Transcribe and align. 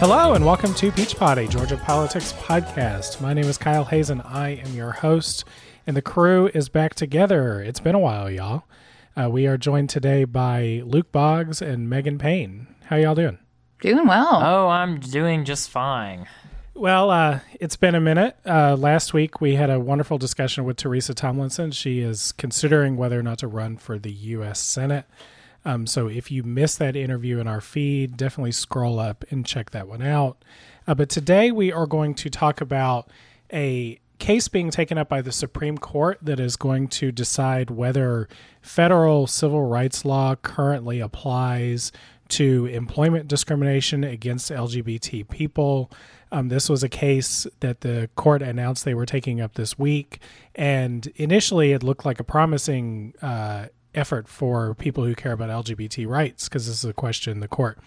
Hello 0.00 0.34
and 0.34 0.46
welcome 0.46 0.72
to 0.74 0.92
Peach 0.92 1.16
Pod, 1.16 1.38
a 1.38 1.48
Georgia 1.48 1.76
politics 1.76 2.32
podcast. 2.34 3.20
My 3.20 3.34
name 3.34 3.46
is 3.46 3.58
Kyle 3.58 3.84
Hayes 3.86 4.10
and 4.10 4.22
I 4.22 4.50
am 4.50 4.72
your 4.72 4.92
host, 4.92 5.44
and 5.88 5.96
the 5.96 6.02
crew 6.02 6.48
is 6.54 6.68
back 6.68 6.94
together. 6.94 7.60
It's 7.60 7.80
been 7.80 7.96
a 7.96 7.98
while, 7.98 8.30
y'all. 8.30 8.62
Uh, 9.16 9.28
we 9.28 9.48
are 9.48 9.58
joined 9.58 9.90
today 9.90 10.24
by 10.24 10.82
Luke 10.84 11.10
Boggs 11.10 11.60
and 11.60 11.90
Megan 11.90 12.16
Payne. 12.16 12.68
How 12.84 12.94
y'all 12.94 13.16
doing? 13.16 13.38
Doing 13.80 14.06
well. 14.06 14.40
Oh, 14.40 14.68
I'm 14.68 15.00
doing 15.00 15.44
just 15.44 15.68
fine. 15.68 16.28
Well, 16.78 17.10
uh, 17.10 17.40
it's 17.58 17.74
been 17.74 17.96
a 17.96 18.00
minute. 18.00 18.36
Uh, 18.46 18.76
last 18.76 19.12
week 19.12 19.40
we 19.40 19.56
had 19.56 19.68
a 19.68 19.80
wonderful 19.80 20.16
discussion 20.16 20.62
with 20.62 20.76
Teresa 20.76 21.12
Tomlinson. 21.12 21.72
She 21.72 21.98
is 21.98 22.30
considering 22.30 22.96
whether 22.96 23.18
or 23.18 23.22
not 23.24 23.38
to 23.38 23.48
run 23.48 23.78
for 23.78 23.98
the 23.98 24.12
U.S. 24.12 24.60
Senate. 24.60 25.04
Um, 25.64 25.88
so 25.88 26.06
if 26.06 26.30
you 26.30 26.44
missed 26.44 26.78
that 26.78 26.94
interview 26.94 27.40
in 27.40 27.48
our 27.48 27.60
feed, 27.60 28.16
definitely 28.16 28.52
scroll 28.52 29.00
up 29.00 29.24
and 29.28 29.44
check 29.44 29.70
that 29.70 29.88
one 29.88 30.02
out. 30.02 30.44
Uh, 30.86 30.94
but 30.94 31.08
today 31.08 31.50
we 31.50 31.72
are 31.72 31.88
going 31.88 32.14
to 32.14 32.30
talk 32.30 32.60
about 32.60 33.10
a 33.52 33.98
case 34.20 34.46
being 34.46 34.70
taken 34.70 34.98
up 34.98 35.08
by 35.08 35.20
the 35.20 35.32
Supreme 35.32 35.78
Court 35.78 36.18
that 36.22 36.38
is 36.38 36.54
going 36.54 36.86
to 36.88 37.10
decide 37.10 37.70
whether 37.70 38.28
federal 38.62 39.26
civil 39.26 39.64
rights 39.64 40.04
law 40.04 40.36
currently 40.36 41.00
applies 41.00 41.90
to 42.28 42.66
employment 42.66 43.28
discrimination 43.28 44.04
against 44.04 44.50
LGBT 44.50 45.28
people. 45.28 45.90
Um, 46.30 46.48
this 46.48 46.68
was 46.68 46.82
a 46.82 46.88
case 46.88 47.46
that 47.60 47.80
the 47.80 48.10
court 48.14 48.42
announced 48.42 48.84
they 48.84 48.94
were 48.94 49.06
taking 49.06 49.40
up 49.40 49.54
this 49.54 49.78
week. 49.78 50.20
And 50.54 51.06
initially, 51.16 51.72
it 51.72 51.82
looked 51.82 52.04
like 52.04 52.20
a 52.20 52.24
promising 52.24 53.14
uh, 53.22 53.66
effort 53.94 54.28
for 54.28 54.74
people 54.74 55.04
who 55.04 55.14
care 55.14 55.32
about 55.32 55.64
LGBT 55.64 56.06
rights, 56.06 56.48
because 56.48 56.66
this 56.66 56.84
is 56.84 56.84
a 56.84 56.92
question 56.92 57.40
the 57.40 57.48
court 57.48 57.78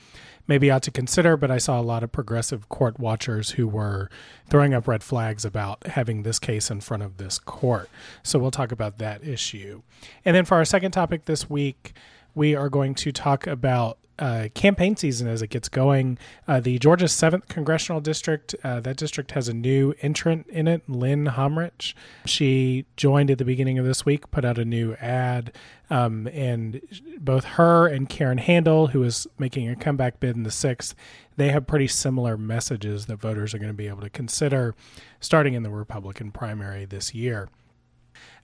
maybe 0.48 0.72
ought 0.72 0.83
to 0.83 0.92
consider. 0.92 1.38
But 1.38 1.52
I 1.52 1.58
saw 1.58 1.80
a 1.80 1.83
lot 1.83 2.03
of 2.03 2.11
progressive 2.11 2.67
court 2.67 3.00
watchers 3.00 3.52
who 3.52 3.67
were 3.67 4.09
throwing 4.50 4.73
up 4.73 4.88
red 4.88 5.03
flags 5.03 5.45
about 5.45 5.86
having 5.88 6.23
this 6.23 6.39
case 6.39 6.72
in 6.72 6.81
front 6.81 7.03
of 7.03 7.17
this 7.17 7.39
court. 7.39 7.89
So 8.23 8.39
we'll 8.39 8.52
talk 8.52 8.72
about 8.72 8.98
that 8.98 9.23
issue. 9.26 9.83
And 10.26 10.36
then 10.36 10.45
for 10.45 10.55
our 10.55 10.66
second 10.66 10.92
topic 10.92 11.26
this 11.26 11.50
week, 11.50 11.94
we 12.33 12.55
are 12.55 12.70
going 12.70 12.95
to 12.95 13.11
talk 13.11 13.45
about 13.45 13.98
uh, 14.22 14.50
campaign 14.53 14.95
season 14.95 15.27
as 15.27 15.41
it 15.41 15.47
gets 15.47 15.67
going. 15.67 16.17
Uh, 16.47 16.59
the 16.59 16.77
Georgia 16.77 17.05
7th 17.05 17.47
Congressional 17.47 18.00
District, 18.00 18.53
uh, 18.64 18.80
that 18.80 18.95
district 18.95 19.31
has 19.31 19.50
a 19.50 19.53
new 19.53 19.95
entrant 20.02 20.47
in 20.47 20.67
it, 20.67 20.88
Lynne 20.88 21.25
Homrich. 21.25 21.95
She 22.25 22.86
joined 22.95 23.31
at 23.31 23.39
the 23.39 23.45
beginning 23.45 23.80
of 23.80 23.86
this 23.86 24.05
week, 24.05 24.30
put 24.30 24.45
out 24.45 24.59
a 24.59 24.66
new 24.66 24.94
ad. 25.02 25.52
Um, 25.89 26.27
and 26.27 26.81
both 27.19 27.44
her 27.44 27.88
and 27.88 28.08
Karen 28.08 28.38
Handel, 28.38 28.88
who 28.88 29.03
is 29.03 29.27
making 29.39 29.67
a 29.67 29.75
comeback 29.75 30.19
bid 30.19 30.36
in 30.38 30.44
the 30.44 30.49
6th, 30.49 30.94
they 31.36 31.49
have 31.49 31.66
pretty 31.66 31.88
similar 31.88 32.38
messages 32.38 33.08
that 33.08 33.17
voters 33.17 33.53
are 33.53 33.58
going 33.58 33.72
to 33.72 33.73
be 33.73 33.88
able 33.88 34.02
to 34.02 34.09
consider 34.09 34.75
starting 35.19 35.55
in 35.55 35.64
the 35.64 35.69
Republican 35.69 36.31
primary 36.31 36.86
this 36.86 37.14
year. 37.16 37.49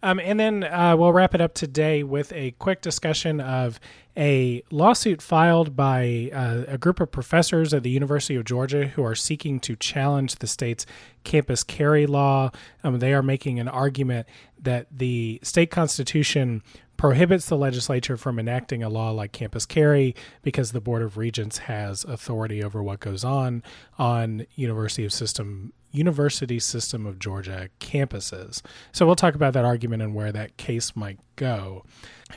Um, 0.04 0.20
and 0.20 0.40
then 0.40 0.64
uh, 0.64 0.96
we'll 0.98 1.14
wrap 1.14 1.34
it 1.34 1.42
up 1.42 1.54
today 1.54 2.04
with 2.04 2.32
a 2.34 2.52
quick 2.52 2.82
discussion 2.82 3.42
of 3.42 3.80
a 4.16 4.64
lawsuit 4.72 5.22
filed 5.22 5.76
by 5.76 6.32
uh, 6.34 6.64
a 6.68 6.78
group 6.78 7.00
of 7.00 7.12
professors 7.12 7.74
at 7.74 7.84
the 7.84 7.90
University 7.90 8.36
of 8.36 8.46
Georgia 8.46 8.88
who 8.88 9.04
are 9.04 9.16
seeking 9.16 9.60
to 9.62 9.76
challenge 9.76 10.36
the 10.36 10.48
state's 10.48 10.86
campus 11.24 11.64
carry 11.64 12.06
law. 12.06 12.52
Um, 12.84 13.00
they 13.00 13.14
are 13.14 13.24
making 13.24 13.60
an 13.60 13.68
argument 13.68 14.28
that 14.60 14.88
the 14.92 15.40
state 15.44 15.72
constitution 15.72 16.64
prohibits 16.98 17.48
the 17.48 17.58
legislature 17.58 18.18
from 18.18 18.40
enacting 18.40 18.82
a 18.82 18.90
law 18.90 19.12
like 19.12 19.32
campus 19.32 19.66
carry 19.68 20.16
because 20.42 20.72
the 20.72 20.82
board 20.82 21.04
of 21.04 21.16
regents 21.16 21.60
has 21.60 22.04
authority 22.06 22.64
over 22.64 22.82
what 22.82 23.00
goes 23.00 23.24
on 23.24 23.62
on 24.00 24.48
university 24.56 25.06
of 25.06 25.14
system 25.14 25.72
University 25.92 26.60
System 26.60 27.06
of 27.06 27.20
Georgia 27.20 27.70
campuses. 27.80 28.62
So 28.92 29.06
we'll 29.06 29.16
talk 29.16 29.36
about 29.36 29.54
that 29.54 29.66
argument 29.66 30.04
and 30.04 30.14
where 30.14 30.32
that 30.32 30.58
case 30.58 30.96
might 30.96 31.20
go. 31.36 31.84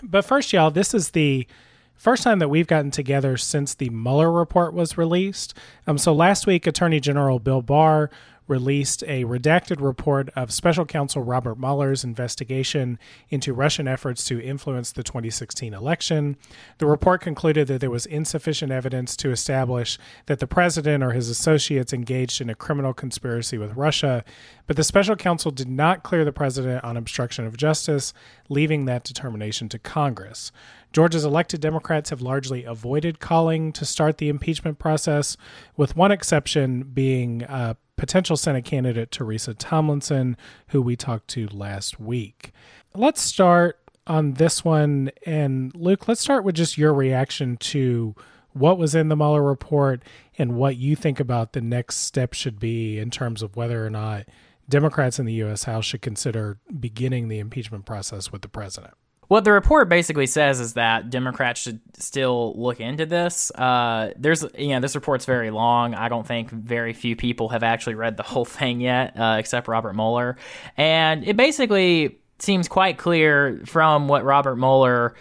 But 0.03 0.25
first, 0.25 0.53
y'all, 0.53 0.71
this 0.71 0.95
is 0.95 1.11
the 1.11 1.47
first 1.95 2.23
time 2.23 2.39
that 2.39 2.49
we've 2.49 2.67
gotten 2.67 2.91
together 2.91 3.37
since 3.37 3.75
the 3.75 3.91
Mueller 3.91 4.33
report 4.33 4.73
was 4.73 4.97
released. 4.97 5.55
Um, 5.87 5.99
so 5.99 6.13
last 6.13 6.47
week, 6.47 6.67
Attorney 6.67 7.01
General 7.01 7.39
Bill 7.39 7.61
Barr 7.63 8.11
released 8.51 9.03
a 9.05 9.25
redacted 9.25 9.81
report 9.81 10.29
of 10.37 10.53
special 10.53 10.85
counsel 10.85 11.23
Robert 11.23 11.59
Mueller's 11.59 12.05
investigation 12.05 12.99
into 13.31 13.55
Russian 13.55 13.87
efforts 13.87 14.25
to 14.25 14.43
influence 14.43 14.91
the 14.91 15.05
2016 15.05 15.73
election. 15.73 16.37
The 16.79 16.87
report 16.87 17.21
concluded 17.21 17.69
that 17.69 17.81
there 17.81 17.91
was 17.91 18.05
insufficient 18.07 18.73
evidence 18.73 19.17
to 19.17 19.31
establish 19.31 19.99
that 20.27 20.41
the 20.41 20.49
president 20.49 21.05
or 21.05 21.13
his 21.13 21.31
associates 21.31 21.93
engaged 21.93 22.41
in 22.41 22.51
a 22.51 22.55
criminal 22.55 22.93
conspiracy 22.93 23.57
with 23.57 23.77
Russia, 23.77 24.25
but 24.67 24.77
the 24.77 24.85
special 24.85 25.17
counsel 25.17 25.53
did 25.53 25.69
not 25.69 26.03
clear 26.03 26.25
the 26.25 26.33
president 26.33 26.83
on 26.85 26.97
obstruction 26.97 27.47
of 27.47 27.57
justice, 27.57 28.13
leaving 28.49 28.85
that 28.85 29.05
determination 29.05 29.69
to 29.69 29.79
Congress. 29.79 30.51
Georgia's 30.93 31.25
elected 31.25 31.61
Democrats 31.61 32.11
have 32.11 32.21
largely 32.21 32.65
avoided 32.65 33.21
calling 33.21 33.73
to 33.73 33.85
start 33.85 34.19
the 34.19 34.29
impeachment 34.29 34.79
process, 34.79 35.37
with 35.77 35.97
one 35.97 36.11
exception 36.11 36.83
being 36.83 37.45
uh, 37.45 37.75
potential 37.97 38.37
Senate 38.37 38.65
candidate 38.65 39.11
Teresa 39.11 39.55
Tomlinson, 39.55 40.37
who 40.69 40.83
we 40.83 40.97
talked 40.97 41.29
to 41.29 41.47
last 41.49 42.01
week. 42.01 42.53
Let's 42.95 43.21
start 43.21 43.79
on 44.07 44.35
this 44.35 44.65
one. 44.65 45.11
And 45.25 45.75
Luke, 45.75 46.09
let's 46.09 46.21
start 46.21 46.45
with 46.45 46.57
just 46.57 46.77
your 46.77 46.93
reaction 46.93 47.57
to 47.59 48.15
what 48.53 48.79
was 48.79 48.95
in 48.95 49.09
the 49.09 49.17
Mueller 49.17 49.43
report 49.43 50.03
and 50.37 50.57
what 50.57 50.77
you 50.77 50.97
think 50.97 51.21
about 51.21 51.53
the 51.53 51.61
next 51.61 51.99
step 51.99 52.35
should 52.35 52.59
be 52.59 52.99
in 52.99 53.11
terms 53.11 53.43
of 53.43 53.55
whether 53.55 53.87
or 53.87 53.91
not 53.91 54.27
Democrats 54.69 55.19
in 55.19 55.27
the 55.27 55.35
U.S. 55.35 55.65
House 55.65 55.85
should 55.85 56.03
consider 56.03 56.59
beginning 56.79 57.29
the 57.29 57.39
impeachment 57.39 57.85
process 57.85 58.33
with 58.33 58.43
the 58.43 58.49
president. 58.49 58.95
What 59.31 59.45
the 59.45 59.53
report 59.53 59.89
basically 59.89 60.27
says 60.27 60.59
is 60.59 60.73
that 60.73 61.09
Democrats 61.09 61.61
should 61.61 61.79
still 61.97 62.53
look 62.57 62.81
into 62.81 63.07
this. 63.07 63.53
Uh, 63.53 64.13
there's, 64.17 64.45
you 64.59 64.71
know, 64.71 64.81
this 64.81 64.97
report's 64.97 65.25
very 65.25 65.53
long. 65.53 65.95
I 65.95 66.09
don't 66.09 66.27
think 66.27 66.51
very 66.51 66.93
few 66.93 67.15
people 67.15 67.49
have 67.51 67.63
actually 67.63 67.95
read 67.95 68.17
the 68.17 68.23
whole 68.25 68.45
thing 68.45 68.81
yet, 68.81 69.17
uh, 69.17 69.37
except 69.39 69.69
Robert 69.69 69.95
Mueller. 69.95 70.37
And 70.77 71.23
it 71.23 71.37
basically 71.37 72.19
seems 72.41 72.67
quite 72.67 72.99
clear 72.99 73.63
from 73.67 74.09
what 74.09 74.25
Robert 74.25 74.57
Mueller 74.57 75.15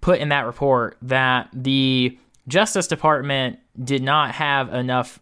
put 0.00 0.20
in 0.20 0.28
that 0.28 0.46
report 0.46 0.96
that 1.02 1.48
the 1.52 2.16
Justice 2.46 2.86
Department 2.86 3.58
did 3.82 4.04
not 4.04 4.30
have 4.36 4.72
enough 4.72 5.18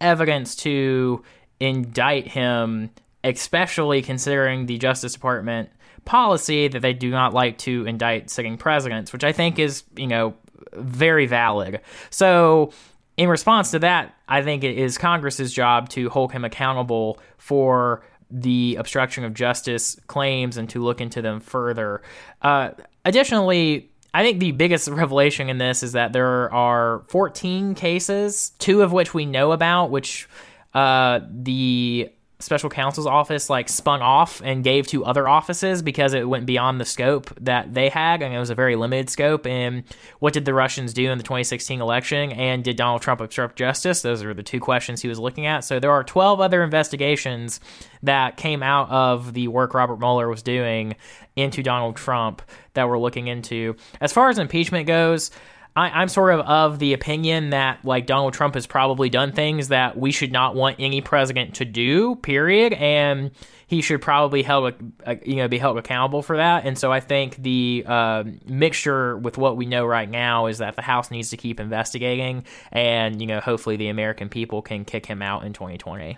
evidence 0.00 0.54
to 0.54 1.24
indict 1.58 2.28
him, 2.28 2.90
especially 3.24 4.02
considering 4.02 4.66
the 4.66 4.78
Justice 4.78 5.14
Department 5.14 5.70
policy 6.06 6.68
that 6.68 6.80
they 6.80 6.94
do 6.94 7.10
not 7.10 7.34
like 7.34 7.58
to 7.58 7.84
indict 7.86 8.30
sitting 8.30 8.56
presidents, 8.56 9.12
which 9.12 9.24
I 9.24 9.32
think 9.32 9.58
is, 9.58 9.84
you 9.96 10.06
know, 10.06 10.34
very 10.72 11.26
valid. 11.26 11.82
So, 12.08 12.72
in 13.18 13.28
response 13.28 13.70
to 13.72 13.78
that, 13.80 14.14
I 14.28 14.42
think 14.42 14.64
it 14.64 14.78
is 14.78 14.98
Congress's 14.98 15.52
job 15.52 15.88
to 15.90 16.08
hold 16.10 16.32
him 16.32 16.44
accountable 16.44 17.18
for 17.38 18.02
the 18.30 18.76
obstruction 18.76 19.24
of 19.24 19.34
justice 19.34 19.98
claims 20.06 20.56
and 20.56 20.68
to 20.70 20.82
look 20.82 21.00
into 21.00 21.22
them 21.22 21.40
further. 21.40 22.02
Uh, 22.42 22.70
additionally, 23.04 23.90
I 24.12 24.22
think 24.22 24.40
the 24.40 24.52
biggest 24.52 24.88
revelation 24.88 25.48
in 25.48 25.58
this 25.58 25.82
is 25.82 25.92
that 25.92 26.12
there 26.12 26.52
are 26.52 27.04
14 27.08 27.74
cases, 27.74 28.50
two 28.58 28.82
of 28.82 28.92
which 28.92 29.14
we 29.14 29.26
know 29.26 29.52
about, 29.52 29.90
which 29.90 30.28
uh, 30.74 31.20
the 31.30 32.10
special 32.46 32.70
counsel's 32.70 33.06
office 33.06 33.50
like 33.50 33.68
spun 33.68 34.00
off 34.00 34.40
and 34.44 34.62
gave 34.62 34.86
to 34.86 35.04
other 35.04 35.28
offices 35.28 35.82
because 35.82 36.14
it 36.14 36.28
went 36.28 36.46
beyond 36.46 36.80
the 36.80 36.84
scope 36.84 37.28
that 37.40 37.74
they 37.74 37.88
had 37.88 38.22
and 38.22 38.32
it 38.32 38.38
was 38.38 38.50
a 38.50 38.54
very 38.54 38.76
limited 38.76 39.10
scope 39.10 39.46
and 39.46 39.82
what 40.20 40.32
did 40.32 40.44
the 40.44 40.54
russians 40.54 40.94
do 40.94 41.10
in 41.10 41.18
the 41.18 41.24
2016 41.24 41.80
election 41.80 42.30
and 42.32 42.62
did 42.62 42.76
donald 42.76 43.02
trump 43.02 43.20
obstruct 43.20 43.56
justice? 43.56 44.00
Those 44.00 44.22
are 44.22 44.32
the 44.32 44.44
two 44.44 44.60
questions 44.60 45.02
he 45.02 45.08
was 45.08 45.18
looking 45.18 45.46
at. 45.46 45.64
So 45.64 45.80
there 45.80 45.90
are 45.90 46.04
12 46.04 46.40
other 46.40 46.62
investigations 46.62 47.58
that 48.04 48.36
came 48.36 48.62
out 48.62 48.88
of 48.90 49.34
the 49.34 49.48
work 49.48 49.74
robert 49.74 49.98
mueller 49.98 50.28
was 50.28 50.42
doing 50.42 50.94
into 51.34 51.62
donald 51.64 51.96
trump 51.96 52.42
that 52.74 52.88
we're 52.88 52.98
looking 52.98 53.26
into. 53.26 53.74
As 54.00 54.12
far 54.12 54.28
as 54.28 54.38
impeachment 54.38 54.86
goes 54.86 55.32
I, 55.76 56.02
am 56.02 56.08
sort 56.08 56.32
of 56.32 56.40
of 56.40 56.78
the 56.78 56.94
opinion 56.94 57.50
that 57.50 57.84
like 57.84 58.06
Donald 58.06 58.32
Trump 58.32 58.54
has 58.54 58.66
probably 58.66 59.10
done 59.10 59.32
things 59.32 59.68
that 59.68 59.98
we 59.98 60.10
should 60.10 60.32
not 60.32 60.54
want 60.54 60.76
any 60.78 61.02
president 61.02 61.56
to 61.56 61.66
do. 61.66 62.16
Period, 62.16 62.72
and 62.72 63.30
he 63.66 63.82
should 63.82 64.00
probably 64.00 64.42
held 64.42 64.72
uh, 65.04 65.16
you 65.24 65.36
know 65.36 65.48
be 65.48 65.58
held 65.58 65.76
accountable 65.76 66.22
for 66.22 66.38
that. 66.38 66.64
And 66.64 66.78
so 66.78 66.90
I 66.90 67.00
think 67.00 67.36
the 67.36 67.84
uh, 67.86 68.24
mixture 68.46 69.18
with 69.18 69.36
what 69.36 69.58
we 69.58 69.66
know 69.66 69.84
right 69.84 70.08
now 70.08 70.46
is 70.46 70.58
that 70.58 70.76
the 70.76 70.82
House 70.82 71.10
needs 71.10 71.30
to 71.30 71.36
keep 71.36 71.60
investigating, 71.60 72.44
and 72.72 73.20
you 73.20 73.26
know 73.26 73.40
hopefully 73.40 73.76
the 73.76 73.88
American 73.88 74.30
people 74.30 74.62
can 74.62 74.86
kick 74.86 75.04
him 75.04 75.20
out 75.20 75.44
in 75.44 75.52
2020. 75.52 76.16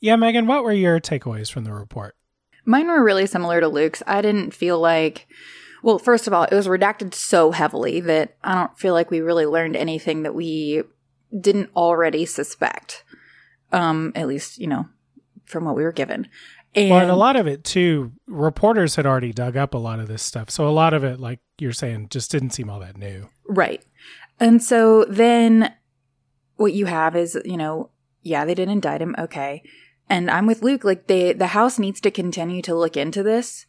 Yeah, 0.00 0.16
Megan, 0.16 0.46
what 0.46 0.64
were 0.64 0.72
your 0.72 1.00
takeaways 1.00 1.50
from 1.50 1.64
the 1.64 1.72
report? 1.72 2.16
Mine 2.64 2.88
were 2.88 3.02
really 3.02 3.26
similar 3.26 3.60
to 3.60 3.68
Luke's. 3.68 4.02
I 4.06 4.22
didn't 4.22 4.52
feel 4.52 4.78
like, 4.80 5.28
well, 5.86 6.00
first 6.00 6.26
of 6.26 6.32
all, 6.32 6.42
it 6.42 6.52
was 6.52 6.66
redacted 6.66 7.14
so 7.14 7.52
heavily 7.52 8.00
that 8.00 8.36
I 8.42 8.54
don't 8.56 8.76
feel 8.76 8.92
like 8.92 9.08
we 9.08 9.20
really 9.20 9.46
learned 9.46 9.76
anything 9.76 10.24
that 10.24 10.34
we 10.34 10.82
didn't 11.40 11.70
already 11.76 12.26
suspect. 12.26 13.04
Um, 13.70 14.10
at 14.16 14.26
least, 14.26 14.58
you 14.58 14.66
know, 14.66 14.86
from 15.44 15.64
what 15.64 15.76
we 15.76 15.84
were 15.84 15.92
given. 15.92 16.26
And, 16.74 16.90
well, 16.90 17.02
and 17.02 17.10
a 17.10 17.14
lot 17.14 17.36
of 17.36 17.46
it 17.46 17.62
too, 17.62 18.10
reporters 18.26 18.96
had 18.96 19.06
already 19.06 19.32
dug 19.32 19.56
up 19.56 19.74
a 19.74 19.78
lot 19.78 20.00
of 20.00 20.08
this 20.08 20.24
stuff. 20.24 20.50
So 20.50 20.66
a 20.66 20.70
lot 20.70 20.92
of 20.92 21.04
it, 21.04 21.20
like 21.20 21.38
you're 21.56 21.72
saying, 21.72 22.08
just 22.08 22.32
didn't 22.32 22.50
seem 22.50 22.68
all 22.68 22.80
that 22.80 22.96
new. 22.96 23.28
Right. 23.46 23.84
And 24.40 24.60
so 24.60 25.04
then 25.04 25.72
what 26.56 26.72
you 26.72 26.86
have 26.86 27.14
is, 27.14 27.38
you 27.44 27.56
know, 27.56 27.90
yeah, 28.22 28.44
they 28.44 28.54
did 28.54 28.68
indict 28.68 29.00
him. 29.00 29.14
Okay. 29.20 29.62
And 30.10 30.32
I'm 30.32 30.46
with 30.46 30.64
Luke. 30.64 30.82
Like 30.82 31.06
they, 31.06 31.32
the 31.32 31.48
House 31.48 31.78
needs 31.78 32.00
to 32.00 32.10
continue 32.10 32.60
to 32.62 32.74
look 32.74 32.96
into 32.96 33.22
this. 33.22 33.66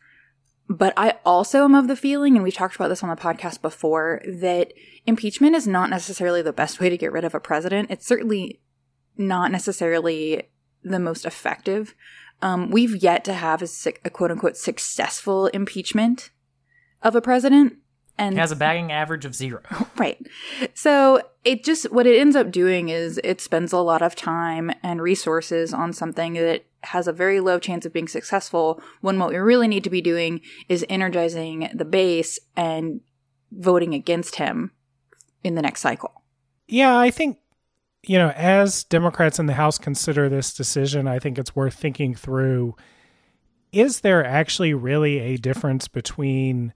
But 0.70 0.94
I 0.98 1.16
also 1.26 1.64
am 1.64 1.76
of 1.76 1.88
the 1.88 1.96
feeling, 1.96 2.36
and 2.36 2.44
we've 2.44 2.54
talked 2.54 2.76
about 2.76 2.90
this 2.90 3.04
on 3.04 3.10
the 3.10 3.16
podcast 3.16 3.62
before, 3.62 4.22
that 4.28 4.74
impeachment 5.06 5.56
is 5.56 5.66
not 5.66 5.90
necessarily 5.90 6.42
the 6.42 6.52
best 6.52 6.80
way 6.80 6.90
to 6.90 6.98
get 6.98 7.12
rid 7.12 7.24
of 7.24 7.34
a 7.34 7.40
president. 7.40 7.90
It's 7.90 8.06
certainly 8.06 8.60
not 9.18 9.52
necessarily 9.52 10.44
the 10.84 11.00
most 11.00 11.26
effective. 11.26 11.96
Um, 12.42 12.70
we've 12.70 13.02
yet 13.02 13.24
to 13.26 13.34
have 13.34 13.62
a, 13.62 13.68
a 14.04 14.10
quote 14.10 14.32
unquote 14.32 14.58
successful 14.58 15.48
impeachment 15.48 16.32
of 17.02 17.16
a 17.16 17.22
president 17.22 17.78
and 18.18 18.36
it 18.36 18.40
has 18.40 18.52
a 18.52 18.56
batting 18.56 18.92
average 18.92 19.26
of 19.26 19.36
zero. 19.36 19.62
Right. 19.98 20.24
So 20.76 21.22
it 21.44 21.64
just 21.64 21.92
what 21.92 22.06
it 22.06 22.20
ends 22.20 22.36
up 22.36 22.52
doing 22.52 22.90
is 22.90 23.20
it 23.24 23.42
spends 23.42 23.74
a 23.74 23.80
lot 23.80 24.04
of 24.04 24.16
time 24.16 24.72
and 24.84 25.02
resources 25.02 25.74
on 25.74 25.92
something 25.92 26.34
that 26.34 26.66
has 26.84 27.08
a 27.08 27.14
very 27.14 27.40
low 27.40 27.60
chance 27.60 27.86
of 27.86 27.94
being 27.94 28.08
successful 28.08 28.82
when 29.02 29.20
what 29.20 29.30
we 29.30 29.38
really 29.38 29.68
need 29.68 29.84
to 29.84 29.90
be 29.90 30.02
doing 30.02 30.42
is 30.70 30.86
energizing 30.90 31.70
the 31.74 31.86
base 31.86 32.40
and 32.56 33.02
voting 33.52 33.94
against 33.94 34.36
him 34.36 34.72
in 35.44 35.56
the 35.56 35.62
next 35.62 35.82
cycle. 35.82 36.24
Yeah, 36.68 36.98
I 36.98 37.12
think 37.12 37.38
you 38.04 38.18
know, 38.18 38.30
as 38.30 38.84
Democrats 38.86 39.38
in 39.38 39.48
the 39.48 39.54
House 39.54 39.78
consider 39.78 40.30
this 40.30 40.54
decision, 40.54 41.08
I 41.08 41.20
think 41.20 41.38
it's 41.38 41.56
worth 41.56 41.74
thinking 41.74 42.16
through 42.16 42.76
is 43.74 44.00
there 44.00 44.26
actually 44.26 44.74
really 44.74 45.20
a 45.20 45.38
difference 45.38 45.88
between 45.90 46.74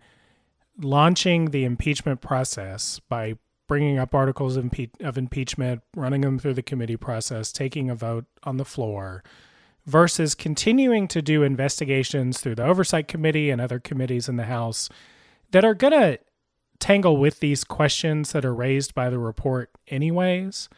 launching 0.77 1.51
the 1.51 1.63
impeachment 1.63 2.21
process 2.21 2.99
by 3.07 3.35
bringing 3.67 3.97
up 3.97 4.13
articles 4.13 4.57
of, 4.57 4.65
impe- 4.65 4.99
of 4.99 5.17
impeachment, 5.17 5.81
running 5.95 6.21
them 6.21 6.37
through 6.37 6.53
the 6.53 6.61
committee 6.61 6.97
process, 6.97 7.53
taking 7.53 7.89
a 7.89 7.95
vote 7.95 8.25
on 8.43 8.57
the 8.57 8.65
floor, 8.65 9.23
versus 9.85 10.35
continuing 10.35 11.07
to 11.07 11.21
do 11.21 11.43
investigations 11.43 12.39
through 12.39 12.55
the 12.55 12.65
oversight 12.65 13.07
committee 13.07 13.49
and 13.49 13.59
other 13.59 13.79
committees 13.79 14.29
in 14.29 14.35
the 14.37 14.45
House 14.45 14.89
that 15.51 15.65
are 15.65 15.73
going 15.73 15.93
to 15.93 16.19
tangle 16.79 17.17
with 17.17 17.39
these 17.39 17.63
questions 17.63 18.31
that 18.31 18.45
are 18.45 18.53
raised 18.53 18.93
by 18.93 19.09
the 19.09 19.19
report, 19.19 19.71
anyways. 19.87 20.69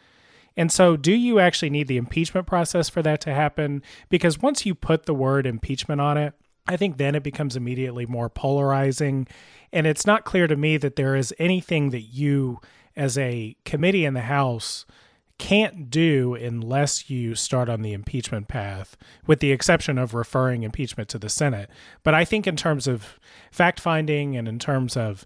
And 0.56 0.70
so, 0.70 0.96
do 0.96 1.12
you 1.12 1.40
actually 1.40 1.70
need 1.70 1.88
the 1.88 1.96
impeachment 1.96 2.46
process 2.46 2.88
for 2.88 3.02
that 3.02 3.20
to 3.22 3.34
happen? 3.34 3.82
Because 4.08 4.40
once 4.40 4.64
you 4.64 4.74
put 4.74 5.06
the 5.06 5.14
word 5.14 5.46
impeachment 5.46 6.00
on 6.00 6.16
it, 6.16 6.34
I 6.66 6.76
think 6.76 6.96
then 6.96 7.14
it 7.14 7.22
becomes 7.22 7.56
immediately 7.56 8.06
more 8.06 8.30
polarizing. 8.30 9.26
And 9.72 9.86
it's 9.86 10.06
not 10.06 10.24
clear 10.24 10.46
to 10.46 10.56
me 10.56 10.76
that 10.76 10.96
there 10.96 11.16
is 11.16 11.34
anything 11.38 11.90
that 11.90 12.02
you, 12.02 12.60
as 12.96 13.18
a 13.18 13.56
committee 13.64 14.04
in 14.04 14.14
the 14.14 14.22
House, 14.22 14.86
can't 15.38 15.90
do 15.90 16.34
unless 16.34 17.10
you 17.10 17.34
start 17.34 17.68
on 17.68 17.82
the 17.82 17.92
impeachment 17.92 18.48
path, 18.48 18.96
with 19.26 19.40
the 19.40 19.52
exception 19.52 19.98
of 19.98 20.14
referring 20.14 20.62
impeachment 20.62 21.08
to 21.10 21.18
the 21.18 21.28
Senate. 21.28 21.68
But 22.02 22.14
I 22.14 22.24
think, 22.24 22.46
in 22.46 22.56
terms 22.56 22.86
of 22.86 23.18
fact 23.50 23.80
finding 23.80 24.36
and 24.36 24.46
in 24.46 24.58
terms 24.58 24.96
of 24.96 25.24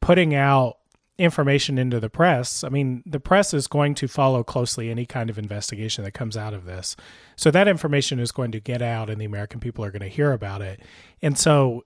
putting 0.00 0.34
out 0.34 0.78
information 1.18 1.78
into 1.78 1.98
the 2.00 2.10
press, 2.10 2.62
I 2.62 2.68
mean, 2.68 3.02
the 3.06 3.20
press 3.20 3.54
is 3.54 3.66
going 3.66 3.94
to 3.96 4.08
follow 4.08 4.42
closely 4.42 4.90
any 4.90 5.06
kind 5.06 5.30
of 5.30 5.38
investigation 5.38 6.04
that 6.04 6.12
comes 6.12 6.36
out 6.36 6.52
of 6.54 6.64
this. 6.64 6.96
So 7.36 7.50
that 7.50 7.68
information 7.68 8.18
is 8.18 8.32
going 8.32 8.52
to 8.52 8.60
get 8.60 8.82
out 8.82 9.08
and 9.08 9.20
the 9.20 9.24
American 9.24 9.60
people 9.60 9.84
are 9.84 9.90
going 9.90 10.02
to 10.02 10.08
hear 10.08 10.32
about 10.32 10.62
it. 10.62 10.80
And 11.22 11.38
so, 11.38 11.84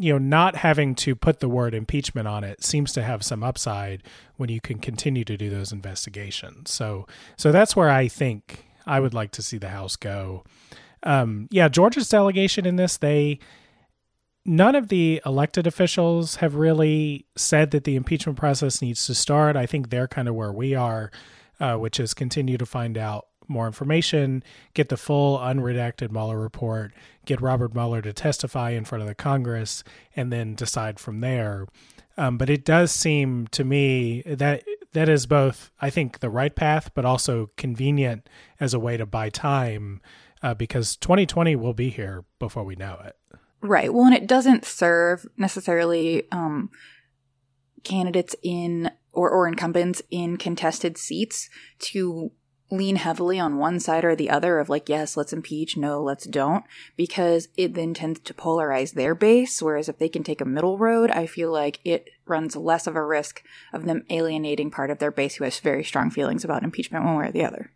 you 0.00 0.14
know, 0.14 0.18
not 0.18 0.56
having 0.56 0.94
to 0.94 1.14
put 1.14 1.40
the 1.40 1.48
word 1.48 1.74
impeachment 1.74 2.26
on 2.26 2.42
it 2.42 2.64
seems 2.64 2.90
to 2.94 3.02
have 3.02 3.22
some 3.22 3.42
upside 3.42 4.02
when 4.36 4.48
you 4.48 4.58
can 4.58 4.78
continue 4.78 5.24
to 5.24 5.36
do 5.36 5.50
those 5.50 5.72
investigations. 5.72 6.70
So, 6.70 7.06
so 7.36 7.52
that's 7.52 7.76
where 7.76 7.90
I 7.90 8.08
think 8.08 8.64
I 8.86 8.98
would 8.98 9.12
like 9.12 9.30
to 9.32 9.42
see 9.42 9.58
the 9.58 9.68
House 9.68 9.96
go. 9.96 10.42
Um, 11.02 11.48
yeah, 11.50 11.68
Georgia's 11.68 12.08
delegation 12.08 12.64
in 12.64 12.76
this, 12.76 12.96
they 12.96 13.40
none 14.46 14.74
of 14.74 14.88
the 14.88 15.20
elected 15.26 15.66
officials 15.66 16.36
have 16.36 16.54
really 16.54 17.26
said 17.36 17.70
that 17.72 17.84
the 17.84 17.94
impeachment 17.94 18.38
process 18.38 18.80
needs 18.80 19.04
to 19.06 19.14
start. 19.14 19.54
I 19.54 19.66
think 19.66 19.90
they're 19.90 20.08
kind 20.08 20.28
of 20.28 20.34
where 20.34 20.52
we 20.52 20.74
are, 20.74 21.10
uh, 21.60 21.76
which 21.76 22.00
is 22.00 22.14
continue 22.14 22.56
to 22.56 22.64
find 22.64 22.96
out 22.96 23.26
more 23.50 23.66
information, 23.66 24.42
get 24.74 24.88
the 24.88 24.96
full 24.96 25.38
unredacted 25.38 26.10
Mueller 26.10 26.40
report, 26.40 26.92
get 27.26 27.40
Robert 27.40 27.74
Mueller 27.74 28.00
to 28.02 28.12
testify 28.12 28.70
in 28.70 28.84
front 28.84 29.02
of 29.02 29.08
the 29.08 29.14
Congress, 29.14 29.84
and 30.16 30.32
then 30.32 30.54
decide 30.54 30.98
from 30.98 31.20
there. 31.20 31.66
Um, 32.16 32.38
but 32.38 32.50
it 32.50 32.64
does 32.64 32.92
seem 32.92 33.46
to 33.48 33.64
me 33.64 34.22
that 34.26 34.62
that 34.92 35.08
is 35.08 35.26
both, 35.26 35.70
I 35.80 35.90
think, 35.90 36.18
the 36.18 36.30
right 36.30 36.54
path, 36.54 36.90
but 36.94 37.04
also 37.04 37.50
convenient 37.56 38.28
as 38.58 38.74
a 38.74 38.80
way 38.80 38.96
to 38.96 39.06
buy 39.06 39.30
time 39.30 40.00
uh, 40.42 40.54
because 40.54 40.96
2020 40.96 41.56
will 41.56 41.74
be 41.74 41.90
here 41.90 42.24
before 42.38 42.64
we 42.64 42.76
know 42.76 42.98
it. 43.04 43.16
Right. 43.62 43.92
Well, 43.92 44.06
and 44.06 44.14
it 44.14 44.26
doesn't 44.26 44.64
serve 44.64 45.26
necessarily 45.36 46.24
um, 46.32 46.70
candidates 47.84 48.34
in 48.42 48.90
or, 49.12 49.30
or 49.30 49.46
incumbents 49.46 50.02
in 50.10 50.36
contested 50.36 50.96
seats 50.96 51.50
to 51.78 52.30
lean 52.70 52.96
heavily 52.96 53.38
on 53.38 53.58
one 53.58 53.80
side 53.80 54.04
or 54.04 54.14
the 54.14 54.30
other 54.30 54.58
of 54.58 54.68
like, 54.68 54.88
yes, 54.88 55.16
let's 55.16 55.32
impeach, 55.32 55.76
no, 55.76 56.02
let's 56.02 56.24
don't, 56.24 56.64
because 56.96 57.48
it 57.56 57.74
then 57.74 57.94
tends 57.94 58.20
to 58.20 58.34
polarize 58.34 58.94
their 58.94 59.14
base. 59.14 59.60
Whereas 59.60 59.88
if 59.88 59.98
they 59.98 60.08
can 60.08 60.22
take 60.22 60.40
a 60.40 60.44
middle 60.44 60.78
road, 60.78 61.10
I 61.10 61.26
feel 61.26 61.50
like 61.50 61.80
it 61.84 62.10
runs 62.26 62.56
less 62.56 62.86
of 62.86 62.96
a 62.96 63.04
risk 63.04 63.42
of 63.72 63.84
them 63.84 64.04
alienating 64.10 64.70
part 64.70 64.90
of 64.90 64.98
their 64.98 65.10
base 65.10 65.36
who 65.36 65.44
has 65.44 65.58
very 65.58 65.84
strong 65.84 66.10
feelings 66.10 66.44
about 66.44 66.62
impeachment 66.62 67.04
one 67.04 67.16
way 67.16 67.26
or 67.26 67.32
the 67.32 67.44
other. 67.44 67.72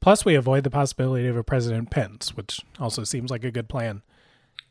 Plus, 0.00 0.24
we 0.24 0.34
avoid 0.34 0.64
the 0.64 0.70
possibility 0.70 1.26
of 1.26 1.36
a 1.36 1.44
President 1.44 1.90
Pence, 1.90 2.34
which 2.34 2.60
also 2.78 3.04
seems 3.04 3.30
like 3.30 3.44
a 3.44 3.50
good 3.50 3.68
plan. 3.68 4.02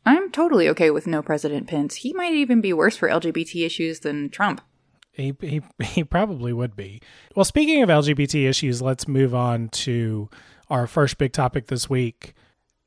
I'm 0.04 0.30
totally 0.30 0.68
okay 0.70 0.90
with 0.90 1.06
no 1.06 1.22
President 1.22 1.68
Pence. 1.68 1.96
He 1.96 2.12
might 2.12 2.32
even 2.32 2.60
be 2.60 2.72
worse 2.72 2.96
for 2.96 3.08
LGBT 3.08 3.64
issues 3.64 4.00
than 4.00 4.30
Trump. 4.30 4.60
He, 5.12 5.34
he, 5.40 5.62
he 5.82 6.04
probably 6.04 6.52
would 6.52 6.76
be. 6.76 7.00
Well, 7.34 7.44
speaking 7.44 7.82
of 7.82 7.88
LGBT 7.88 8.48
issues, 8.48 8.80
let's 8.82 9.08
move 9.08 9.34
on 9.34 9.68
to 9.70 10.28
our 10.68 10.86
first 10.86 11.18
big 11.18 11.32
topic 11.32 11.66
this 11.66 11.90
week. 11.90 12.34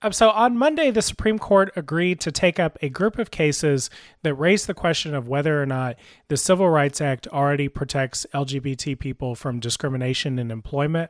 Um, 0.03 0.12
so, 0.12 0.31
on 0.31 0.57
Monday, 0.57 0.91
the 0.91 1.01
Supreme 1.01 1.39
Court 1.39 1.72
agreed 1.77 2.19
to 2.19 2.31
take 2.31 2.60
up 2.60 2.77
a 2.81 2.89
group 2.89 3.17
of 3.17 3.31
cases 3.31 3.89
that 4.22 4.33
raise 4.36 4.65
the 4.65 4.74
question 4.74 5.15
of 5.15 5.29
whether 5.29 5.62
or 5.62 5.65
not 5.65 5.95
the 6.27 6.36
Civil 6.36 6.69
Rights 6.69 7.00
Act 7.00 7.25
already 7.29 7.69
protects 7.69 8.25
LGBT 8.33 9.00
people 9.00 9.33
from 9.33 9.62
discrimination 9.62 10.38
in 10.38 10.51
employment. 10.51 11.10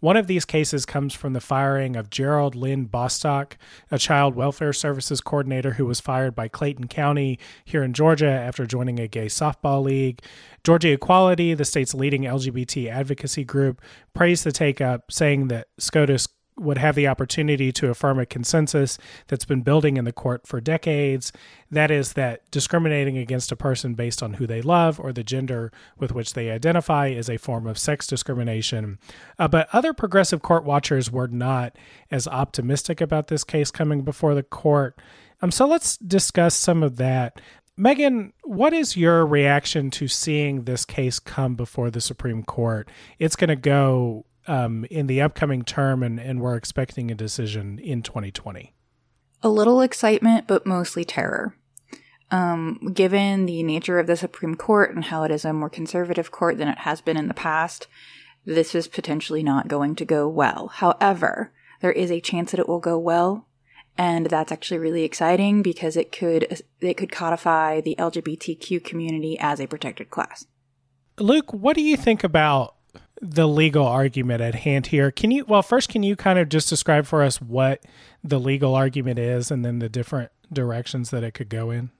One 0.00 0.16
of 0.16 0.26
these 0.26 0.46
cases 0.46 0.86
comes 0.86 1.12
from 1.14 1.34
the 1.34 1.40
firing 1.40 1.94
of 1.94 2.10
Gerald 2.10 2.56
Lynn 2.56 2.86
Bostock, 2.86 3.58
a 3.90 3.98
child 3.98 4.34
welfare 4.34 4.72
services 4.72 5.20
coordinator 5.20 5.74
who 5.74 5.84
was 5.84 6.00
fired 6.00 6.34
by 6.34 6.48
Clayton 6.48 6.88
County 6.88 7.38
here 7.66 7.84
in 7.84 7.92
Georgia 7.92 8.30
after 8.30 8.66
joining 8.66 8.98
a 8.98 9.06
gay 9.06 9.26
softball 9.26 9.84
league. 9.84 10.22
Georgia 10.64 10.90
Equality, 10.90 11.52
the 11.54 11.66
state's 11.66 11.94
leading 11.94 12.22
LGBT 12.22 12.90
advocacy 12.90 13.44
group, 13.44 13.80
praised 14.14 14.42
the 14.42 14.52
take 14.52 14.80
up, 14.80 15.12
saying 15.12 15.48
that 15.48 15.68
SCOTUS 15.78 16.26
would 16.56 16.78
have 16.78 16.94
the 16.94 17.08
opportunity 17.08 17.72
to 17.72 17.88
affirm 17.88 18.18
a 18.18 18.26
consensus 18.26 18.98
that's 19.28 19.44
been 19.44 19.62
building 19.62 19.96
in 19.96 20.04
the 20.04 20.12
court 20.12 20.46
for 20.46 20.60
decades. 20.60 21.32
That 21.70 21.90
is, 21.90 22.12
that 22.12 22.50
discriminating 22.50 23.16
against 23.16 23.52
a 23.52 23.56
person 23.56 23.94
based 23.94 24.22
on 24.22 24.34
who 24.34 24.46
they 24.46 24.62
love 24.62 25.00
or 25.00 25.12
the 25.12 25.24
gender 25.24 25.72
with 25.98 26.12
which 26.12 26.34
they 26.34 26.50
identify 26.50 27.08
is 27.08 27.30
a 27.30 27.38
form 27.38 27.66
of 27.66 27.78
sex 27.78 28.06
discrimination. 28.06 28.98
Uh, 29.38 29.48
but 29.48 29.68
other 29.72 29.92
progressive 29.92 30.42
court 30.42 30.64
watchers 30.64 31.10
were 31.10 31.28
not 31.28 31.76
as 32.10 32.28
optimistic 32.28 33.00
about 33.00 33.28
this 33.28 33.44
case 33.44 33.70
coming 33.70 34.02
before 34.02 34.34
the 34.34 34.42
court. 34.42 35.00
Um, 35.40 35.50
so 35.50 35.66
let's 35.66 35.96
discuss 35.96 36.54
some 36.54 36.82
of 36.82 36.96
that. 36.96 37.40
Megan, 37.76 38.34
what 38.44 38.74
is 38.74 38.96
your 38.96 39.26
reaction 39.26 39.90
to 39.92 40.06
seeing 40.06 40.64
this 40.64 40.84
case 40.84 41.18
come 41.18 41.54
before 41.54 41.90
the 41.90 42.02
Supreme 42.02 42.42
Court? 42.42 42.88
It's 43.18 43.34
going 43.34 43.48
to 43.48 43.56
go 43.56 44.26
um, 44.46 44.84
in 44.90 45.06
the 45.06 45.20
upcoming 45.20 45.62
term, 45.62 46.02
and, 46.02 46.18
and 46.18 46.40
we're 46.40 46.56
expecting 46.56 47.10
a 47.10 47.14
decision 47.14 47.78
in 47.78 48.02
2020? 48.02 48.74
A 49.42 49.48
little 49.48 49.80
excitement, 49.80 50.46
but 50.46 50.66
mostly 50.66 51.04
terror. 51.04 51.56
Um, 52.30 52.92
given 52.94 53.46
the 53.46 53.62
nature 53.62 53.98
of 53.98 54.06
the 54.06 54.16
Supreme 54.16 54.54
Court 54.54 54.94
and 54.94 55.04
how 55.04 55.22
it 55.24 55.30
is 55.30 55.44
a 55.44 55.52
more 55.52 55.68
conservative 55.68 56.30
court 56.30 56.56
than 56.56 56.68
it 56.68 56.78
has 56.78 57.00
been 57.00 57.16
in 57.16 57.28
the 57.28 57.34
past, 57.34 57.88
this 58.44 58.74
is 58.74 58.88
potentially 58.88 59.42
not 59.42 59.68
going 59.68 59.94
to 59.96 60.04
go 60.04 60.26
well. 60.28 60.68
However, 60.68 61.52
there 61.80 61.92
is 61.92 62.10
a 62.10 62.20
chance 62.20 62.50
that 62.50 62.60
it 62.60 62.68
will 62.68 62.80
go 62.80 62.98
well, 62.98 63.48
and 63.98 64.26
that's 64.26 64.50
actually 64.50 64.78
really 64.78 65.04
exciting 65.04 65.62
because 65.62 65.96
it 65.96 66.10
could 66.10 66.62
it 66.80 66.94
could 66.94 67.12
codify 67.12 67.80
the 67.80 67.96
LGBTQ 67.98 68.82
community 68.82 69.36
as 69.38 69.60
a 69.60 69.66
protected 69.66 70.10
class. 70.10 70.46
Luke, 71.18 71.52
what 71.52 71.76
do 71.76 71.82
you 71.82 71.96
think 71.96 72.24
about 72.24 72.76
the 73.22 73.46
legal 73.46 73.86
argument 73.86 74.42
at 74.42 74.56
hand 74.56 74.88
here? 74.88 75.10
Can 75.10 75.30
you 75.30 75.44
well 75.46 75.62
first 75.62 75.88
can 75.88 76.02
you 76.02 76.16
kind 76.16 76.38
of 76.38 76.48
just 76.48 76.68
describe 76.68 77.06
for 77.06 77.22
us 77.22 77.40
what 77.40 77.82
the 78.22 78.40
legal 78.40 78.74
argument 78.74 79.18
is 79.18 79.50
and 79.50 79.64
then 79.64 79.78
the 79.78 79.88
different 79.88 80.30
directions 80.52 81.10
that 81.10 81.22
it 81.22 81.32
could 81.32 81.48
go 81.48 81.70
in? 81.70 81.90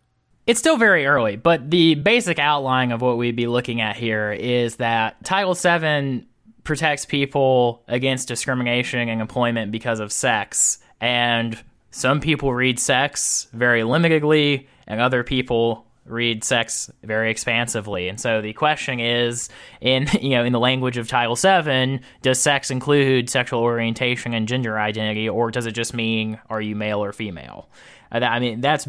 It's 0.44 0.58
still 0.58 0.76
very 0.76 1.06
early, 1.06 1.36
but 1.36 1.70
the 1.70 1.94
basic 1.94 2.40
outline 2.40 2.90
of 2.90 3.00
what 3.00 3.16
we'd 3.16 3.36
be 3.36 3.46
looking 3.46 3.80
at 3.80 3.96
here 3.96 4.32
is 4.32 4.76
that 4.76 5.24
Title 5.24 5.54
VII 5.54 6.26
protects 6.64 7.06
people 7.06 7.84
against 7.86 8.26
discrimination 8.26 9.08
in 9.08 9.20
employment 9.20 9.70
because 9.70 10.00
of 10.00 10.10
sex. 10.10 10.78
And 11.00 11.56
some 11.92 12.20
people 12.20 12.52
read 12.52 12.80
sex 12.80 13.46
very 13.52 13.82
limitedly, 13.82 14.66
and 14.88 15.00
other 15.00 15.22
people 15.22 15.86
read 16.04 16.44
sex 16.44 16.90
very 17.02 17.30
expansively. 17.30 18.08
And 18.08 18.20
so 18.20 18.40
the 18.40 18.52
question 18.52 19.00
is 19.00 19.48
in 19.80 20.08
you 20.20 20.30
know 20.30 20.44
in 20.44 20.52
the 20.52 20.60
language 20.60 20.96
of 20.96 21.08
Title 21.08 21.36
VII, 21.36 22.00
does 22.22 22.38
sex 22.38 22.70
include 22.70 23.30
sexual 23.30 23.60
orientation 23.60 24.34
and 24.34 24.48
gender 24.48 24.78
identity, 24.78 25.28
or 25.28 25.50
does 25.50 25.66
it 25.66 25.72
just 25.72 25.94
mean 25.94 26.40
are 26.50 26.60
you 26.60 26.76
male 26.76 27.02
or 27.02 27.12
female? 27.12 27.68
Uh, 28.10 28.20
I 28.20 28.38
mean 28.38 28.60
that's 28.60 28.88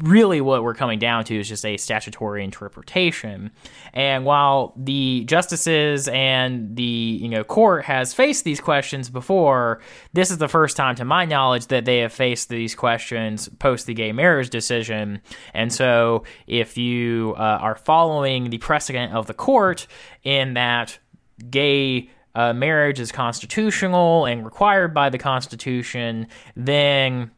really 0.00 0.40
what 0.40 0.62
we're 0.62 0.74
coming 0.74 0.98
down 0.98 1.24
to 1.24 1.38
is 1.38 1.48
just 1.48 1.64
a 1.64 1.76
statutory 1.76 2.42
interpretation. 2.42 3.50
And 3.92 4.24
while 4.24 4.72
the 4.76 5.24
justices 5.24 6.08
and 6.08 6.74
the 6.74 6.82
you 6.82 7.28
know 7.28 7.44
court 7.44 7.84
has 7.84 8.14
faced 8.14 8.44
these 8.44 8.60
questions 8.60 9.10
before, 9.10 9.80
this 10.14 10.30
is 10.30 10.38
the 10.38 10.48
first 10.48 10.76
time 10.76 10.94
to 10.96 11.04
my 11.04 11.26
knowledge 11.26 11.66
that 11.66 11.84
they 11.84 11.98
have 11.98 12.12
faced 12.12 12.48
these 12.48 12.74
questions 12.74 13.48
post 13.58 13.86
the 13.86 13.94
gay 13.94 14.12
marriage 14.12 14.48
decision. 14.48 15.20
And 15.52 15.72
so 15.72 16.24
if 16.46 16.78
you 16.78 17.34
uh, 17.36 17.58
are 17.60 17.76
following 17.76 18.50
the 18.50 18.58
precedent 18.58 19.12
of 19.12 19.26
the 19.26 19.34
court 19.34 19.86
in 20.22 20.54
that 20.54 20.98
gay 21.50 22.08
uh, 22.34 22.52
marriage 22.52 22.98
is 22.98 23.12
constitutional 23.12 24.24
and 24.24 24.44
required 24.44 24.92
by 24.92 25.08
the 25.08 25.18
Constitution, 25.18 26.26
then 26.56 27.30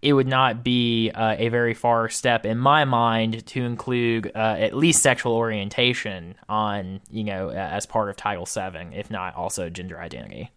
it 0.00 0.12
would 0.12 0.28
not 0.28 0.62
be 0.62 1.10
uh, 1.10 1.34
a 1.38 1.48
very 1.48 1.74
far 1.74 2.08
step 2.08 2.46
in 2.46 2.56
my 2.56 2.84
mind 2.84 3.44
to 3.46 3.64
include 3.64 4.30
uh, 4.34 4.56
at 4.58 4.74
least 4.74 5.02
sexual 5.02 5.32
orientation 5.32 6.36
on 6.48 7.00
you 7.10 7.24
know 7.24 7.50
as 7.50 7.86
part 7.86 8.08
of 8.08 8.16
title 8.16 8.46
VII, 8.46 8.96
if 8.96 9.10
not 9.10 9.34
also 9.34 9.68
gender 9.68 10.00
identity. 10.00 10.50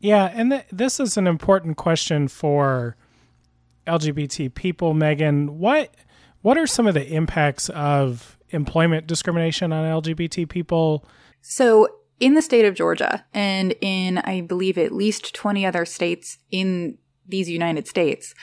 Yeah 0.00 0.30
and 0.32 0.52
th- 0.52 0.66
this 0.70 1.00
is 1.00 1.16
an 1.16 1.26
important 1.26 1.76
question 1.76 2.28
for 2.28 2.96
lgbt 3.86 4.54
people 4.54 4.94
megan. 4.94 5.58
What 5.58 5.94
what 6.42 6.56
are 6.56 6.66
some 6.66 6.86
of 6.86 6.94
the 6.94 7.06
impacts 7.06 7.68
of 7.70 8.38
employment 8.50 9.06
discrimination 9.06 9.72
on 9.72 10.02
lgbt 10.02 10.48
people? 10.48 11.04
So 11.40 11.88
in 12.20 12.34
the 12.34 12.42
state 12.42 12.64
of 12.64 12.74
georgia 12.74 13.24
and 13.32 13.74
in 13.80 14.18
i 14.18 14.40
believe 14.40 14.76
at 14.76 14.90
least 14.90 15.34
20 15.34 15.64
other 15.64 15.84
states 15.84 16.38
in 16.50 16.98
these 17.26 17.48
united 17.48 17.86
states 17.86 18.34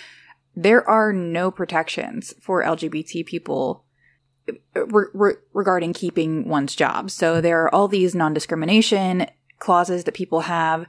there 0.55 0.88
are 0.89 1.12
no 1.12 1.51
protections 1.51 2.33
for 2.39 2.63
LGBT 2.63 3.25
people 3.25 3.83
re- 4.75 5.05
re- 5.13 5.33
regarding 5.53 5.93
keeping 5.93 6.47
one's 6.47 6.75
job. 6.75 7.12
So 7.12 7.41
there 7.41 7.63
are 7.63 7.74
all 7.74 7.88
these 7.88 8.15
non-discrimination 8.15 9.27
clauses 9.59 10.03
that 10.03 10.13
people 10.13 10.41
have, 10.41 10.85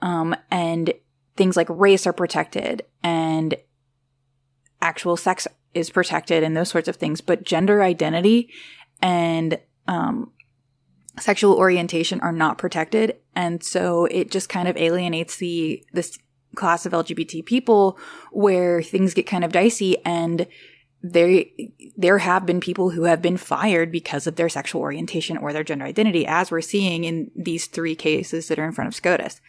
um, 0.00 0.34
and 0.50 0.92
things 1.36 1.56
like 1.56 1.68
race 1.70 2.06
are 2.06 2.12
protected 2.12 2.82
and 3.02 3.54
actual 4.80 5.16
sex 5.16 5.48
is 5.72 5.90
protected 5.90 6.42
and 6.42 6.56
those 6.56 6.68
sorts 6.68 6.88
of 6.88 6.96
things. 6.96 7.20
But 7.20 7.44
gender 7.44 7.82
identity 7.82 8.50
and 9.02 9.58
um, 9.88 10.32
sexual 11.18 11.54
orientation 11.54 12.20
are 12.20 12.32
not 12.32 12.58
protected, 12.58 13.16
and 13.34 13.62
so 13.62 14.06
it 14.06 14.30
just 14.30 14.48
kind 14.48 14.68
of 14.68 14.76
alienates 14.76 15.36
the 15.36 15.84
this 15.92 16.18
class 16.54 16.86
of 16.86 16.92
LGBT 16.92 17.44
people 17.44 17.98
where 18.30 18.82
things 18.82 19.14
get 19.14 19.26
kind 19.26 19.44
of 19.44 19.52
dicey 19.52 19.96
and 20.04 20.46
there 21.02 21.44
there 21.98 22.18
have 22.18 22.46
been 22.46 22.60
people 22.60 22.90
who 22.90 23.04
have 23.04 23.20
been 23.20 23.36
fired 23.36 23.92
because 23.92 24.26
of 24.26 24.36
their 24.36 24.48
sexual 24.48 24.80
orientation 24.80 25.36
or 25.36 25.52
their 25.52 25.62
gender 25.62 25.84
identity 25.84 26.26
as 26.26 26.50
we're 26.50 26.62
seeing 26.62 27.04
in 27.04 27.30
these 27.36 27.66
three 27.66 27.94
cases 27.94 28.48
that 28.48 28.58
are 28.58 28.64
in 28.64 28.72
front 28.72 28.88
of 28.88 28.94
SCOTUS. 28.94 29.40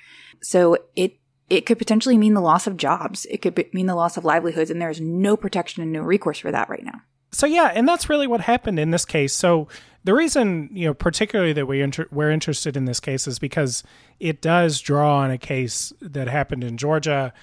So 0.41 0.77
it 0.95 1.17
it 1.49 1.65
could 1.65 1.77
potentially 1.77 2.17
mean 2.17 2.33
the 2.33 2.41
loss 2.41 2.67
of 2.67 2.75
jobs. 2.75 3.25
It 3.27 3.41
could 3.41 3.55
be, 3.55 3.69
mean 3.71 3.85
the 3.85 3.95
loss 3.95 4.17
of 4.17 4.25
livelihoods 4.25 4.69
and 4.69 4.81
there's 4.81 4.99
no 4.99 5.37
protection 5.37 5.81
and 5.81 5.93
no 5.93 6.01
recourse 6.01 6.39
for 6.39 6.51
that 6.51 6.69
right 6.69 6.83
now. 6.83 7.01
So 7.31 7.45
yeah, 7.45 7.71
and 7.73 7.87
that's 7.87 8.09
really 8.09 8.27
what 8.27 8.41
happened 8.41 8.79
in 8.79 8.91
this 8.91 9.05
case. 9.05 9.33
So 9.33 9.67
the 10.03 10.13
reason 10.13 10.69
you 10.71 10.85
know 10.85 10.93
particularly 10.93 11.53
that 11.53 11.67
we 11.67 11.81
inter- 11.81 12.07
we're 12.11 12.31
interested 12.31 12.77
in 12.77 12.85
this 12.85 12.99
case 12.99 13.27
is 13.27 13.39
because 13.39 13.83
it 14.19 14.41
does 14.41 14.79
draw 14.79 15.17
on 15.17 15.31
a 15.31 15.37
case 15.37 15.91
that 15.99 16.27
happened 16.27 16.63
in 16.63 16.77
Georgia. 16.77 17.33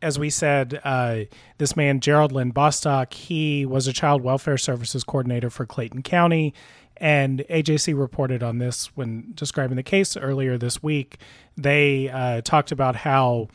As 0.00 0.18
we 0.18 0.30
said, 0.30 0.80
uh, 0.84 1.20
this 1.58 1.76
man 1.76 2.00
Gerald 2.00 2.30
Lynn 2.30 2.50
Bostock, 2.50 3.14
he 3.14 3.64
was 3.64 3.86
a 3.86 3.92
child 3.92 4.22
welfare 4.22 4.58
services 4.58 5.02
coordinator 5.02 5.50
for 5.50 5.66
Clayton 5.66 6.02
County, 6.02 6.54
and 6.98 7.44
AJC 7.50 7.98
reported 7.98 8.42
on 8.42 8.58
this 8.58 8.96
when 8.96 9.32
describing 9.34 9.76
the 9.76 9.82
case 9.82 10.16
earlier 10.16 10.58
this 10.58 10.82
week. 10.82 11.18
They 11.56 12.08
uh, 12.08 12.42
talked 12.42 12.70
about 12.70 12.96
how 12.96 13.48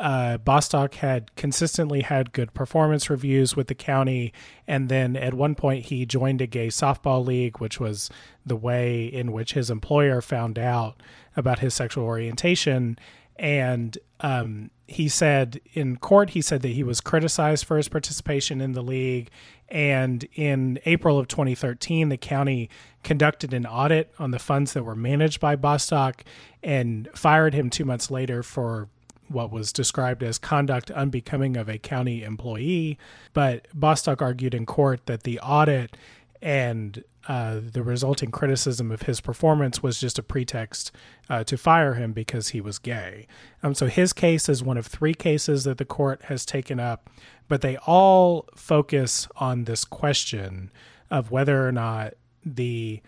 uh, 0.00 0.38
Bostock 0.38 0.94
had 0.94 1.34
consistently 1.34 2.02
had 2.02 2.32
good 2.32 2.54
performance 2.54 3.10
reviews 3.10 3.56
with 3.56 3.66
the 3.66 3.74
county, 3.74 4.32
and 4.66 4.88
then 4.88 5.16
at 5.16 5.34
one 5.34 5.54
point 5.54 5.86
he 5.86 6.06
joined 6.06 6.40
a 6.40 6.46
gay 6.46 6.68
softball 6.68 7.26
league, 7.26 7.58
which 7.58 7.80
was 7.80 8.08
the 8.46 8.56
way 8.56 9.04
in 9.04 9.32
which 9.32 9.54
his 9.54 9.70
employer 9.70 10.20
found 10.20 10.58
out 10.58 11.02
about 11.36 11.58
his 11.58 11.74
sexual 11.74 12.04
orientation. 12.04 12.98
And 13.36 13.96
um, 14.20 14.70
he 14.86 15.08
said 15.08 15.60
in 15.74 15.96
court, 15.96 16.30
he 16.30 16.42
said 16.42 16.62
that 16.62 16.68
he 16.68 16.82
was 16.82 17.00
criticized 17.00 17.64
for 17.64 17.76
his 17.76 17.88
participation 17.88 18.60
in 18.60 18.72
the 18.72 18.82
league. 18.82 19.30
And 19.68 20.26
in 20.34 20.78
April 20.86 21.18
of 21.18 21.28
2013, 21.28 22.08
the 22.08 22.16
county 22.16 22.70
conducted 23.02 23.52
an 23.52 23.66
audit 23.66 24.12
on 24.18 24.30
the 24.30 24.38
funds 24.38 24.72
that 24.72 24.82
were 24.82 24.96
managed 24.96 25.40
by 25.40 25.56
Bostock 25.56 26.24
and 26.62 27.08
fired 27.14 27.54
him 27.54 27.68
two 27.68 27.84
months 27.84 28.10
later 28.10 28.42
for 28.42 28.88
what 29.28 29.50
was 29.50 29.72
described 29.72 30.22
as 30.22 30.38
conduct 30.38 30.90
unbecoming 30.90 31.56
of 31.56 31.68
a 31.68 31.78
county 31.78 32.22
employee. 32.22 32.98
But 33.32 33.66
Bostock 33.74 34.22
argued 34.22 34.54
in 34.54 34.66
court 34.66 35.06
that 35.06 35.22
the 35.22 35.38
audit 35.40 35.96
and 36.40 37.04
uh, 37.26 37.60
the 37.60 37.82
resulting 37.82 38.30
criticism 38.30 38.90
of 38.90 39.02
his 39.02 39.20
performance 39.20 39.82
was 39.82 40.00
just 40.00 40.18
a 40.18 40.22
pretext 40.22 40.92
uh, 41.28 41.44
to 41.44 41.58
fire 41.58 41.94
him 41.94 42.12
because 42.12 42.48
he 42.48 42.60
was 42.60 42.78
gay. 42.78 43.26
Um, 43.62 43.74
so 43.74 43.86
his 43.86 44.12
case 44.12 44.48
is 44.48 44.62
one 44.62 44.78
of 44.78 44.86
three 44.86 45.14
cases 45.14 45.64
that 45.64 45.78
the 45.78 45.84
court 45.84 46.22
has 46.24 46.46
taken 46.46 46.80
up, 46.80 47.10
but 47.46 47.60
they 47.60 47.76
all 47.78 48.48
focus 48.54 49.28
on 49.36 49.64
this 49.64 49.84
question 49.84 50.70
of 51.10 51.30
whether 51.30 51.66
or 51.66 51.72
not 51.72 52.14
the 52.44 53.02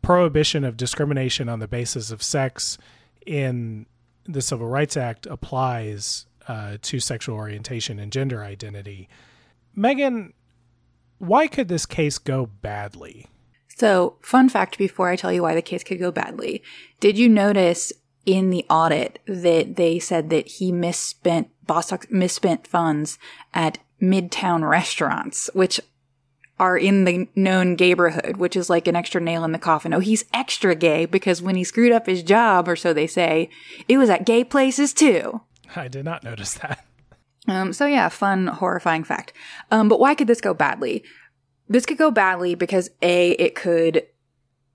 prohibition 0.00 0.64
of 0.64 0.76
discrimination 0.76 1.48
on 1.48 1.60
the 1.60 1.68
basis 1.68 2.10
of 2.10 2.22
sex 2.22 2.78
in 3.24 3.86
the 4.24 4.42
Civil 4.42 4.68
Rights 4.68 4.96
Act 4.96 5.26
applies 5.26 6.26
uh, 6.48 6.76
to 6.82 7.00
sexual 7.00 7.36
orientation 7.36 7.98
and 7.98 8.12
gender 8.12 8.42
identity. 8.42 9.08
Megan, 9.74 10.32
why 11.18 11.46
could 11.46 11.68
this 11.68 11.86
case 11.86 12.18
go 12.18 12.46
badly? 12.46 13.26
So, 13.76 14.16
fun 14.22 14.48
fact 14.48 14.76
before 14.78 15.08
I 15.08 15.16
tell 15.16 15.32
you 15.32 15.42
why 15.42 15.54
the 15.54 15.62
case 15.62 15.82
could 15.82 15.98
go 15.98 16.10
badly. 16.10 16.62
Did 17.00 17.16
you 17.16 17.28
notice 17.28 17.92
in 18.26 18.50
the 18.50 18.64
audit 18.68 19.18
that 19.26 19.76
they 19.76 19.98
said 19.98 20.30
that 20.30 20.46
he 20.46 20.70
misspent 20.70 21.48
Bostock 21.66 22.10
misspent 22.10 22.66
funds 22.66 23.18
at 23.54 23.78
midtown 24.00 24.68
restaurants, 24.68 25.48
which 25.54 25.80
are 26.62 26.78
in 26.78 27.02
the 27.02 27.26
known 27.34 27.76
gayborhood, 27.76 28.36
which 28.36 28.54
is 28.54 28.70
like 28.70 28.86
an 28.86 28.94
extra 28.94 29.20
nail 29.20 29.42
in 29.42 29.50
the 29.50 29.58
coffin. 29.58 29.92
Oh, 29.92 29.98
he's 29.98 30.24
extra 30.32 30.76
gay 30.76 31.06
because 31.06 31.42
when 31.42 31.56
he 31.56 31.64
screwed 31.64 31.90
up 31.90 32.06
his 32.06 32.22
job, 32.22 32.68
or 32.68 32.76
so 32.76 32.92
they 32.92 33.08
say, 33.08 33.50
it 33.88 33.98
was 33.98 34.08
at 34.08 34.24
gay 34.24 34.44
places 34.44 34.94
too. 34.94 35.40
I 35.74 35.88
did 35.88 36.04
not 36.04 36.22
notice 36.22 36.54
that. 36.54 36.86
Um, 37.48 37.72
so 37.72 37.86
yeah, 37.86 38.08
fun, 38.08 38.46
horrifying 38.46 39.02
fact. 39.02 39.32
Um, 39.72 39.88
but 39.88 39.98
why 39.98 40.14
could 40.14 40.28
this 40.28 40.40
go 40.40 40.54
badly? 40.54 41.02
This 41.68 41.84
could 41.84 41.98
go 41.98 42.12
badly 42.12 42.54
because 42.54 42.90
A, 43.02 43.32
it 43.32 43.56
could 43.56 44.06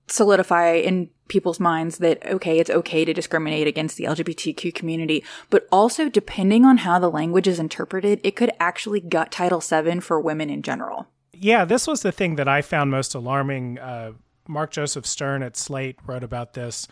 solidify 0.08 0.72
in 0.72 1.08
people's 1.28 1.58
minds 1.58 1.96
that, 1.98 2.22
okay, 2.26 2.58
it's 2.58 2.68
okay 2.68 3.06
to 3.06 3.14
discriminate 3.14 3.66
against 3.66 3.96
the 3.96 4.04
LGBTQ 4.04 4.74
community, 4.74 5.24
but 5.48 5.66
also 5.72 6.10
depending 6.10 6.66
on 6.66 6.78
how 6.78 6.98
the 6.98 7.10
language 7.10 7.48
is 7.48 7.58
interpreted, 7.58 8.20
it 8.22 8.36
could 8.36 8.50
actually 8.60 9.00
gut 9.00 9.32
Title 9.32 9.60
VII 9.60 10.00
for 10.00 10.20
women 10.20 10.50
in 10.50 10.60
general 10.60 11.08
yeah, 11.40 11.64
this 11.64 11.86
was 11.86 12.02
the 12.02 12.12
thing 12.12 12.36
that 12.36 12.48
I 12.48 12.62
found 12.62 12.90
most 12.90 13.14
alarming. 13.14 13.78
Uh, 13.78 14.12
Mark 14.46 14.70
Joseph 14.70 15.06
Stern 15.06 15.42
at 15.42 15.56
Slate 15.56 15.98
wrote 16.06 16.24
about 16.24 16.54
this, 16.54 16.88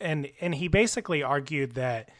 and 0.00 0.28
and 0.40 0.54
he 0.54 0.68
basically 0.68 1.22
argued 1.22 1.74
that 1.74 2.10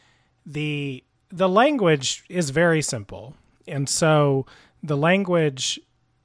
the 0.45 1.03
the 1.29 1.49
language 1.49 2.23
is 2.29 2.51
very 2.51 2.81
simple 2.81 3.35
And 3.67 3.89
so 3.89 4.45
the 4.83 4.97
language 4.97 5.79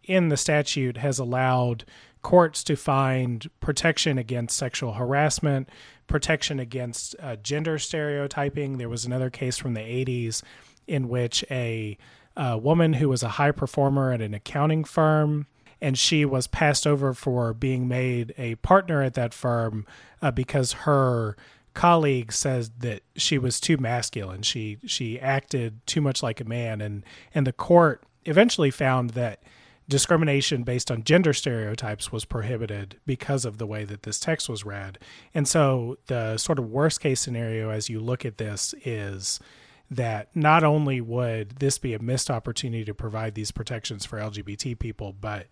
in 0.04 0.28
the 0.28 0.36
statute 0.36 0.96
has 0.98 1.18
allowed 1.18 1.84
courts 2.22 2.62
to 2.64 2.76
find 2.76 3.48
protection 3.60 4.18
against 4.18 4.56
sexual 4.56 4.94
harassment, 4.94 5.68
protection 6.06 6.60
against 6.60 7.16
uh, 7.20 7.36
gender 7.36 7.78
stereotyping. 7.78 8.78
There 8.78 8.88
was 8.88 9.06
another 9.06 9.30
case 9.30 9.56
from 9.56 9.74
the 9.74 9.80
80s 9.80 10.42
in 10.86 11.08
which 11.08 11.44
a, 11.50 11.96
a 12.36 12.56
woman 12.56 12.94
who 12.94 13.08
was 13.08 13.22
a 13.22 13.28
high 13.30 13.52
performer 13.52 14.12
at 14.12 14.20
an 14.20 14.34
accounting 14.34 14.84
firm 14.84 15.46
and 15.80 15.98
she 15.98 16.24
was 16.24 16.46
passed 16.46 16.86
over 16.86 17.14
for 17.14 17.54
being 17.54 17.88
made 17.88 18.34
a 18.36 18.54
partner 18.56 19.02
at 19.02 19.14
that 19.14 19.32
firm 19.32 19.86
uh, 20.20 20.30
because 20.30 20.72
her 20.72 21.36
colleague 21.74 22.32
says 22.32 22.70
that 22.78 23.02
she 23.16 23.38
was 23.38 23.60
too 23.60 23.76
masculine. 23.78 24.42
She 24.42 24.78
she 24.86 25.18
acted 25.18 25.84
too 25.86 26.00
much 26.00 26.22
like 26.22 26.40
a 26.40 26.44
man, 26.44 26.80
and 26.80 27.04
and 27.34 27.46
the 27.46 27.52
court 27.52 28.02
eventually 28.24 28.70
found 28.70 29.10
that 29.10 29.42
discrimination 29.88 30.62
based 30.62 30.90
on 30.90 31.02
gender 31.02 31.32
stereotypes 31.32 32.12
was 32.12 32.24
prohibited 32.24 33.00
because 33.06 33.44
of 33.44 33.58
the 33.58 33.66
way 33.66 33.84
that 33.84 34.04
this 34.04 34.20
text 34.20 34.48
was 34.48 34.64
read. 34.64 34.98
And 35.34 35.48
so 35.48 35.98
the 36.06 36.36
sort 36.36 36.60
of 36.60 36.70
worst 36.70 37.00
case 37.00 37.20
scenario 37.20 37.70
as 37.70 37.88
you 37.88 37.98
look 37.98 38.24
at 38.24 38.38
this 38.38 38.72
is 38.84 39.40
that 39.90 40.28
not 40.34 40.62
only 40.62 41.00
would 41.00 41.56
this 41.58 41.78
be 41.78 41.94
a 41.94 41.98
missed 41.98 42.30
opportunity 42.30 42.84
to 42.84 42.94
provide 42.94 43.34
these 43.34 43.50
protections 43.50 44.06
for 44.06 44.18
LGBT 44.18 44.78
people, 44.78 45.12
but 45.12 45.48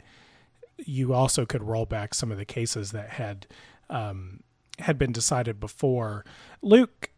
you 0.79 1.13
also 1.13 1.45
could 1.45 1.63
roll 1.63 1.87
back 1.87 2.15
some 2.15 2.31
of 2.31 2.39
the 2.39 2.45
cases 2.45 2.93
that 2.93 3.11
had 3.11 3.47
um, 3.91 4.41
had 4.79 4.99
been 4.99 5.13
decided 5.13 5.59
before. 5.59 6.25
Luke, 6.63 7.11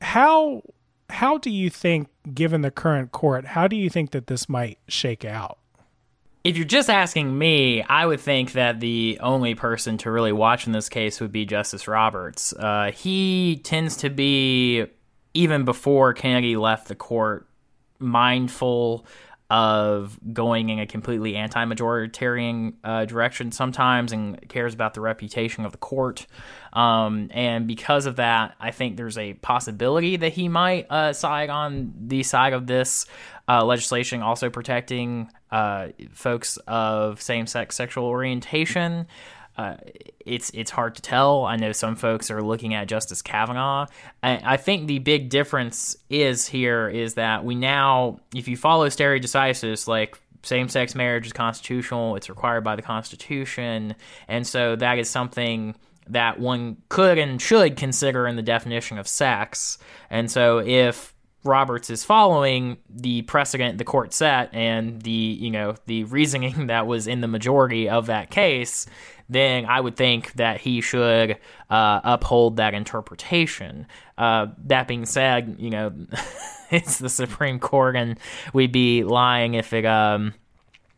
how 0.00 0.62
how 1.10 1.38
do 1.38 1.50
you 1.50 1.70
think, 1.70 2.08
given 2.32 2.62
the 2.62 2.70
current 2.70 3.12
court, 3.12 3.46
how 3.46 3.68
do 3.68 3.76
you 3.76 3.88
think 3.88 4.10
that 4.12 4.26
this 4.26 4.48
might 4.48 4.78
shake 4.88 5.24
out? 5.24 5.58
If 6.42 6.58
you're 6.58 6.66
just 6.66 6.90
asking 6.90 7.38
me, 7.38 7.82
I 7.82 8.04
would 8.04 8.20
think 8.20 8.52
that 8.52 8.80
the 8.80 9.18
only 9.22 9.54
person 9.54 9.96
to 9.98 10.10
really 10.10 10.32
watch 10.32 10.66
in 10.66 10.72
this 10.72 10.90
case 10.90 11.20
would 11.20 11.32
be 11.32 11.46
Justice 11.46 11.88
Roberts. 11.88 12.52
Uh, 12.52 12.90
he 12.94 13.60
tends 13.64 13.96
to 13.98 14.10
be, 14.10 14.84
even 15.34 15.64
before 15.64 16.14
Kennedy 16.14 16.56
left 16.56 16.88
the 16.88 16.94
court, 16.94 17.46
mindful 17.98 19.06
of 19.50 20.18
going 20.32 20.70
in 20.70 20.78
a 20.78 20.86
completely 20.86 21.36
anti-majoritarian 21.36 22.72
uh, 22.82 23.04
direction 23.04 23.52
sometimes 23.52 24.10
and 24.10 24.48
cares 24.48 24.72
about 24.72 24.94
the 24.94 25.00
reputation 25.00 25.66
of 25.66 25.72
the 25.72 25.78
court. 25.78 26.26
Um, 26.72 27.28
and 27.30 27.68
because 27.68 28.06
of 28.06 28.16
that 28.16 28.56
i 28.58 28.72
think 28.72 28.96
there's 28.96 29.16
a 29.16 29.34
possibility 29.34 30.16
that 30.16 30.32
he 30.32 30.48
might 30.48 30.90
uh, 30.90 31.12
side 31.12 31.48
on 31.48 31.92
the 31.96 32.24
side 32.24 32.52
of 32.52 32.66
this 32.66 33.06
uh, 33.48 33.64
legislation 33.64 34.22
also 34.22 34.50
protecting 34.50 35.30
uh, 35.52 35.88
folks 36.10 36.56
of 36.66 37.22
same-sex 37.22 37.76
sexual 37.76 38.06
orientation 38.06 39.06
uh, 39.56 39.76
it's 40.20 40.50
it's 40.50 40.70
hard 40.70 40.96
to 40.96 41.02
tell. 41.02 41.44
I 41.44 41.56
know 41.56 41.72
some 41.72 41.94
folks 41.94 42.30
are 42.30 42.42
looking 42.42 42.74
at 42.74 42.88
Justice 42.88 43.22
Kavanaugh. 43.22 43.86
I, 44.22 44.54
I, 44.54 44.56
think 44.56 44.88
the 44.88 44.98
big 44.98 45.28
difference 45.28 45.96
is 46.10 46.48
here 46.48 46.88
is 46.88 47.14
that 47.14 47.44
we 47.44 47.54
now, 47.54 48.18
if 48.34 48.48
you 48.48 48.56
follow 48.56 48.88
stare 48.88 49.18
decisis, 49.20 49.86
like 49.86 50.18
same-sex 50.42 50.94
marriage 50.96 51.26
is 51.26 51.32
constitutional, 51.32 52.16
it's 52.16 52.28
required 52.28 52.64
by 52.64 52.74
the 52.74 52.82
Constitution, 52.82 53.94
and 54.26 54.44
so 54.44 54.74
that 54.76 54.98
is 54.98 55.08
something 55.08 55.76
that 56.08 56.40
one 56.40 56.76
could 56.88 57.16
and 57.16 57.40
should 57.40 57.76
consider 57.76 58.26
in 58.26 58.36
the 58.36 58.42
definition 58.42 58.98
of 58.98 59.06
sex. 59.06 59.78
And 60.10 60.30
so 60.30 60.58
if 60.58 61.14
Roberts 61.44 61.90
is 61.90 62.04
following 62.04 62.78
the 62.88 63.22
precedent 63.22 63.76
the 63.76 63.84
court 63.84 64.14
set 64.14 64.52
and 64.54 65.02
the 65.02 65.10
you 65.10 65.50
know 65.50 65.74
the 65.86 66.04
reasoning 66.04 66.66
that 66.68 66.86
was 66.86 67.06
in 67.06 67.20
the 67.20 67.28
majority 67.28 67.88
of 67.88 68.06
that 68.06 68.30
case, 68.30 68.86
then 69.28 69.66
I 69.66 69.80
would 69.80 69.96
think 69.96 70.32
that 70.34 70.60
he 70.60 70.80
should 70.80 71.38
uh, 71.70 72.00
uphold 72.04 72.56
that 72.56 72.74
interpretation. 72.74 73.86
Uh, 74.18 74.48
that 74.66 74.86
being 74.86 75.06
said, 75.06 75.56
you 75.58 75.70
know, 75.70 75.92
it's 76.70 76.98
the 76.98 77.08
Supreme 77.08 77.58
Court, 77.58 77.96
and 77.96 78.18
we'd 78.52 78.72
be 78.72 79.04
lying 79.04 79.54
if 79.54 79.72
it. 79.72 79.84
Um, 79.84 80.34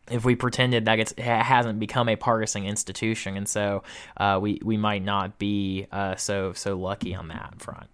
if 0.09 0.23
we 0.23 0.35
pretended 0.35 0.85
that 0.85 0.99
it 0.99 1.19
hasn't 1.19 1.79
become 1.79 2.07
a 2.07 2.15
partisan 2.15 2.63
institution, 2.63 3.35
and 3.35 3.45
so 3.45 3.83
uh, 4.15 4.39
we 4.41 4.57
we 4.63 4.77
might 4.77 5.03
not 5.03 5.37
be 5.37 5.85
uh, 5.91 6.15
so 6.15 6.53
so 6.53 6.77
lucky 6.77 7.13
on 7.13 7.27
that 7.27 7.55
front. 7.59 7.87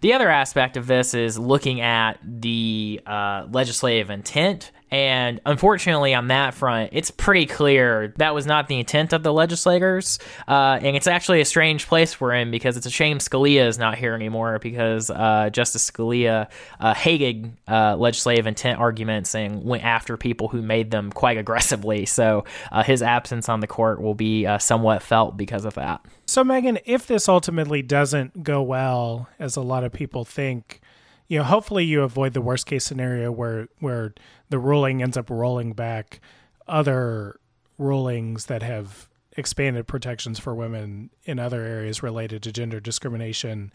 The 0.00 0.12
other 0.12 0.28
aspect 0.28 0.76
of 0.76 0.86
this 0.86 1.14
is 1.14 1.38
looking 1.38 1.80
at 1.80 2.18
the 2.22 3.00
uh, 3.06 3.46
legislative 3.50 4.10
intent 4.10 4.70
and 4.94 5.40
unfortunately, 5.44 6.14
on 6.14 6.28
that 6.28 6.54
front, 6.54 6.90
it's 6.92 7.10
pretty 7.10 7.46
clear 7.46 8.14
that 8.18 8.32
was 8.32 8.46
not 8.46 8.68
the 8.68 8.78
intent 8.78 9.12
of 9.12 9.24
the 9.24 9.32
legislators. 9.32 10.20
Uh, 10.46 10.78
and 10.80 10.94
it's 10.94 11.08
actually 11.08 11.40
a 11.40 11.44
strange 11.44 11.88
place 11.88 12.20
we're 12.20 12.32
in 12.34 12.52
because 12.52 12.76
it's 12.76 12.86
a 12.86 12.90
shame 12.90 13.18
Scalia 13.18 13.66
is 13.66 13.76
not 13.76 13.98
here 13.98 14.14
anymore 14.14 14.60
because 14.60 15.10
uh, 15.10 15.50
Justice 15.50 15.90
Scalia 15.90 16.48
uh, 16.78 16.94
hated 16.94 17.50
uh, 17.66 17.96
legislative 17.96 18.46
intent 18.46 18.78
arguments 18.78 19.34
and 19.34 19.64
went 19.64 19.82
after 19.82 20.16
people 20.16 20.46
who 20.46 20.62
made 20.62 20.92
them 20.92 21.10
quite 21.10 21.38
aggressively. 21.38 22.06
So 22.06 22.44
uh, 22.70 22.84
his 22.84 23.02
absence 23.02 23.48
on 23.48 23.58
the 23.58 23.66
court 23.66 24.00
will 24.00 24.14
be 24.14 24.46
uh, 24.46 24.58
somewhat 24.58 25.02
felt 25.02 25.36
because 25.36 25.64
of 25.64 25.74
that. 25.74 26.06
So, 26.26 26.44
Megan, 26.44 26.78
if 26.84 27.08
this 27.08 27.28
ultimately 27.28 27.82
doesn't 27.82 28.44
go 28.44 28.62
well, 28.62 29.28
as 29.40 29.56
a 29.56 29.60
lot 29.60 29.82
of 29.82 29.92
people 29.92 30.24
think, 30.24 30.80
you 31.28 31.38
know, 31.38 31.44
hopefully 31.44 31.84
you 31.84 32.02
avoid 32.02 32.34
the 32.34 32.40
worst 32.40 32.66
case 32.66 32.84
scenario 32.84 33.32
where 33.32 33.68
where 33.80 34.14
the 34.54 34.58
ruling 34.60 35.02
ends 35.02 35.16
up 35.16 35.30
rolling 35.30 35.72
back 35.72 36.20
other 36.68 37.40
rulings 37.76 38.46
that 38.46 38.62
have 38.62 39.08
expanded 39.36 39.84
protections 39.84 40.38
for 40.38 40.54
women 40.54 41.10
in 41.24 41.40
other 41.40 41.64
areas 41.64 42.04
related 42.04 42.40
to 42.40 42.52
gender 42.52 42.78
discrimination. 42.78 43.72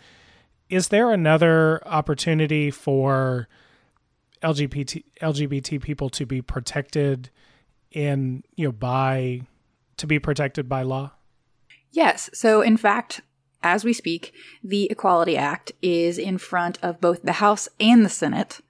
Is 0.70 0.88
there 0.88 1.12
another 1.12 1.86
opportunity 1.86 2.72
for 2.72 3.50
LGBT 4.42 5.04
LGBT 5.22 5.82
people 5.82 6.10
to 6.12 6.26
be 6.26 6.42
protected 6.42 7.30
in 7.92 8.46
you 8.56 8.68
know 8.68 8.72
by 8.72 9.42
to 9.98 10.08
be 10.08 10.18
protected 10.18 10.70
by 10.70 10.84
law? 10.84 11.12
Yes. 11.92 12.30
So 12.32 12.62
in 12.62 12.78
fact, 12.78 13.20
as 13.62 13.84
we 13.84 13.92
speak, 13.92 14.32
the 14.64 14.90
Equality 14.90 15.36
Act 15.36 15.74
is 15.82 16.18
in 16.18 16.38
front 16.38 16.80
of 16.82 17.02
both 17.02 17.24
the 17.24 17.34
House 17.34 17.68
and 17.82 18.06
the 18.06 18.10
Senate. 18.10 18.62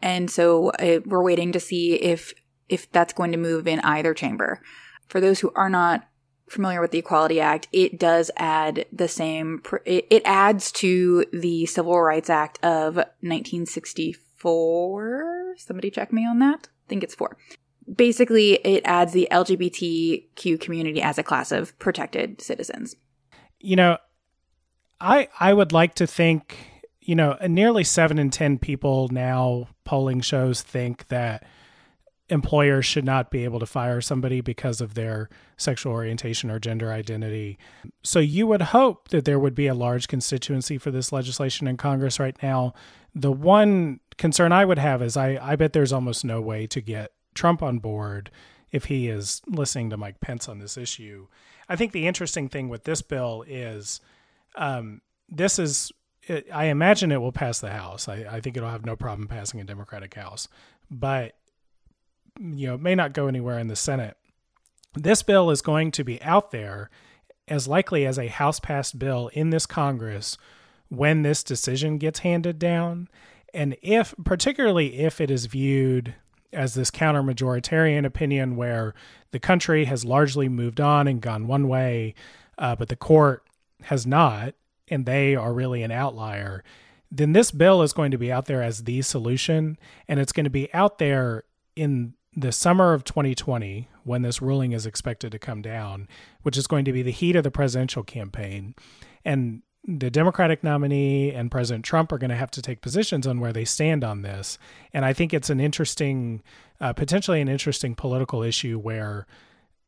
And 0.00 0.30
so 0.30 0.70
uh, 0.70 1.00
we're 1.04 1.22
waiting 1.22 1.52
to 1.52 1.60
see 1.60 1.94
if 1.94 2.32
if 2.68 2.90
that's 2.92 3.14
going 3.14 3.32
to 3.32 3.38
move 3.38 3.66
in 3.66 3.80
either 3.80 4.14
chamber. 4.14 4.62
For 5.08 5.20
those 5.20 5.40
who 5.40 5.50
are 5.54 5.70
not 5.70 6.06
familiar 6.48 6.80
with 6.80 6.90
the 6.90 6.98
Equality 6.98 7.40
Act, 7.40 7.68
it 7.72 7.98
does 7.98 8.30
add 8.36 8.86
the 8.92 9.08
same 9.08 9.62
it 9.84 10.22
adds 10.24 10.70
to 10.72 11.24
the 11.32 11.66
Civil 11.66 12.00
Rights 12.00 12.30
Act 12.30 12.64
of 12.64 12.96
1964. 12.96 15.54
Somebody 15.56 15.90
check 15.90 16.12
me 16.12 16.26
on 16.26 16.38
that. 16.40 16.68
I 16.86 16.88
think 16.88 17.02
it's 17.02 17.14
4. 17.14 17.36
Basically, 17.94 18.54
it 18.64 18.82
adds 18.84 19.12
the 19.12 19.28
LGBTQ 19.30 20.60
community 20.60 21.00
as 21.00 21.16
a 21.18 21.22
class 21.22 21.52
of 21.52 21.78
protected 21.78 22.42
citizens. 22.42 22.96
You 23.58 23.76
know, 23.76 23.96
I 25.00 25.28
I 25.40 25.54
would 25.54 25.72
like 25.72 25.94
to 25.96 26.06
think, 26.06 26.56
you 27.08 27.14
know, 27.14 27.38
nearly 27.48 27.84
seven 27.84 28.18
in 28.18 28.28
ten 28.28 28.58
people 28.58 29.08
now 29.08 29.68
polling 29.84 30.20
shows 30.20 30.60
think 30.60 31.08
that 31.08 31.42
employers 32.28 32.84
should 32.84 33.06
not 33.06 33.30
be 33.30 33.44
able 33.44 33.58
to 33.58 33.64
fire 33.64 34.02
somebody 34.02 34.42
because 34.42 34.82
of 34.82 34.92
their 34.92 35.30
sexual 35.56 35.94
orientation 35.94 36.50
or 36.50 36.58
gender 36.58 36.92
identity. 36.92 37.58
So 38.02 38.18
you 38.18 38.46
would 38.48 38.60
hope 38.60 39.08
that 39.08 39.24
there 39.24 39.38
would 39.38 39.54
be 39.54 39.68
a 39.68 39.74
large 39.74 40.06
constituency 40.06 40.76
for 40.76 40.90
this 40.90 41.10
legislation 41.10 41.66
in 41.66 41.78
Congress 41.78 42.20
right 42.20 42.36
now. 42.42 42.74
The 43.14 43.32
one 43.32 44.00
concern 44.18 44.52
I 44.52 44.66
would 44.66 44.78
have 44.78 45.00
is 45.00 45.16
I, 45.16 45.38
I 45.40 45.56
bet 45.56 45.72
there's 45.72 45.94
almost 45.94 46.26
no 46.26 46.42
way 46.42 46.66
to 46.66 46.82
get 46.82 47.12
Trump 47.34 47.62
on 47.62 47.78
board 47.78 48.30
if 48.70 48.84
he 48.84 49.08
is 49.08 49.40
listening 49.46 49.88
to 49.88 49.96
Mike 49.96 50.20
Pence 50.20 50.46
on 50.46 50.58
this 50.58 50.76
issue. 50.76 51.26
I 51.70 51.76
think 51.76 51.92
the 51.92 52.06
interesting 52.06 52.50
thing 52.50 52.68
with 52.68 52.84
this 52.84 53.00
bill 53.00 53.46
is 53.48 54.02
um, 54.56 55.00
this 55.26 55.58
is, 55.58 55.90
it, 56.28 56.46
I 56.52 56.66
imagine 56.66 57.10
it 57.10 57.20
will 57.20 57.32
pass 57.32 57.58
the 57.58 57.70
House. 57.70 58.08
I, 58.08 58.26
I 58.30 58.40
think 58.40 58.56
it'll 58.56 58.68
have 58.68 58.86
no 58.86 58.96
problem 58.96 59.28
passing 59.28 59.60
a 59.60 59.64
Democratic 59.64 60.14
House, 60.14 60.48
but 60.90 61.34
you 62.40 62.68
know, 62.68 62.74
it 62.74 62.80
may 62.80 62.94
not 62.94 63.12
go 63.12 63.26
anywhere 63.26 63.58
in 63.58 63.68
the 63.68 63.76
Senate. 63.76 64.16
This 64.94 65.22
bill 65.22 65.50
is 65.50 65.62
going 65.62 65.90
to 65.92 66.04
be 66.04 66.22
out 66.22 66.50
there 66.50 66.90
as 67.48 67.66
likely 67.66 68.06
as 68.06 68.18
a 68.18 68.28
House 68.28 68.60
passed 68.60 68.98
bill 68.98 69.28
in 69.32 69.50
this 69.50 69.66
Congress 69.66 70.38
when 70.88 71.22
this 71.22 71.42
decision 71.42 71.98
gets 71.98 72.20
handed 72.20 72.58
down. 72.58 73.08
And 73.54 73.76
if, 73.82 74.14
particularly 74.24 74.98
if 75.00 75.20
it 75.20 75.30
is 75.30 75.46
viewed 75.46 76.14
as 76.52 76.74
this 76.74 76.90
counter 76.90 77.22
majoritarian 77.22 78.06
opinion 78.06 78.56
where 78.56 78.94
the 79.32 79.38
country 79.38 79.84
has 79.86 80.04
largely 80.04 80.48
moved 80.48 80.80
on 80.80 81.06
and 81.06 81.20
gone 81.20 81.46
one 81.46 81.68
way, 81.68 82.14
uh, 82.58 82.74
but 82.76 82.88
the 82.88 82.96
court 82.96 83.44
has 83.82 84.06
not, 84.06 84.54
and 84.90 85.06
they 85.06 85.34
are 85.34 85.52
really 85.52 85.82
an 85.82 85.90
outlier, 85.90 86.64
then 87.10 87.32
this 87.32 87.50
bill 87.50 87.82
is 87.82 87.92
going 87.92 88.10
to 88.10 88.18
be 88.18 88.30
out 88.30 88.46
there 88.46 88.62
as 88.62 88.84
the 88.84 89.02
solution. 89.02 89.78
And 90.06 90.20
it's 90.20 90.32
going 90.32 90.44
to 90.44 90.50
be 90.50 90.72
out 90.74 90.98
there 90.98 91.44
in 91.74 92.14
the 92.36 92.52
summer 92.52 92.92
of 92.92 93.04
2020, 93.04 93.88
when 94.04 94.22
this 94.22 94.40
ruling 94.40 94.72
is 94.72 94.86
expected 94.86 95.32
to 95.32 95.38
come 95.38 95.60
down, 95.60 96.08
which 96.42 96.56
is 96.56 96.66
going 96.66 96.84
to 96.84 96.92
be 96.92 97.02
the 97.02 97.10
heat 97.10 97.36
of 97.36 97.44
the 97.44 97.50
presidential 97.50 98.02
campaign, 98.02 98.74
and 99.24 99.62
the 99.84 100.10
Democratic 100.10 100.62
nominee 100.62 101.32
and 101.32 101.50
President 101.50 101.84
Trump 101.84 102.12
are 102.12 102.18
going 102.18 102.30
to 102.30 102.36
have 102.36 102.50
to 102.50 102.62
take 102.62 102.82
positions 102.82 103.26
on 103.26 103.40
where 103.40 103.52
they 103.52 103.64
stand 103.64 104.04
on 104.04 104.22
this. 104.22 104.58
And 104.92 105.04
I 105.04 105.12
think 105.12 105.32
it's 105.32 105.50
an 105.50 105.60
interesting, 105.60 106.42
uh, 106.80 106.92
potentially 106.92 107.40
an 107.40 107.48
interesting 107.48 107.94
political 107.94 108.42
issue 108.42 108.78
where 108.78 109.26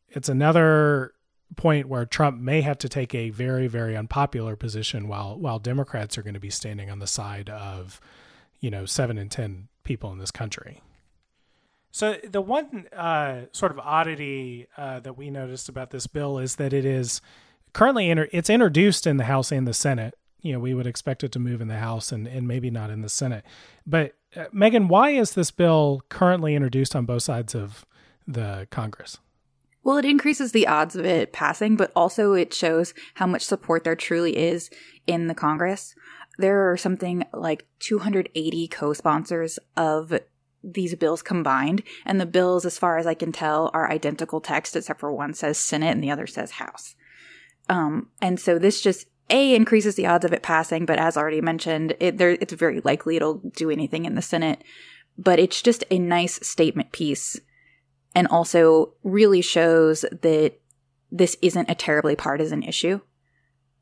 it's 0.08 0.28
another 0.28 1.12
point 1.56 1.88
where 1.88 2.06
Trump 2.06 2.40
may 2.40 2.60
have 2.60 2.78
to 2.78 2.88
take 2.88 3.14
a 3.14 3.30
very, 3.30 3.66
very 3.66 3.96
unpopular 3.96 4.56
position 4.56 5.08
while 5.08 5.38
while 5.38 5.58
Democrats 5.58 6.16
are 6.16 6.22
going 6.22 6.34
to 6.34 6.40
be 6.40 6.50
standing 6.50 6.90
on 6.90 6.98
the 6.98 7.06
side 7.06 7.50
of, 7.50 8.00
you 8.60 8.70
know, 8.70 8.86
seven 8.86 9.18
in 9.18 9.28
ten 9.28 9.68
people 9.82 10.12
in 10.12 10.18
this 10.18 10.30
country. 10.30 10.80
So 11.92 12.16
the 12.22 12.40
one 12.40 12.86
uh, 12.96 13.46
sort 13.52 13.72
of 13.72 13.80
oddity 13.80 14.68
uh, 14.76 15.00
that 15.00 15.18
we 15.18 15.28
noticed 15.28 15.68
about 15.68 15.90
this 15.90 16.06
bill 16.06 16.38
is 16.38 16.56
that 16.56 16.72
it 16.72 16.84
is 16.84 17.20
currently 17.72 18.10
inter- 18.10 18.28
it's 18.32 18.48
introduced 18.48 19.06
in 19.06 19.16
the 19.16 19.24
House 19.24 19.50
and 19.50 19.66
the 19.66 19.74
Senate. 19.74 20.14
You 20.40 20.52
know, 20.52 20.60
we 20.60 20.72
would 20.72 20.86
expect 20.86 21.24
it 21.24 21.32
to 21.32 21.38
move 21.38 21.60
in 21.60 21.68
the 21.68 21.78
House 21.78 22.12
and, 22.12 22.28
and 22.28 22.46
maybe 22.46 22.70
not 22.70 22.90
in 22.90 23.02
the 23.02 23.08
Senate. 23.08 23.44
But 23.84 24.14
uh, 24.36 24.44
Megan, 24.52 24.86
why 24.86 25.10
is 25.10 25.32
this 25.32 25.50
bill 25.50 26.02
currently 26.08 26.54
introduced 26.54 26.94
on 26.94 27.06
both 27.06 27.24
sides 27.24 27.54
of 27.56 27.84
the 28.26 28.68
Congress? 28.70 29.18
Well, 29.83 29.97
it 29.97 30.05
increases 30.05 30.53
the 30.53 30.66
odds 30.66 30.95
of 30.95 31.07
it 31.07 31.33
passing, 31.33 31.77
but 31.77 31.90
also 31.97 32.35
it 32.35 32.53
shows 32.53 32.93
how 33.14 33.27
much 33.27 33.45
support 33.45 33.85
there 33.85 33.97
truly 33.97 34.37
is 34.37 34.71
in 35.07 35.27
the 35.27 35.35
Congress. 35.35 35.95
There 36.38 36.71
are 36.71 36.77
something 36.77 37.25
like 37.33 37.66
280 37.81 38.69
co 38.69 38.93
sponsors 38.93 39.59
of 39.77 40.21
these 40.62 40.95
bills 40.95 41.23
combined, 41.23 41.83
and 42.05 42.21
the 42.21 42.27
bills, 42.27 42.66
as 42.66 42.79
far 42.79 42.99
as 42.99 43.07
I 43.07 43.14
can 43.14 43.33
tell, 43.33 43.71
are 43.73 43.90
identical 43.90 44.40
text, 44.40 44.77
except 44.77 45.01
for 45.01 45.12
one 45.12 45.33
says 45.33 45.59
Senate 45.59 45.93
and 45.93 46.03
the 46.03 46.11
other 46.11 46.27
says 46.27 46.53
House. 46.53 46.95
Um, 47.69 48.09
and 48.21 48.38
so 48.38 48.59
this 48.59 48.81
just 48.81 49.07
a 49.31 49.55
increases 49.55 49.95
the 49.95 50.07
odds 50.07 50.25
of 50.25 50.33
it 50.33 50.43
passing, 50.43 50.85
but 50.85 50.99
as 50.99 51.16
already 51.16 51.40
mentioned, 51.40 51.95
it, 52.01 52.19
there, 52.19 52.33
it's 52.33 52.53
very 52.53 52.81
likely 52.81 53.16
it'll 53.16 53.35
do 53.57 53.71
anything 53.71 54.05
in 54.05 54.14
the 54.14 54.23
Senate. 54.23 54.62
But 55.16 55.38
it's 55.38 55.62
just 55.62 55.85
a 55.90 55.99
nice 55.99 56.47
statement 56.47 56.93
piece, 56.93 57.40
and 58.14 58.27
also 58.29 58.94
really 59.03 59.40
shows 59.40 60.05
that 60.23 60.55
this 61.11 61.37
isn't 61.42 61.70
a 61.70 61.75
terribly 61.75 62.16
partisan 62.16 62.62
issue 62.62 63.01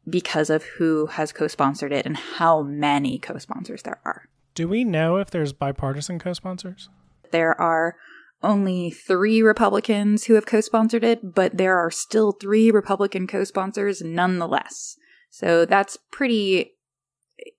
because 0.09 0.51
of 0.51 0.64
who 0.64 1.07
has 1.07 1.33
co-sponsored 1.33 1.93
it 1.93 2.07
and 2.07 2.17
how 2.17 2.62
many 2.62 3.19
co-sponsors 3.19 3.83
there 3.83 4.01
are. 4.05 4.29
Do 4.55 4.67
we 4.67 4.85
know 4.85 5.17
if 5.17 5.31
there's 5.31 5.53
bipartisan 5.53 6.19
co-sponsors? 6.19 6.88
There 7.31 7.59
are 7.61 7.97
only 8.43 8.91
three 8.91 9.43
Republicans 9.43 10.25
who 10.25 10.35
have 10.35 10.47
co 10.47 10.61
sponsored 10.61 11.05
it, 11.05 11.35
but 11.35 11.57
there 11.57 11.77
are 11.77 11.91
still 11.91 12.33
three 12.33 12.71
Republican 12.71 13.27
co 13.27 13.45
sponsors 13.45 14.01
nonetheless. 14.01 14.97
So 15.31 15.64
that's 15.64 15.99
pretty, 16.11 16.73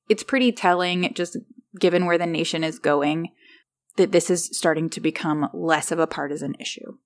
it's 0.07 0.23
pretty 0.23 0.51
telling, 0.51 1.13
just 1.13 1.37
given 1.79 2.05
where 2.05 2.17
the 2.17 2.25
nation 2.25 2.63
is 2.63 2.79
going, 2.79 3.29
that 3.99 4.13
this 4.13 4.29
is 4.29 4.45
starting 4.45 4.89
to 4.89 5.01
become 5.01 5.49
less 5.53 5.91
of 5.91 5.99
a 5.99 6.07
partisan 6.07 6.55
issue. 6.57 6.97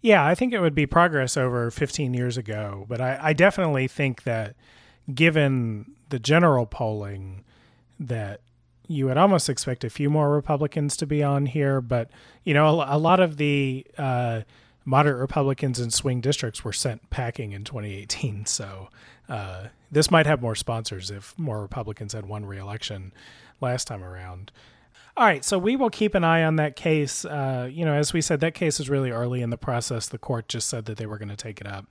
Yeah, 0.00 0.26
I 0.26 0.34
think 0.34 0.52
it 0.52 0.60
would 0.60 0.74
be 0.74 0.86
progress 0.86 1.36
over 1.36 1.70
15 1.70 2.14
years 2.14 2.36
ago, 2.36 2.86
but 2.88 3.00
I, 3.00 3.18
I 3.22 3.32
definitely 3.34 3.86
think 3.86 4.24
that 4.24 4.56
given 5.14 5.92
the 6.08 6.18
general 6.18 6.66
polling, 6.66 7.44
that 8.00 8.40
you 8.88 9.06
would 9.06 9.16
almost 9.16 9.48
expect 9.48 9.84
a 9.84 9.90
few 9.90 10.10
more 10.10 10.30
Republicans 10.30 10.96
to 10.96 11.06
be 11.06 11.22
on 11.22 11.46
here, 11.46 11.80
but 11.80 12.10
you 12.44 12.54
know, 12.54 12.80
a, 12.80 12.96
a 12.96 12.98
lot 12.98 13.20
of 13.20 13.36
the 13.36 13.86
uh, 13.98 14.40
moderate 14.84 15.18
Republicans 15.18 15.78
in 15.78 15.90
swing 15.90 16.20
districts 16.20 16.64
were 16.64 16.72
sent 16.72 17.10
packing 17.10 17.52
in 17.52 17.64
2018. 17.64 18.44
So 18.46 18.88
uh, 19.28 19.68
this 19.90 20.10
might 20.10 20.26
have 20.26 20.42
more 20.42 20.54
sponsors 20.54 21.10
if 21.10 21.38
more 21.38 21.62
Republicans 21.62 22.12
had 22.12 22.26
won 22.26 22.44
re-election 22.44 23.12
last 23.60 23.86
time 23.86 24.02
around. 24.02 24.50
All 25.14 25.26
right, 25.26 25.44
so 25.44 25.58
we 25.58 25.76
will 25.76 25.90
keep 25.90 26.14
an 26.14 26.24
eye 26.24 26.42
on 26.42 26.56
that 26.56 26.74
case. 26.74 27.26
Uh, 27.26 27.68
you 27.70 27.84
know, 27.84 27.92
as 27.92 28.14
we 28.14 28.22
said, 28.22 28.40
that 28.40 28.54
case 28.54 28.80
is 28.80 28.88
really 28.88 29.10
early 29.10 29.42
in 29.42 29.50
the 29.50 29.58
process. 29.58 30.08
The 30.08 30.16
court 30.16 30.48
just 30.48 30.68
said 30.70 30.86
that 30.86 30.96
they 30.96 31.04
were 31.04 31.18
going 31.18 31.28
to 31.28 31.36
take 31.36 31.60
it 31.60 31.66
up. 31.66 31.86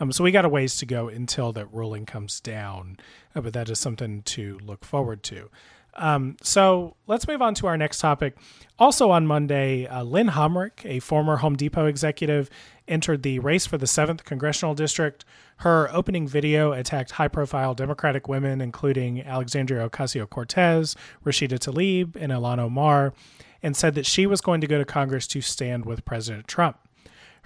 Um, 0.00 0.10
so 0.10 0.24
we 0.24 0.32
got 0.32 0.44
a 0.44 0.48
ways 0.48 0.76
to 0.78 0.86
go 0.86 1.06
until 1.06 1.52
that 1.52 1.72
ruling 1.72 2.04
comes 2.04 2.40
down, 2.40 2.96
uh, 3.32 3.42
but 3.42 3.52
that 3.52 3.68
is 3.68 3.78
something 3.78 4.22
to 4.22 4.58
look 4.58 4.84
forward 4.84 5.22
to. 5.24 5.50
Um, 5.96 6.36
so 6.42 6.96
let's 7.06 7.28
move 7.28 7.40
on 7.40 7.54
to 7.54 7.68
our 7.68 7.76
next 7.76 8.00
topic. 8.00 8.36
Also 8.76 9.10
on 9.10 9.24
Monday, 9.24 9.86
uh, 9.86 10.02
Lynne 10.02 10.30
Homrich, 10.30 10.84
a 10.84 10.98
former 10.98 11.36
Home 11.36 11.54
Depot 11.54 11.86
executive, 11.86 12.50
entered 12.88 13.22
the 13.22 13.38
race 13.38 13.66
for 13.66 13.78
the 13.78 13.86
7th 13.86 14.24
Congressional 14.24 14.74
District. 14.74 15.24
Her 15.58 15.88
opening 15.92 16.26
video 16.26 16.72
attacked 16.72 17.12
high 17.12 17.28
profile 17.28 17.74
Democratic 17.74 18.28
women, 18.28 18.60
including 18.60 19.22
Alexandria 19.22 19.88
Ocasio 19.88 20.28
Cortez, 20.28 20.96
Rashida 21.24 21.58
Tlaib, 21.58 22.16
and 22.16 22.32
Ilhan 22.32 22.58
Omar, 22.58 23.14
and 23.62 23.76
said 23.76 23.94
that 23.94 24.06
she 24.06 24.26
was 24.26 24.40
going 24.40 24.60
to 24.60 24.66
go 24.66 24.78
to 24.78 24.84
Congress 24.84 25.26
to 25.28 25.40
stand 25.40 25.86
with 25.86 26.04
President 26.04 26.46
Trump. 26.46 26.78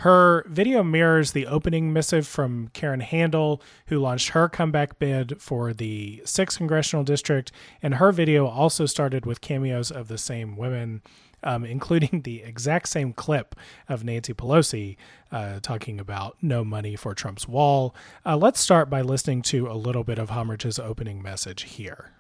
Her 0.03 0.45
video 0.49 0.85
mirrors 0.85 1.33
the 1.33 1.49
opening 1.49 1.93
missive 1.93 2.25
from 2.25 2.69
Karen 2.69 3.01
Handel, 3.01 3.61
who 3.89 3.99
launched 3.99 4.29
her 4.29 4.49
comeback 4.49 5.01
bid 5.01 5.43
for 5.43 5.73
the 5.73 6.23
6th 6.25 6.57
Congressional 6.57 7.03
District, 7.03 7.51
and 7.83 7.97
her 7.97 8.13
video 8.13 8.47
also 8.47 8.87
started 8.87 9.27
with 9.27 9.41
cameos 9.41 9.91
of 9.91 10.07
the 10.07 10.19
same 10.19 10.57
women. 10.57 11.03
Um, 11.45 11.65
including 11.65 12.23
the 12.23 12.43
exact 12.43 12.89
same 12.89 13.13
clip 13.13 13.55
of 13.89 14.03
Nancy 14.03 14.35
Pelosi 14.35 14.97
uh, 15.31 15.61
talking 15.61 16.01
about 16.01 16.37
no 16.43 16.65
money 16.65 16.97
for 16.97 17.15
Trump's 17.15 17.47
wall. 17.47 17.95
Uh, 18.27 18.37
let's 18.37 18.59
start 18.59 18.91
by 18.91 19.03
listening 19.03 19.43
to 19.43 19.71
a 19.71 19.75
little 19.75 20.03
bit 20.03 20.19
of 20.19 20.31
Homrich's 20.31 20.81
opening 20.81 21.23
message 21.23 21.63
here. 21.63 22.11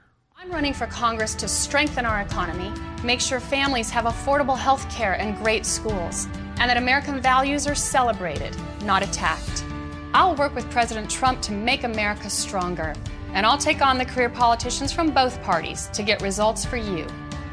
I'm 0.40 0.52
running 0.52 0.72
for 0.72 0.86
Congress 0.86 1.34
to 1.34 1.48
strengthen 1.48 2.06
our 2.06 2.20
economy, 2.20 2.72
make 3.02 3.20
sure 3.20 3.40
families 3.40 3.90
have 3.90 4.04
affordable 4.04 4.56
health 4.56 4.88
care 4.88 5.14
and 5.14 5.36
great 5.38 5.66
schools, 5.66 6.28
and 6.60 6.70
that 6.70 6.76
American 6.76 7.20
values 7.20 7.66
are 7.66 7.74
celebrated, 7.74 8.56
not 8.84 9.02
attacked. 9.02 9.64
I'll 10.14 10.36
work 10.36 10.54
with 10.54 10.70
President 10.70 11.10
Trump 11.10 11.42
to 11.42 11.52
make 11.52 11.82
America 11.82 12.30
stronger, 12.30 12.94
and 13.32 13.44
I'll 13.44 13.58
take 13.58 13.82
on 13.82 13.98
the 13.98 14.04
career 14.04 14.28
politicians 14.28 14.92
from 14.92 15.10
both 15.10 15.42
parties 15.42 15.88
to 15.92 16.04
get 16.04 16.22
results 16.22 16.64
for 16.64 16.76
you. 16.76 17.04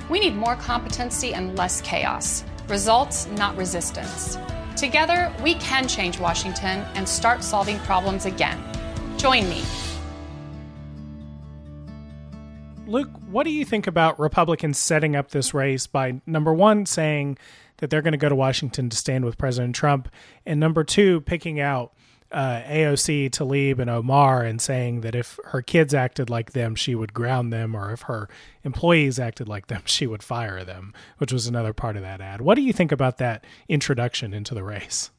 We 0.10 0.20
need 0.20 0.36
more 0.36 0.56
competency 0.56 1.34
and 1.34 1.58
less 1.58 1.82
chaos. 1.82 2.44
Results, 2.68 3.28
not 3.32 3.58
resistance. 3.58 4.38
Together, 4.76 5.34
we 5.42 5.56
can 5.56 5.88
change 5.88 6.20
Washington 6.20 6.86
and 6.96 7.08
start 7.08 7.44
solving 7.44 7.80
problems 7.80 8.26
again. 8.26 8.62
Join 9.18 9.50
me. 9.50 9.64
Luke, 12.86 13.10
what 13.32 13.46
do 13.46 13.50
you 13.50 13.66
think 13.66 13.88
about 13.88 14.20
Republicans 14.20 14.78
setting 14.78 15.16
up 15.16 15.32
this 15.32 15.56
race 15.56 15.88
by 15.88 16.22
number 16.28 16.54
one, 16.54 16.86
saying 16.86 17.40
that 17.78 17.90
they're 17.90 18.04
going 18.04 18.12
to 18.12 18.18
go 18.18 18.30
to 18.30 18.36
Washington 18.36 18.90
to 18.92 18.96
stand 18.96 19.26
with 19.26 19.40
President 19.40 19.74
Trump, 19.74 20.08
and 20.46 20.60
number 20.60 20.84
two, 20.84 21.22
picking 21.22 21.60
out 21.60 21.95
uh, 22.32 22.62
AOC, 22.64 23.30
Tlaib, 23.30 23.80
and 23.80 23.90
Omar 23.90 24.44
and 24.44 24.62
saying 24.62 25.02
that 25.02 25.16
if 25.16 25.40
her 25.46 25.62
kids 25.62 25.94
acted 25.94 26.30
like 26.30 26.52
them, 26.52 26.76
she 26.76 26.96
would 26.96 27.14
ground 27.14 27.54
them, 27.54 27.76
or 27.76 27.92
if 27.92 28.04
her 28.04 28.28
employees 28.64 29.20
acted 29.20 29.48
like 29.48 29.68
them, 29.68 29.84
she 29.86 30.08
would 30.08 30.24
fire 30.24 30.64
them, 30.64 30.94
which 31.18 31.32
was 31.32 31.48
another 31.48 31.74
part 31.74 31.96
of 31.96 32.02
that 32.02 32.22
ad. 32.22 32.42
What 32.42 32.56
do 32.56 32.62
you 32.62 32.74
think 32.74 32.92
about 32.92 33.18
that 33.20 33.46
introduction 33.70 34.34
into 34.34 34.54
the 34.54 34.64
race? 34.64 35.12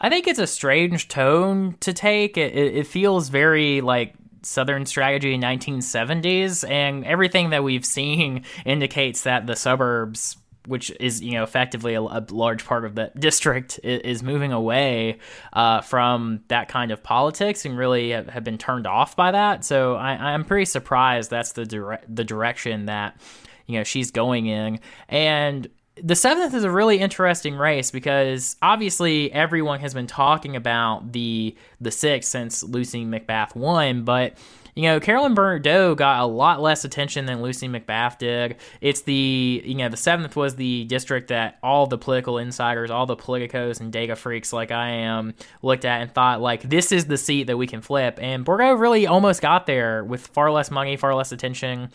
I 0.00 0.08
think 0.08 0.26
it's 0.26 0.40
a 0.40 0.46
strange 0.46 1.08
tone 1.08 1.76
to 1.80 1.92
take. 1.92 2.36
It, 2.36 2.54
it, 2.54 2.86
feels 2.86 3.28
very 3.28 3.80
like 3.80 4.14
Southern 4.42 4.86
strategy 4.86 5.34
in 5.34 5.40
1970s, 5.40 6.68
and 6.68 7.04
everything 7.04 7.50
that 7.50 7.62
we've 7.62 7.86
seen 7.86 8.44
indicates 8.64 9.22
that 9.22 9.46
the 9.46 9.56
suburbs 9.56 10.36
which 10.66 10.90
is 11.00 11.20
you 11.20 11.32
know 11.32 11.42
effectively 11.42 11.94
a, 11.94 12.00
a, 12.00 12.24
large 12.30 12.64
part 12.64 12.84
of 12.84 12.94
the 12.94 13.10
district 13.18 13.78
is, 13.82 14.00
is 14.00 14.22
moving 14.22 14.52
away 14.52 15.18
uh, 15.52 15.80
from 15.80 16.40
that 16.48 16.68
kind 16.68 16.90
of 16.90 17.02
politics 17.02 17.64
and 17.64 17.76
really 17.76 18.10
have, 18.10 18.28
have 18.28 18.44
been 18.44 18.58
turned 18.58 18.86
off 18.86 19.16
by 19.16 19.30
that. 19.30 19.64
So 19.64 19.94
I, 19.94 20.32
am 20.32 20.44
pretty 20.44 20.64
surprised 20.64 21.30
that's 21.30 21.52
the 21.52 21.66
dire- 21.66 22.02
the 22.08 22.24
direction 22.24 22.86
that 22.86 23.20
you 23.66 23.78
know 23.78 23.84
she's 23.84 24.10
going 24.10 24.46
in. 24.46 24.80
And 25.08 25.68
the 26.02 26.16
seventh 26.16 26.54
is 26.54 26.64
a 26.64 26.70
really 26.70 26.98
interesting 26.98 27.54
race 27.54 27.90
because 27.90 28.56
obviously 28.60 29.32
everyone 29.32 29.80
has 29.80 29.94
been 29.94 30.06
talking 30.06 30.56
about 30.56 31.12
the 31.12 31.56
the 31.80 31.90
sixth 31.90 32.30
since 32.30 32.62
Lucy 32.62 33.04
McBath 33.04 33.54
won, 33.54 34.04
but 34.04 34.36
you 34.74 34.82
know, 34.82 34.98
Carolyn 34.98 35.34
Bourdeaux 35.34 35.94
got 35.94 36.20
a 36.20 36.26
lot 36.26 36.60
less 36.60 36.84
attention 36.84 37.26
than 37.26 37.42
Lucy 37.42 37.68
McBath 37.68 38.18
did. 38.18 38.56
It's 38.80 39.02
the, 39.02 39.62
you 39.64 39.76
know, 39.76 39.88
the 39.88 39.96
seventh 39.96 40.34
was 40.34 40.56
the 40.56 40.84
district 40.84 41.28
that 41.28 41.58
all 41.62 41.86
the 41.86 41.98
political 41.98 42.38
insiders, 42.38 42.90
all 42.90 43.06
the 43.06 43.16
politicos 43.16 43.80
and 43.80 43.92
data 43.92 44.16
freaks 44.16 44.52
like 44.52 44.72
I 44.72 44.88
am 44.90 45.34
looked 45.62 45.84
at 45.84 46.02
and 46.02 46.12
thought, 46.12 46.40
like, 46.40 46.62
this 46.62 46.90
is 46.90 47.06
the 47.06 47.16
seat 47.16 47.44
that 47.44 47.56
we 47.56 47.68
can 47.68 47.82
flip. 47.82 48.18
And 48.20 48.44
Bourdeaux 48.44 48.74
really 48.74 49.06
almost 49.06 49.40
got 49.40 49.66
there 49.66 50.02
with 50.02 50.26
far 50.26 50.50
less 50.50 50.72
money, 50.72 50.96
far 50.96 51.14
less 51.14 51.30
attention 51.30 51.90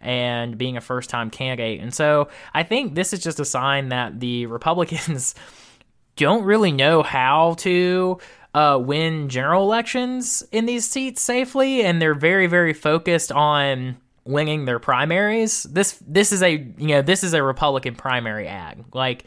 and 0.00 0.56
being 0.56 0.76
a 0.76 0.80
first 0.80 1.10
time 1.10 1.30
candidate. 1.30 1.80
And 1.80 1.92
so 1.92 2.28
I 2.54 2.62
think 2.62 2.94
this 2.94 3.12
is 3.12 3.20
just 3.20 3.40
a 3.40 3.44
sign 3.44 3.90
that 3.90 4.20
the 4.20 4.46
Republicans 4.46 5.34
don't 6.16 6.44
really 6.44 6.72
know 6.72 7.02
how 7.02 7.54
to 7.58 8.18
uh, 8.54 8.78
win 8.80 9.28
general 9.28 9.62
elections 9.62 10.42
in 10.52 10.66
these 10.66 10.88
seats 10.88 11.22
safely, 11.22 11.82
and 11.82 12.00
they're 12.00 12.14
very, 12.14 12.46
very 12.46 12.72
focused 12.72 13.32
on 13.32 13.96
winning 14.24 14.66
their 14.66 14.78
primaries. 14.78 15.64
This 15.64 15.98
this 16.06 16.32
is 16.32 16.42
a 16.42 16.52
you 16.78 16.88
know 16.88 17.02
this 17.02 17.24
is 17.24 17.34
a 17.34 17.42
Republican 17.42 17.94
primary 17.94 18.46
ag. 18.46 18.84
Like 18.94 19.24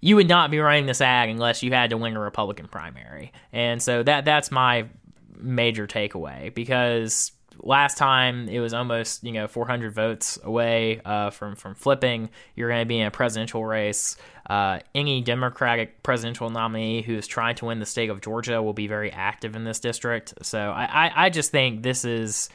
you 0.00 0.16
would 0.16 0.28
not 0.28 0.50
be 0.50 0.58
running 0.58 0.86
this 0.86 1.00
ag 1.00 1.30
unless 1.30 1.62
you 1.62 1.72
had 1.72 1.90
to 1.90 1.96
win 1.96 2.16
a 2.16 2.20
Republican 2.20 2.68
primary, 2.68 3.32
and 3.52 3.82
so 3.82 4.02
that 4.02 4.24
that's 4.24 4.50
my 4.50 4.86
major 5.38 5.86
takeaway 5.86 6.54
because 6.54 7.32
last 7.62 7.98
time 7.98 8.48
it 8.48 8.60
was 8.60 8.74
almost 8.74 9.24
you 9.24 9.32
know 9.32 9.46
400 9.46 9.92
votes 9.92 10.38
away 10.42 11.00
uh, 11.04 11.30
from 11.30 11.56
from 11.56 11.74
flipping. 11.74 12.30
You're 12.54 12.68
going 12.68 12.82
to 12.82 12.86
be 12.86 13.00
in 13.00 13.06
a 13.06 13.10
presidential 13.10 13.64
race. 13.64 14.16
Uh, 14.48 14.80
any 14.94 15.22
Democratic 15.22 16.02
presidential 16.02 16.50
nominee 16.50 17.02
who's 17.02 17.26
trying 17.26 17.56
to 17.56 17.66
win 17.66 17.80
the 17.80 17.86
state 17.86 18.10
of 18.10 18.20
Georgia 18.20 18.62
will 18.62 18.72
be 18.72 18.86
very 18.86 19.10
active 19.10 19.56
in 19.56 19.64
this 19.64 19.80
district. 19.80 20.34
So 20.42 20.58
I, 20.58 20.84
I, 20.84 21.26
I 21.26 21.30
just 21.30 21.50
think 21.50 21.82
this 21.82 22.04
is 22.04 22.48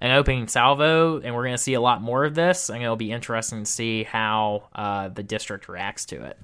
an 0.00 0.12
opening 0.12 0.46
salvo, 0.48 1.20
and 1.20 1.34
we're 1.34 1.44
going 1.44 1.54
to 1.54 1.62
see 1.62 1.74
a 1.74 1.80
lot 1.80 2.02
more 2.02 2.24
of 2.24 2.34
this. 2.34 2.68
And 2.68 2.82
it'll 2.82 2.96
be 2.96 3.10
interesting 3.10 3.64
to 3.64 3.70
see 3.70 4.04
how 4.04 4.68
uh, 4.74 5.08
the 5.08 5.22
district 5.22 5.68
reacts 5.68 6.04
to 6.06 6.22
it. 6.24 6.38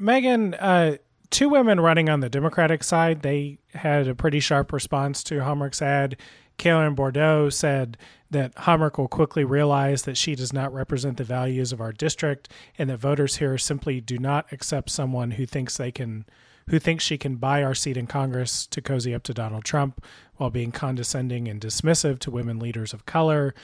Megan, 0.00 0.54
uh, 0.54 0.96
two 1.30 1.48
women 1.48 1.80
running 1.80 2.08
on 2.08 2.20
the 2.20 2.28
Democratic 2.28 2.82
side, 2.82 3.22
they 3.22 3.58
had 3.74 4.08
a 4.08 4.14
pretty 4.14 4.40
sharp 4.40 4.72
response 4.72 5.22
to 5.24 5.42
Homrich's 5.42 5.82
ad. 5.82 6.16
Carolyn 6.58 6.94
Bourdeaux 6.94 7.50
said 7.50 7.96
that 8.30 8.54
Homrich 8.54 8.98
will 8.98 9.08
quickly 9.08 9.44
realize 9.44 10.02
that 10.02 10.16
she 10.16 10.34
does 10.34 10.52
not 10.52 10.72
represent 10.72 11.16
the 11.16 11.24
values 11.24 11.72
of 11.72 11.80
our 11.80 11.92
district 11.92 12.48
and 12.78 12.90
that 12.90 12.98
voters 12.98 13.36
here 13.36 13.56
simply 13.58 14.00
do 14.00 14.18
not 14.18 14.52
accept 14.52 14.90
someone 14.90 15.32
who 15.32 15.46
thinks 15.46 15.76
they 15.76 15.92
can 15.92 16.24
who 16.68 16.80
thinks 16.80 17.04
she 17.04 17.16
can 17.16 17.36
buy 17.36 17.62
our 17.62 17.76
seat 17.76 17.96
in 17.96 18.08
Congress 18.08 18.66
to 18.66 18.80
cozy 18.80 19.14
up 19.14 19.22
to 19.22 19.32
Donald 19.32 19.64
Trump 19.64 20.04
while 20.36 20.50
being 20.50 20.72
condescending 20.72 21.46
and 21.46 21.60
dismissive 21.60 22.18
to 22.18 22.30
women 22.30 22.58
leaders 22.58 22.92
of 22.92 23.06
color. 23.06 23.54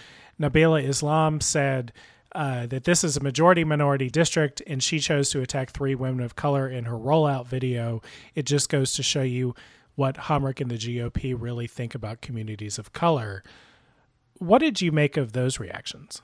Nabilah 0.40 0.86
Islam 0.86 1.40
said 1.40 1.92
uh, 2.34 2.66
that 2.66 2.84
this 2.84 3.02
is 3.02 3.16
a 3.16 3.20
majority 3.20 3.64
minority 3.64 4.08
district 4.08 4.62
and 4.68 4.82
she 4.82 5.00
chose 5.00 5.30
to 5.30 5.40
attack 5.40 5.70
three 5.70 5.96
women 5.96 6.24
of 6.24 6.36
color 6.36 6.68
in 6.68 6.84
her 6.84 6.96
rollout 6.96 7.46
video. 7.46 8.00
It 8.36 8.44
just 8.44 8.68
goes 8.68 8.92
to 8.94 9.02
show 9.02 9.22
you 9.22 9.54
what 9.94 10.16
Homrich 10.16 10.60
and 10.60 10.70
the 10.70 10.78
GOP 10.78 11.34
really 11.38 11.66
think 11.66 11.94
about 11.94 12.20
communities 12.20 12.78
of 12.78 12.92
color. 12.92 13.42
What 14.38 14.58
did 14.58 14.80
you 14.80 14.92
make 14.92 15.16
of 15.16 15.32
those 15.32 15.60
reactions? 15.60 16.22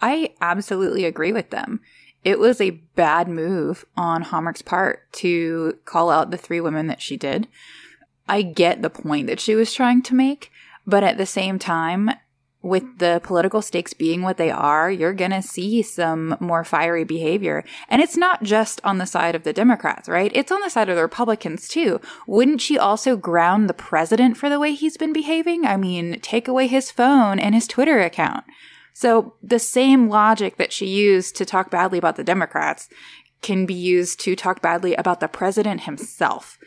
I 0.00 0.34
absolutely 0.40 1.04
agree 1.04 1.32
with 1.32 1.50
them. 1.50 1.80
It 2.24 2.38
was 2.38 2.60
a 2.60 2.70
bad 2.70 3.28
move 3.28 3.84
on 3.96 4.24
Homrich's 4.24 4.62
part 4.62 5.12
to 5.14 5.78
call 5.84 6.10
out 6.10 6.30
the 6.30 6.36
three 6.36 6.60
women 6.60 6.86
that 6.88 7.00
she 7.00 7.16
did. 7.16 7.46
I 8.28 8.42
get 8.42 8.82
the 8.82 8.90
point 8.90 9.28
that 9.28 9.40
she 9.40 9.54
was 9.54 9.72
trying 9.72 10.02
to 10.02 10.14
make, 10.14 10.50
but 10.86 11.04
at 11.04 11.18
the 11.18 11.26
same 11.26 11.58
time, 11.58 12.10
with 12.66 12.82
mm-hmm. 12.82 12.98
the 12.98 13.20
political 13.22 13.62
stakes 13.62 13.94
being 13.94 14.22
what 14.22 14.36
they 14.36 14.50
are, 14.50 14.90
you're 14.90 15.14
going 15.14 15.30
to 15.30 15.42
see 15.42 15.82
some 15.82 16.36
more 16.40 16.64
fiery 16.64 17.04
behavior. 17.04 17.64
And 17.88 18.02
it's 18.02 18.16
not 18.16 18.42
just 18.42 18.80
on 18.84 18.98
the 18.98 19.06
side 19.06 19.34
of 19.34 19.44
the 19.44 19.52
Democrats, 19.52 20.08
right? 20.08 20.32
It's 20.34 20.52
on 20.52 20.60
the 20.60 20.68
side 20.68 20.88
of 20.88 20.96
the 20.96 21.02
Republicans 21.02 21.68
too. 21.68 22.00
Wouldn't 22.26 22.60
she 22.60 22.78
also 22.78 23.16
ground 23.16 23.68
the 23.68 23.74
president 23.74 24.36
for 24.36 24.48
the 24.48 24.60
way 24.60 24.74
he's 24.74 24.96
been 24.96 25.12
behaving? 25.12 25.64
I 25.64 25.76
mean, 25.76 26.20
take 26.20 26.48
away 26.48 26.66
his 26.66 26.90
phone 26.90 27.38
and 27.38 27.54
his 27.54 27.68
Twitter 27.68 28.00
account. 28.00 28.44
So 28.92 29.34
the 29.42 29.58
same 29.58 30.08
logic 30.08 30.56
that 30.56 30.72
she 30.72 30.86
used 30.86 31.36
to 31.36 31.44
talk 31.44 31.70
badly 31.70 31.98
about 31.98 32.16
the 32.16 32.24
Democrats 32.24 32.88
can 33.42 33.66
be 33.66 33.74
used 33.74 34.18
to 34.20 34.34
talk 34.34 34.62
badly 34.62 34.94
about 34.94 35.20
the 35.20 35.28
president 35.28 35.82
himself. 35.82 36.58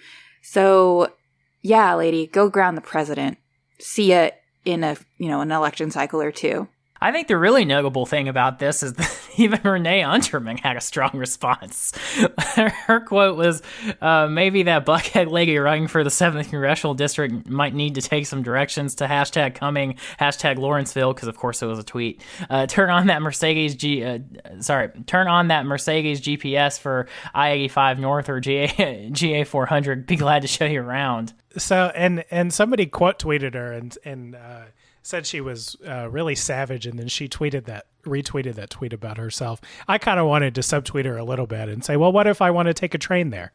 So 0.41 1.13
yeah, 1.62 1.93
lady, 1.95 2.27
go 2.27 2.47
ground 2.47 2.77
the 2.77 2.81
president. 2.81 3.38
See 3.79 4.12
ya 4.12 4.29
in 4.65 4.83
a 4.83 4.97
you 5.17 5.27
know 5.27 5.41
an 5.41 5.51
election 5.51 5.91
cycle 5.91 6.21
or 6.21 6.31
two. 6.31 6.67
I 7.01 7.11
think 7.11 7.27
the 7.27 7.37
really 7.37 7.63
notable 7.63 8.05
thing 8.05 8.27
about 8.27 8.59
this 8.59 8.83
is 8.83 8.93
that 8.93 9.18
even 9.37 9.59
Renee 9.63 10.01
Unterman 10.01 10.59
had 10.59 10.77
a 10.77 10.81
strong 10.81 11.11
response. 11.13 11.93
Her 12.55 12.99
quote 13.01 13.37
was, 13.37 13.61
uh, 14.01 14.27
maybe 14.27 14.63
that 14.63 14.85
buckhead 14.85 15.29
lady 15.29 15.57
running 15.57 15.87
for 15.87 16.03
the 16.03 16.09
7th 16.09 16.49
Congressional 16.49 16.93
District 16.93 17.47
might 17.47 17.73
need 17.73 17.95
to 17.95 18.01
take 18.01 18.25
some 18.25 18.43
directions 18.43 18.95
to 18.95 19.05
hashtag 19.05 19.55
coming, 19.55 19.97
hashtag 20.19 20.57
Lawrenceville, 20.57 21.13
because 21.13 21.27
of 21.27 21.37
course 21.37 21.61
it 21.61 21.65
was 21.65 21.79
a 21.79 21.83
tweet. 21.83 22.21
Uh, 22.49 22.65
turn 22.65 22.89
on 22.89 23.07
that 23.07 23.21
Mercedes 23.21 23.75
G, 23.75 24.03
uh, 24.03 24.19
sorry, 24.59 24.89
turn 25.05 25.27
on 25.27 25.49
that 25.49 25.65
Mercedes 25.65 26.21
GPS 26.21 26.79
for 26.79 27.07
I-85 27.33 27.99
North 27.99 28.29
or 28.29 28.39
GA, 28.39 28.67
GA400. 28.67 30.05
Be 30.07 30.15
glad 30.15 30.41
to 30.41 30.47
show 30.47 30.65
you 30.65 30.81
around. 30.81 31.33
So, 31.57 31.91
and, 31.95 32.23
and 32.31 32.53
somebody 32.53 32.85
quote 32.85 33.19
tweeted 33.19 33.53
her 33.53 33.71
and, 33.73 33.97
and, 34.03 34.35
uh 34.35 34.61
said 35.01 35.25
she 35.25 35.41
was 35.41 35.75
uh, 35.87 36.09
really 36.09 36.35
savage, 36.35 36.85
and 36.85 36.99
then 36.99 37.07
she 37.07 37.27
tweeted 37.27 37.65
that, 37.65 37.87
retweeted 38.05 38.55
that 38.55 38.69
tweet 38.69 38.93
about 38.93 39.17
herself. 39.17 39.62
I 39.88 39.97
kind 39.97 40.19
of 40.19 40.27
wanted 40.27 40.55
to 40.55 40.62
subtweet 40.62 41.05
her 41.05 41.17
a 41.17 41.23
little 41.23 41.47
bit 41.47 41.69
and 41.69 41.83
say, 41.83 41.97
"Well, 41.97 42.12
what 42.12 42.27
if 42.27 42.41
I 42.41 42.51
want 42.51 42.67
to 42.67 42.73
take 42.73 42.93
a 42.93 42.97
train 42.97 43.29
there? 43.29 43.51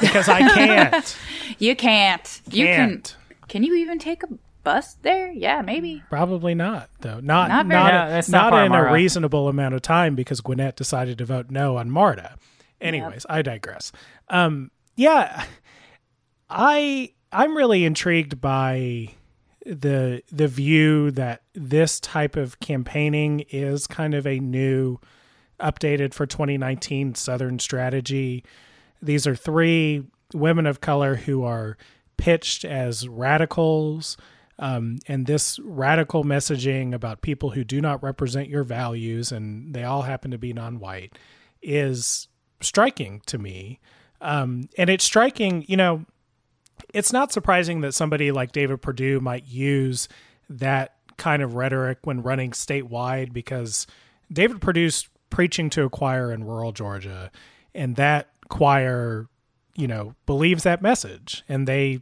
Because 0.00 0.28
I 0.28 0.40
can't. 0.40 1.16
you 1.58 1.74
can't. 1.74 2.40
You 2.50 2.66
can't. 2.66 3.16
can. 3.28 3.38
Can 3.48 3.62
you 3.62 3.76
even 3.76 3.98
take 3.98 4.22
a 4.22 4.28
bus 4.62 4.94
there? 5.02 5.32
Yeah, 5.32 5.62
maybe. 5.62 6.02
Probably 6.10 6.54
not, 6.54 6.90
though. 7.00 7.20
Not 7.20 7.48
not 7.48 7.66
not, 7.66 8.28
not, 8.28 8.52
not 8.52 8.66
in 8.66 8.72
a 8.72 8.92
reasonable 8.92 9.48
amount 9.48 9.74
of 9.74 9.82
time 9.82 10.14
because 10.14 10.40
Gwinnett 10.40 10.76
decided 10.76 11.18
to 11.18 11.24
vote 11.24 11.50
no 11.50 11.76
on 11.78 11.90
MARTA. 11.90 12.36
Anyways, 12.80 13.26
yep. 13.28 13.38
I 13.38 13.42
digress. 13.42 13.92
Um, 14.28 14.70
yeah, 14.96 15.44
I 16.50 17.12
I'm 17.32 17.56
really 17.56 17.84
intrigued 17.84 18.40
by 18.40 19.14
the 19.68 20.22
the 20.32 20.48
view 20.48 21.10
that 21.12 21.42
this 21.54 22.00
type 22.00 22.36
of 22.36 22.58
campaigning 22.60 23.44
is 23.50 23.86
kind 23.86 24.14
of 24.14 24.26
a 24.26 24.38
new 24.38 24.98
updated 25.60 26.14
for 26.14 26.26
2019 26.26 27.14
southern 27.14 27.58
strategy. 27.58 28.44
These 29.02 29.26
are 29.26 29.36
three 29.36 30.04
women 30.32 30.66
of 30.66 30.80
color 30.80 31.16
who 31.16 31.44
are 31.44 31.76
pitched 32.16 32.64
as 32.64 33.06
radicals 33.08 34.16
um, 34.58 34.98
and 35.06 35.26
this 35.26 35.58
radical 35.62 36.24
messaging 36.24 36.92
about 36.92 37.22
people 37.22 37.50
who 37.50 37.62
do 37.62 37.80
not 37.80 38.02
represent 38.02 38.48
your 38.48 38.64
values 38.64 39.30
and 39.30 39.74
they 39.74 39.84
all 39.84 40.02
happen 40.02 40.30
to 40.30 40.38
be 40.38 40.52
non-white 40.52 41.16
is 41.62 42.28
striking 42.60 43.22
to 43.26 43.38
me. 43.38 43.78
Um, 44.20 44.68
and 44.76 44.90
it's 44.90 45.04
striking 45.04 45.64
you 45.68 45.76
know 45.76 46.06
it's 46.92 47.12
not 47.12 47.32
surprising 47.32 47.80
that 47.82 47.92
somebody 47.92 48.30
like 48.32 48.52
David 48.52 48.82
Perdue 48.82 49.20
might 49.20 49.46
use 49.46 50.08
that 50.48 50.94
kind 51.16 51.42
of 51.42 51.54
rhetoric 51.54 51.98
when 52.04 52.22
running 52.22 52.52
statewide 52.52 53.32
because 53.32 53.86
David 54.32 54.60
Perdue's 54.60 55.08
preaching 55.30 55.70
to 55.70 55.84
a 55.84 55.90
choir 55.90 56.32
in 56.32 56.44
rural 56.44 56.72
Georgia, 56.72 57.30
and 57.74 57.96
that 57.96 58.30
choir, 58.48 59.28
you 59.74 59.86
know, 59.86 60.14
believes 60.26 60.62
that 60.62 60.82
message, 60.82 61.44
and 61.48 61.68
they 61.68 62.00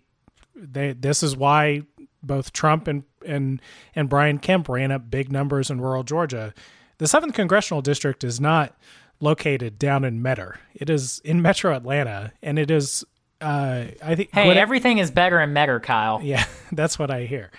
they 0.54 0.92
this 0.92 1.22
is 1.22 1.36
why 1.36 1.82
both 2.22 2.52
Trump 2.52 2.88
and 2.88 3.04
and 3.24 3.60
and 3.94 4.08
Brian 4.08 4.38
Kemp 4.38 4.68
ran 4.68 4.92
up 4.92 5.10
big 5.10 5.32
numbers 5.32 5.70
in 5.70 5.80
rural 5.80 6.02
Georgia. 6.02 6.54
The 6.98 7.06
seventh 7.06 7.34
congressional 7.34 7.82
district 7.82 8.24
is 8.24 8.40
not 8.40 8.76
located 9.20 9.78
down 9.78 10.04
in 10.04 10.22
Metter. 10.22 10.60
It 10.74 10.90
is 10.90 11.20
in 11.24 11.42
Metro 11.42 11.74
Atlanta, 11.74 12.32
and 12.42 12.58
it 12.58 12.70
is 12.70 13.04
uh, 13.40 13.84
I 14.02 14.14
think. 14.14 14.30
Hey, 14.32 14.44
Gwinnett, 14.44 14.56
everything 14.56 14.98
is 14.98 15.10
better 15.10 15.38
and 15.38 15.52
better, 15.54 15.80
Kyle. 15.80 16.20
Yeah, 16.22 16.44
that's 16.72 16.98
what 16.98 17.10
I 17.10 17.24
hear. 17.24 17.50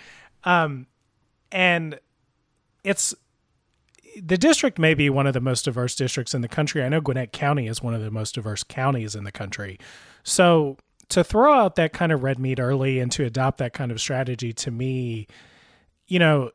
Um, 0.43 0.87
and 1.51 1.99
it's 2.83 3.13
the 4.21 4.37
district 4.37 4.79
may 4.79 4.93
be 4.93 5.09
one 5.09 5.27
of 5.27 5.33
the 5.33 5.41
most 5.41 5.65
diverse 5.65 5.95
districts 5.95 6.33
in 6.33 6.41
the 6.41 6.47
country. 6.47 6.83
I 6.83 6.89
know 6.89 7.01
Gwinnett 7.01 7.31
County 7.31 7.67
is 7.67 7.81
one 7.81 7.93
of 7.93 8.01
the 8.01 8.11
most 8.11 8.35
diverse 8.35 8.63
counties 8.63 9.15
in 9.15 9.23
the 9.23 9.31
country. 9.31 9.77
So 10.23 10.77
to 11.09 11.23
throw 11.23 11.53
out 11.53 11.75
that 11.75 11.93
kind 11.93 12.11
of 12.11 12.23
red 12.23 12.39
meat 12.39 12.59
early 12.59 12.99
and 12.99 13.11
to 13.13 13.23
adopt 13.25 13.59
that 13.59 13.73
kind 13.73 13.91
of 13.91 14.01
strategy 14.01 14.53
to 14.53 14.71
me, 14.71 15.27
you 16.07 16.19
know, 16.19 16.51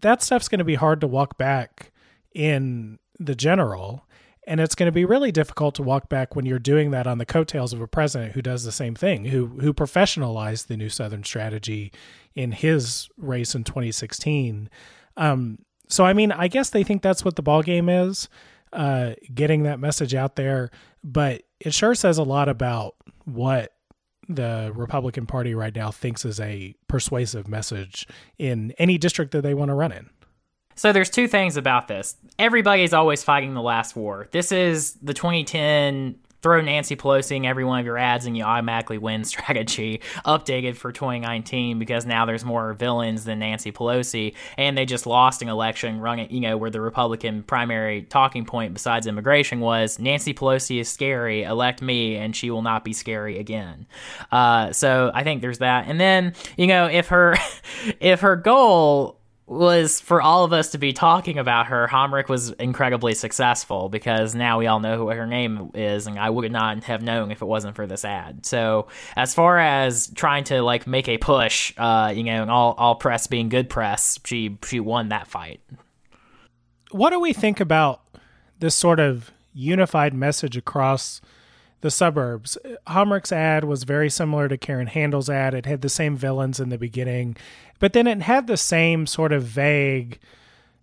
that 0.00 0.22
stuff's 0.22 0.48
going 0.48 0.58
to 0.58 0.64
be 0.64 0.74
hard 0.74 1.00
to 1.00 1.06
walk 1.06 1.38
back 1.38 1.92
in 2.34 2.98
the 3.18 3.34
general. 3.34 4.04
And 4.46 4.60
it's 4.60 4.76
going 4.76 4.86
to 4.86 4.92
be 4.92 5.04
really 5.04 5.32
difficult 5.32 5.74
to 5.74 5.82
walk 5.82 6.08
back 6.08 6.36
when 6.36 6.46
you're 6.46 6.60
doing 6.60 6.92
that 6.92 7.06
on 7.06 7.18
the 7.18 7.26
coattails 7.26 7.72
of 7.72 7.80
a 7.80 7.88
president 7.88 8.32
who 8.32 8.42
does 8.42 8.62
the 8.62 8.72
same 8.72 8.94
thing, 8.94 9.24
who 9.26 9.46
who 9.60 9.74
professionalized 9.74 10.68
the 10.68 10.76
New 10.76 10.88
Southern 10.88 11.24
strategy 11.24 11.92
in 12.34 12.52
his 12.52 13.08
race 13.16 13.54
in 13.54 13.64
2016. 13.64 14.70
Um, 15.16 15.58
so 15.88 16.04
I 16.04 16.12
mean, 16.12 16.30
I 16.30 16.48
guess 16.48 16.70
they 16.70 16.84
think 16.84 17.02
that's 17.02 17.24
what 17.24 17.36
the 17.36 17.42
ball 17.42 17.62
game 17.62 17.88
is, 17.88 18.28
uh, 18.72 19.14
getting 19.34 19.64
that 19.64 19.80
message 19.80 20.14
out 20.14 20.36
there. 20.36 20.70
But 21.02 21.42
it 21.58 21.74
sure 21.74 21.94
says 21.94 22.18
a 22.18 22.22
lot 22.22 22.48
about 22.48 22.94
what 23.24 23.72
the 24.28 24.72
Republican 24.74 25.26
Party 25.26 25.54
right 25.54 25.74
now 25.74 25.90
thinks 25.90 26.24
is 26.24 26.40
a 26.40 26.74
persuasive 26.88 27.48
message 27.48 28.06
in 28.38 28.72
any 28.78 28.98
district 28.98 29.32
that 29.32 29.42
they 29.42 29.54
want 29.54 29.70
to 29.70 29.74
run 29.74 29.92
in. 29.92 30.10
So 30.76 30.92
there's 30.92 31.10
two 31.10 31.26
things 31.26 31.56
about 31.56 31.88
this. 31.88 32.16
Everybody's 32.38 32.92
always 32.92 33.24
fighting 33.24 33.54
the 33.54 33.62
last 33.62 33.96
war. 33.96 34.28
This 34.30 34.52
is 34.52 34.92
the 35.02 35.14
2010 35.14 36.16
throw 36.42 36.60
Nancy 36.60 36.94
Pelosi 36.94 37.36
in 37.36 37.44
every 37.44 37.64
one 37.64 37.80
of 37.80 37.86
your 37.86 37.98
ads 37.98 38.24
and 38.24 38.36
you 38.36 38.44
automatically 38.44 38.98
win 38.98 39.24
strategy 39.34 40.00
updated 40.24 40.76
for 40.76 40.92
2019 40.92 41.80
because 41.80 42.06
now 42.06 42.24
there's 42.24 42.44
more 42.44 42.72
villains 42.74 43.24
than 43.24 43.40
Nancy 43.40 43.72
Pelosi 43.72 44.34
and 44.56 44.78
they 44.78 44.84
just 44.84 45.06
lost 45.06 45.42
an 45.42 45.48
election 45.48 45.98
running, 45.98 46.30
you 46.30 46.40
know, 46.40 46.56
where 46.56 46.70
the 46.70 46.80
Republican 46.80 47.42
primary 47.42 48.02
talking 48.02 48.44
point 48.44 48.74
besides 48.74 49.08
immigration 49.08 49.58
was 49.58 49.98
Nancy 49.98 50.34
Pelosi 50.34 50.78
is 50.78 50.88
scary, 50.88 51.42
elect 51.42 51.82
me 51.82 52.14
and 52.14 52.36
she 52.36 52.50
will 52.50 52.62
not 52.62 52.84
be 52.84 52.92
scary 52.92 53.38
again. 53.38 53.86
Uh, 54.30 54.72
so 54.72 55.10
I 55.12 55.24
think 55.24 55.42
there's 55.42 55.58
that. 55.58 55.88
And 55.88 55.98
then, 55.98 56.34
you 56.56 56.68
know, 56.68 56.86
if 56.86 57.08
her 57.08 57.36
if 58.00 58.20
her 58.20 58.36
goal 58.36 59.18
was 59.46 60.00
for 60.00 60.20
all 60.20 60.44
of 60.44 60.52
us 60.52 60.70
to 60.72 60.78
be 60.78 60.92
talking 60.92 61.38
about 61.38 61.68
her, 61.68 61.86
Homrich 61.86 62.28
was 62.28 62.50
incredibly 62.52 63.14
successful 63.14 63.88
because 63.88 64.34
now 64.34 64.58
we 64.58 64.66
all 64.66 64.80
know 64.80 64.96
who 64.98 65.08
her 65.08 65.26
name 65.26 65.70
is, 65.74 66.08
and 66.08 66.18
I 66.18 66.28
would 66.30 66.50
not 66.50 66.82
have 66.84 67.02
known 67.02 67.30
if 67.30 67.42
it 67.42 67.44
wasn't 67.44 67.76
for 67.76 67.86
this 67.86 68.04
ad. 68.04 68.44
So, 68.44 68.88
as 69.14 69.34
far 69.34 69.58
as 69.58 70.08
trying 70.08 70.44
to 70.44 70.62
like 70.62 70.86
make 70.88 71.08
a 71.08 71.18
push, 71.18 71.72
uh, 71.76 72.12
you 72.14 72.24
know, 72.24 72.42
and 72.42 72.50
all 72.50 72.72
all 72.72 72.96
press 72.96 73.28
being 73.28 73.48
good 73.48 73.70
press, 73.70 74.18
she 74.24 74.58
she 74.66 74.80
won 74.80 75.10
that 75.10 75.28
fight. 75.28 75.60
What 76.90 77.10
do 77.10 77.20
we 77.20 77.32
think 77.32 77.60
about 77.60 78.02
this 78.58 78.74
sort 78.74 78.98
of 78.98 79.30
unified 79.54 80.12
message 80.12 80.56
across? 80.56 81.20
The 81.86 81.90
suburbs. 81.92 82.58
Homrich's 82.88 83.30
ad 83.30 83.62
was 83.62 83.84
very 83.84 84.10
similar 84.10 84.48
to 84.48 84.58
Karen 84.58 84.88
Handel's 84.88 85.30
ad. 85.30 85.54
It 85.54 85.66
had 85.66 85.82
the 85.82 85.88
same 85.88 86.16
villains 86.16 86.58
in 86.58 86.68
the 86.68 86.78
beginning, 86.78 87.36
but 87.78 87.92
then 87.92 88.08
it 88.08 88.22
had 88.22 88.48
the 88.48 88.56
same 88.56 89.06
sort 89.06 89.32
of 89.32 89.44
vague, 89.44 90.18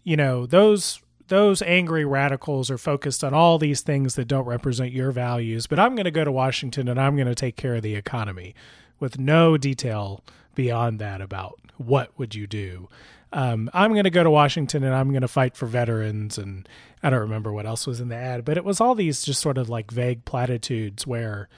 you 0.05 0.15
know, 0.15 0.45
those 0.45 1.01
those 1.27 1.61
angry 1.63 2.05
radicals 2.05 2.71
are 2.71 2.77
focused 2.77 3.21
on 3.21 3.33
all 3.33 3.57
these 3.57 3.81
things 3.81 4.15
that 4.15 4.29
don't 4.29 4.45
represent 4.45 4.93
your 4.93 5.11
values, 5.11 5.67
but 5.67 5.77
I'm 5.77 5.93
going 5.93 6.05
to 6.05 6.09
go 6.09 6.23
to 6.23 6.31
Washington 6.31 6.87
and 6.87 6.97
I'm 6.97 7.17
going 7.17 7.27
to 7.27 7.35
take 7.35 7.57
care 7.57 7.75
of 7.75 7.81
the 7.81 7.95
economy 7.95 8.55
with 9.01 9.19
no 9.19 9.57
detail 9.57 10.23
beyond 10.55 10.99
that 10.99 11.19
about 11.19 11.59
what 11.75 12.17
would 12.17 12.33
you 12.33 12.47
do. 12.47 12.87
Um, 13.33 13.67
I'm 13.73 13.93
going 13.93 14.03
to 14.03 14.11
go 14.11 14.23
to 14.23 14.29
Washington 14.29 14.83
and 14.83 14.93
I'm 14.93 15.09
going 15.09 15.23
to 15.23 15.27
fight 15.27 15.57
for 15.57 15.65
veterans 15.65 16.37
and 16.37 16.69
I 17.01 17.09
don't 17.09 17.19
remember 17.19 17.51
what 17.51 17.65
else 17.65 17.87
was 17.87 17.99
in 17.99 18.09
the 18.09 18.15
ad, 18.15 18.45
but 18.45 18.57
it 18.57 18.63
was 18.63 18.79
all 18.79 18.93
these 18.93 19.23
just 19.23 19.41
sort 19.41 19.57
of 19.57 19.69
like 19.69 19.89
vague 19.89 20.23
platitudes 20.23 21.07
where 21.07 21.49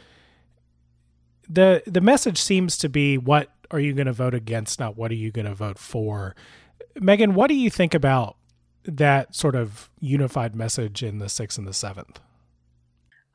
the 1.49 1.83
the 1.85 1.99
message 2.01 2.41
seems 2.41 2.77
to 2.77 2.87
be 2.87 3.17
what 3.17 3.51
are 3.71 3.79
you 3.79 3.93
going 3.93 4.07
to 4.07 4.13
vote 4.13 4.33
against, 4.33 4.79
not 4.79 4.95
what 4.95 5.11
are 5.11 5.15
you 5.15 5.31
going 5.31 5.45
to 5.45 5.53
vote 5.53 5.77
for. 5.77 6.33
Megan, 6.95 7.35
what 7.35 7.47
do 7.47 7.55
you 7.55 7.69
think 7.69 7.93
about 7.93 8.37
that 8.85 9.35
sort 9.35 9.55
of 9.55 9.89
unified 9.99 10.55
message 10.55 11.03
in 11.03 11.19
the 11.19 11.27
sixth 11.27 11.57
and 11.57 11.67
the 11.67 11.73
seventh? 11.73 12.21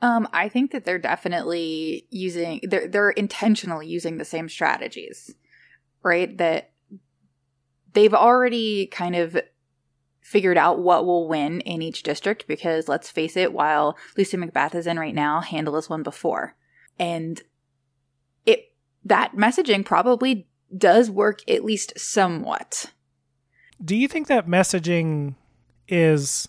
Um, 0.01 0.27
I 0.33 0.49
think 0.49 0.71
that 0.71 0.87
they're 0.87 0.99
definitely 0.99 2.07
using 2.09 2.61
they're 2.63 2.89
they're 2.89 3.11
intentionally 3.11 3.87
using 3.87 4.17
the 4.17 4.25
same 4.25 4.49
strategies, 4.49 5.35
right? 6.03 6.39
That 6.39 6.70
they've 7.93 8.15
already 8.15 8.87
kind 8.87 9.17
of 9.17 9.37
figured 10.21 10.57
out 10.57 10.79
what 10.79 11.05
will 11.05 11.27
win 11.27 11.61
in 11.63 11.83
each 11.83 12.03
district 12.03 12.47
because 12.47 12.89
let's 12.89 13.11
face 13.11 13.37
it, 13.37 13.53
while 13.53 13.97
Lucy 14.17 14.37
McBath 14.37 14.75
is 14.75 14.87
in 14.87 14.99
right 14.99 15.15
now, 15.15 15.41
Handel 15.41 15.75
has 15.75 15.91
won 15.91 16.03
before. 16.03 16.55
And 16.99 17.43
it 18.47 18.73
that 19.05 19.35
messaging 19.35 19.85
probably 19.85 20.47
does 20.77 21.11
work 21.11 21.41
at 21.49 21.65
least 21.65 21.99
somewhat. 21.99 22.93
Do 23.85 23.97
you 23.97 24.07
think 24.07 24.29
that 24.29 24.47
messaging 24.47 25.35
is 25.89 26.49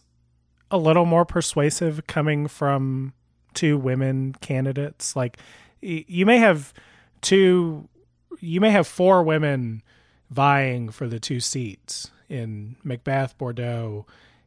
a 0.69 0.77
little 0.77 1.05
more 1.05 1.25
persuasive 1.25 2.05
coming 2.05 2.47
from 2.47 3.13
two 3.53 3.77
women 3.77 4.35
candidates? 4.41 5.15
Like 5.15 5.37
you 5.81 6.25
may 6.25 6.37
have 6.37 6.73
two 7.21 7.87
you 8.39 8.61
may 8.61 8.69
have 8.69 8.87
four 8.87 9.23
women 9.23 9.81
vying 10.31 10.89
for 10.89 11.07
the 11.07 11.19
two 11.19 11.39
seats 11.39 12.09
in 12.29 12.77
McBath, 12.85 13.37
Bourdeaux, 13.37 14.05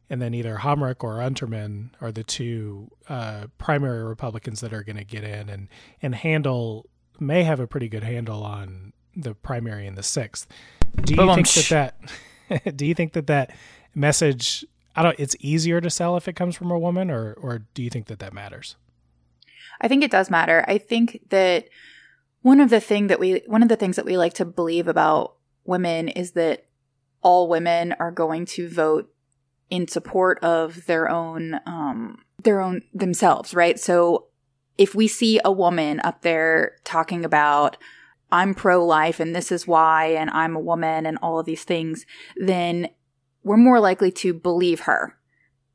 and 0.09 0.21
then 0.21 0.33
either 0.33 0.57
Homrich 0.57 1.03
or 1.03 1.17
Unterman 1.17 1.91
are 2.01 2.11
the 2.11 2.23
two 2.23 2.89
uh, 3.07 3.45
primary 3.57 4.03
Republicans 4.03 4.59
that 4.61 4.73
are 4.73 4.83
going 4.83 4.97
to 4.97 5.05
get 5.05 5.23
in, 5.23 5.49
and 5.49 5.67
and 6.01 6.15
Handel 6.15 6.87
may 7.19 7.43
have 7.43 7.59
a 7.59 7.67
pretty 7.67 7.87
good 7.87 8.03
handle 8.03 8.43
on 8.43 8.93
the 9.15 9.33
primary 9.33 9.87
in 9.87 9.95
the 9.95 10.03
sixth. 10.03 10.47
Do 11.03 11.15
you 11.15 11.35
think 11.35 11.47
that 11.53 11.95
that 12.49 12.77
do 12.77 12.85
you 12.85 12.93
think 12.93 13.13
that 13.13 13.27
that 13.27 13.55
message? 13.93 14.65
I 14.95 15.03
don't. 15.03 15.19
It's 15.19 15.35
easier 15.39 15.81
to 15.81 15.89
sell 15.89 16.17
if 16.17 16.27
it 16.27 16.35
comes 16.35 16.55
from 16.55 16.71
a 16.71 16.79
woman, 16.79 17.09
or 17.09 17.33
or 17.33 17.65
do 17.73 17.83
you 17.83 17.89
think 17.89 18.07
that 18.07 18.19
that 18.19 18.33
matters? 18.33 18.75
I 19.81 19.87
think 19.87 20.03
it 20.03 20.11
does 20.11 20.29
matter. 20.29 20.63
I 20.67 20.77
think 20.77 21.21
that 21.29 21.67
one 22.41 22.59
of 22.59 22.69
the 22.69 22.79
thing 22.79 23.07
that 23.07 23.19
we 23.19 23.41
one 23.47 23.63
of 23.63 23.69
the 23.69 23.75
things 23.75 23.95
that 23.95 24.05
we 24.05 24.17
like 24.17 24.33
to 24.35 24.45
believe 24.45 24.87
about 24.87 25.35
women 25.65 26.07
is 26.07 26.31
that 26.31 26.65
all 27.21 27.49
women 27.49 27.93
are 27.93 28.11
going 28.11 28.45
to 28.45 28.69
vote 28.69 29.11
in 29.69 29.87
support 29.87 30.37
of 30.43 30.85
their 30.85 31.09
own 31.09 31.59
um 31.65 32.19
their 32.43 32.61
own 32.61 32.81
themselves, 32.93 33.53
right? 33.53 33.79
So 33.79 34.27
if 34.77 34.93
we 34.93 35.07
see 35.07 35.39
a 35.43 35.51
woman 35.51 35.99
up 36.01 36.21
there 36.21 36.77
talking 36.83 37.25
about 37.25 37.77
I'm 38.31 38.53
pro 38.53 38.85
life 38.85 39.19
and 39.19 39.35
this 39.35 39.51
is 39.51 39.67
why 39.67 40.07
and 40.07 40.29
I'm 40.29 40.55
a 40.55 40.59
woman 40.59 41.05
and 41.05 41.17
all 41.21 41.39
of 41.39 41.45
these 41.45 41.63
things, 41.63 42.05
then 42.35 42.89
we're 43.43 43.57
more 43.57 43.79
likely 43.79 44.11
to 44.11 44.33
believe 44.33 44.81
her 44.81 45.17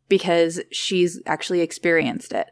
because 0.08 0.60
she's 0.70 1.22
actually 1.26 1.60
experienced 1.60 2.32
it. 2.32 2.48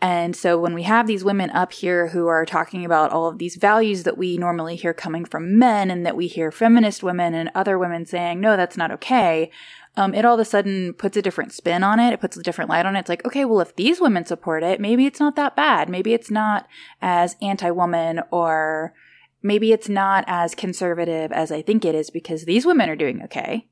And 0.00 0.36
so 0.36 0.58
when 0.58 0.74
we 0.74 0.84
have 0.84 1.08
these 1.08 1.24
women 1.24 1.50
up 1.50 1.72
here 1.72 2.08
who 2.08 2.28
are 2.28 2.46
talking 2.46 2.84
about 2.84 3.10
all 3.10 3.26
of 3.26 3.38
these 3.38 3.56
values 3.56 4.04
that 4.04 4.16
we 4.16 4.38
normally 4.38 4.76
hear 4.76 4.94
coming 4.94 5.24
from 5.24 5.58
men 5.58 5.90
and 5.90 6.06
that 6.06 6.16
we 6.16 6.28
hear 6.28 6.52
feminist 6.52 7.02
women 7.02 7.34
and 7.34 7.50
other 7.54 7.76
women 7.78 8.06
saying, 8.06 8.40
no, 8.40 8.56
that's 8.56 8.76
not 8.76 8.92
okay. 8.92 9.50
Um, 9.96 10.14
it 10.14 10.24
all 10.24 10.34
of 10.34 10.40
a 10.40 10.44
sudden 10.44 10.92
puts 10.92 11.16
a 11.16 11.22
different 11.22 11.52
spin 11.52 11.82
on 11.82 11.98
it. 11.98 12.12
It 12.12 12.20
puts 12.20 12.36
a 12.36 12.42
different 12.44 12.70
light 12.70 12.86
on 12.86 12.94
it. 12.94 13.00
It's 13.00 13.08
like, 13.08 13.26
okay, 13.26 13.44
well, 13.44 13.60
if 13.60 13.74
these 13.74 14.00
women 14.00 14.24
support 14.24 14.62
it, 14.62 14.80
maybe 14.80 15.04
it's 15.04 15.18
not 15.18 15.34
that 15.34 15.56
bad. 15.56 15.88
Maybe 15.88 16.14
it's 16.14 16.30
not 16.30 16.68
as 17.02 17.34
anti-woman 17.42 18.22
or 18.30 18.94
maybe 19.42 19.72
it's 19.72 19.88
not 19.88 20.22
as 20.28 20.54
conservative 20.54 21.32
as 21.32 21.50
I 21.50 21.60
think 21.62 21.84
it 21.84 21.96
is 21.96 22.10
because 22.10 22.44
these 22.44 22.64
women 22.64 22.88
are 22.88 22.96
doing 22.96 23.20
okay. 23.24 23.66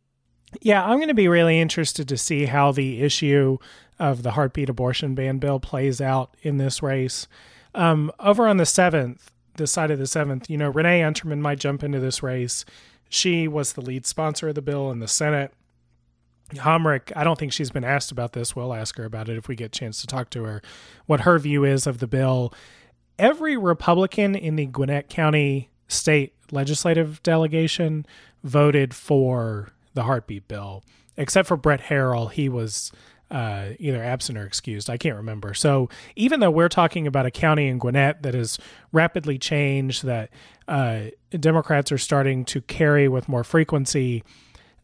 Yeah, 0.61 0.85
I'm 0.85 0.99
going 0.99 1.09
to 1.09 1.15
be 1.15 1.29
really 1.29 1.61
interested 1.61 2.09
to 2.09 2.17
see 2.17 2.47
how 2.47 2.73
the 2.73 3.03
issue 3.03 3.59
of 3.99 4.23
the 4.23 4.33
heartbeat 4.33 4.69
abortion 4.69 5.15
ban 5.15 5.39
bill 5.39 5.61
plays 5.61 6.01
out 6.01 6.35
in 6.43 6.59
this 6.59 6.83
race. 6.83 7.27
Um, 7.75 8.13
over 8.19 8.47
on 8.47 8.57
the 8.57 8.67
seventh, 8.67 9.31
the 9.57 9.67
side 9.67 9.91
of 9.91 9.99
the 9.99 10.07
seventh, 10.07 10.49
you 10.49 10.57
know, 10.57 10.71
Renee 10.71 11.01
Unterman 11.01 11.41
might 11.41 11.59
jump 11.59 11.83
into 11.83 12.01
this 12.01 12.23
race. 12.23 12.65
She 13.09 13.49
was 13.49 13.73
the 13.73 13.81
lead 13.81 14.07
sponsor 14.07 14.49
of 14.49 14.55
the 14.55 14.63
bill 14.63 14.91
in 14.91 15.01
the 15.01 15.09
Senate. 15.09 15.53
Homrich, 16.55 17.13
I 17.17 17.25
don't 17.25 17.39
think 17.39 17.53
she's 17.53 17.71
been 17.71 17.85
asked 17.85 18.13
about 18.13 18.33
this. 18.33 18.55
We'll 18.55 18.75
ask 18.75 18.97
her 18.99 19.05
about 19.05 19.29
it 19.29 19.37
if 19.37 19.49
we 19.49 19.57
get 19.57 19.77
a 19.77 19.79
chance 19.79 20.01
to 20.01 20.07
talk 20.07 20.31
to 20.31 20.45
her, 20.45 20.63
what 21.07 21.23
her 21.23 21.39
view 21.39 21.65
is 21.65 21.87
of 21.87 21.99
the 21.99 22.07
bill. 22.07 22.53
Every 23.19 23.57
Republican 23.57 24.35
in 24.35 24.57
the 24.57 24.67
Gwinnett 24.67 25.09
County 25.09 25.71
state 25.89 26.35
legislative 26.51 27.23
delegation 27.23 28.07
voted 28.45 28.95
for 28.95 29.73
the 29.97 30.05
heartbeat 30.05 30.47
bill, 30.47 30.85
except 31.17 31.49
for 31.49 31.57
Brett 31.57 31.81
Harrell. 31.81 32.31
He 32.31 32.49
was 32.49 32.93
uh, 33.31 33.71
either 33.81 34.03
absent 34.03 34.39
or 34.39 34.45
excused. 34.45 34.89
I 34.89 34.97
can't 34.97 35.17
remember. 35.17 35.53
So 35.53 35.89
even 36.15 36.39
though 36.39 36.51
we're 36.51 36.69
talking 36.69 37.09
about 37.09 37.27
a 37.27 37.31
county 37.33 37.67
in 37.67 37.79
Gwinnett 37.79 38.23
that 38.23 38.35
has 38.35 38.59
rapidly 38.93 39.39
changed, 39.39 40.05
that 40.05 40.31
uh, 40.69 41.07
Democrats 41.31 41.91
are 41.91 41.99
starting 41.99 42.45
to 42.45 42.61
carry 42.61 43.09
with 43.09 43.29
more 43.29 43.43
frequency, 43.43 44.23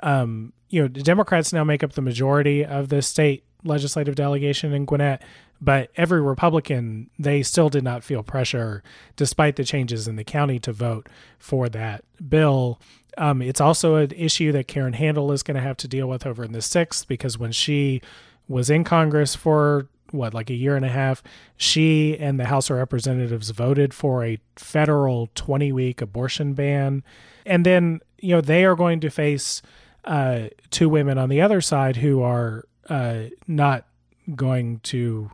um, 0.00 0.52
you 0.70 0.82
know, 0.82 0.88
Democrats 0.88 1.52
now 1.52 1.62
make 1.62 1.84
up 1.84 1.92
the 1.92 2.02
majority 2.02 2.64
of 2.64 2.88
the 2.88 3.02
state 3.02 3.44
legislative 3.62 4.16
delegation 4.16 4.72
in 4.72 4.86
Gwinnett, 4.86 5.22
but 5.60 5.90
every 5.94 6.20
Republican, 6.20 7.10
they 7.18 7.44
still 7.44 7.68
did 7.68 7.84
not 7.84 8.02
feel 8.02 8.24
pressure, 8.24 8.82
despite 9.14 9.54
the 9.54 9.62
changes 9.62 10.08
in 10.08 10.16
the 10.16 10.24
county, 10.24 10.58
to 10.58 10.72
vote 10.72 11.08
for 11.38 11.68
that 11.68 12.04
bill. 12.28 12.80
Um, 13.18 13.42
it's 13.42 13.60
also 13.60 13.96
an 13.96 14.12
issue 14.12 14.52
that 14.52 14.68
Karen 14.68 14.94
Handel 14.94 15.32
is 15.32 15.42
going 15.42 15.56
to 15.56 15.60
have 15.60 15.76
to 15.78 15.88
deal 15.88 16.08
with 16.08 16.26
over 16.26 16.44
in 16.44 16.52
the 16.52 16.62
sixth 16.62 17.06
because 17.06 17.38
when 17.38 17.52
she 17.52 18.00
was 18.48 18.70
in 18.70 18.84
Congress 18.84 19.34
for 19.34 19.88
what, 20.12 20.34
like 20.34 20.50
a 20.50 20.54
year 20.54 20.76
and 20.76 20.84
a 20.84 20.90
half. 20.90 21.22
She 21.56 22.16
and 22.18 22.38
the 22.38 22.46
House 22.46 22.70
of 22.70 22.76
Representatives 22.76 23.50
voted 23.50 23.94
for 23.94 24.24
a 24.24 24.38
federal 24.56 25.30
20 25.34 25.72
week 25.72 26.00
abortion 26.00 26.54
ban. 26.54 27.02
And 27.44 27.66
then, 27.66 28.00
you 28.18 28.34
know, 28.34 28.40
they 28.40 28.64
are 28.64 28.76
going 28.76 29.00
to 29.00 29.10
face 29.10 29.62
uh, 30.04 30.48
two 30.70 30.88
women 30.88 31.18
on 31.18 31.28
the 31.28 31.40
other 31.40 31.60
side 31.60 31.96
who 31.96 32.22
are 32.22 32.66
uh, 32.88 33.24
not 33.46 33.86
going 34.34 34.80
to, 34.80 35.30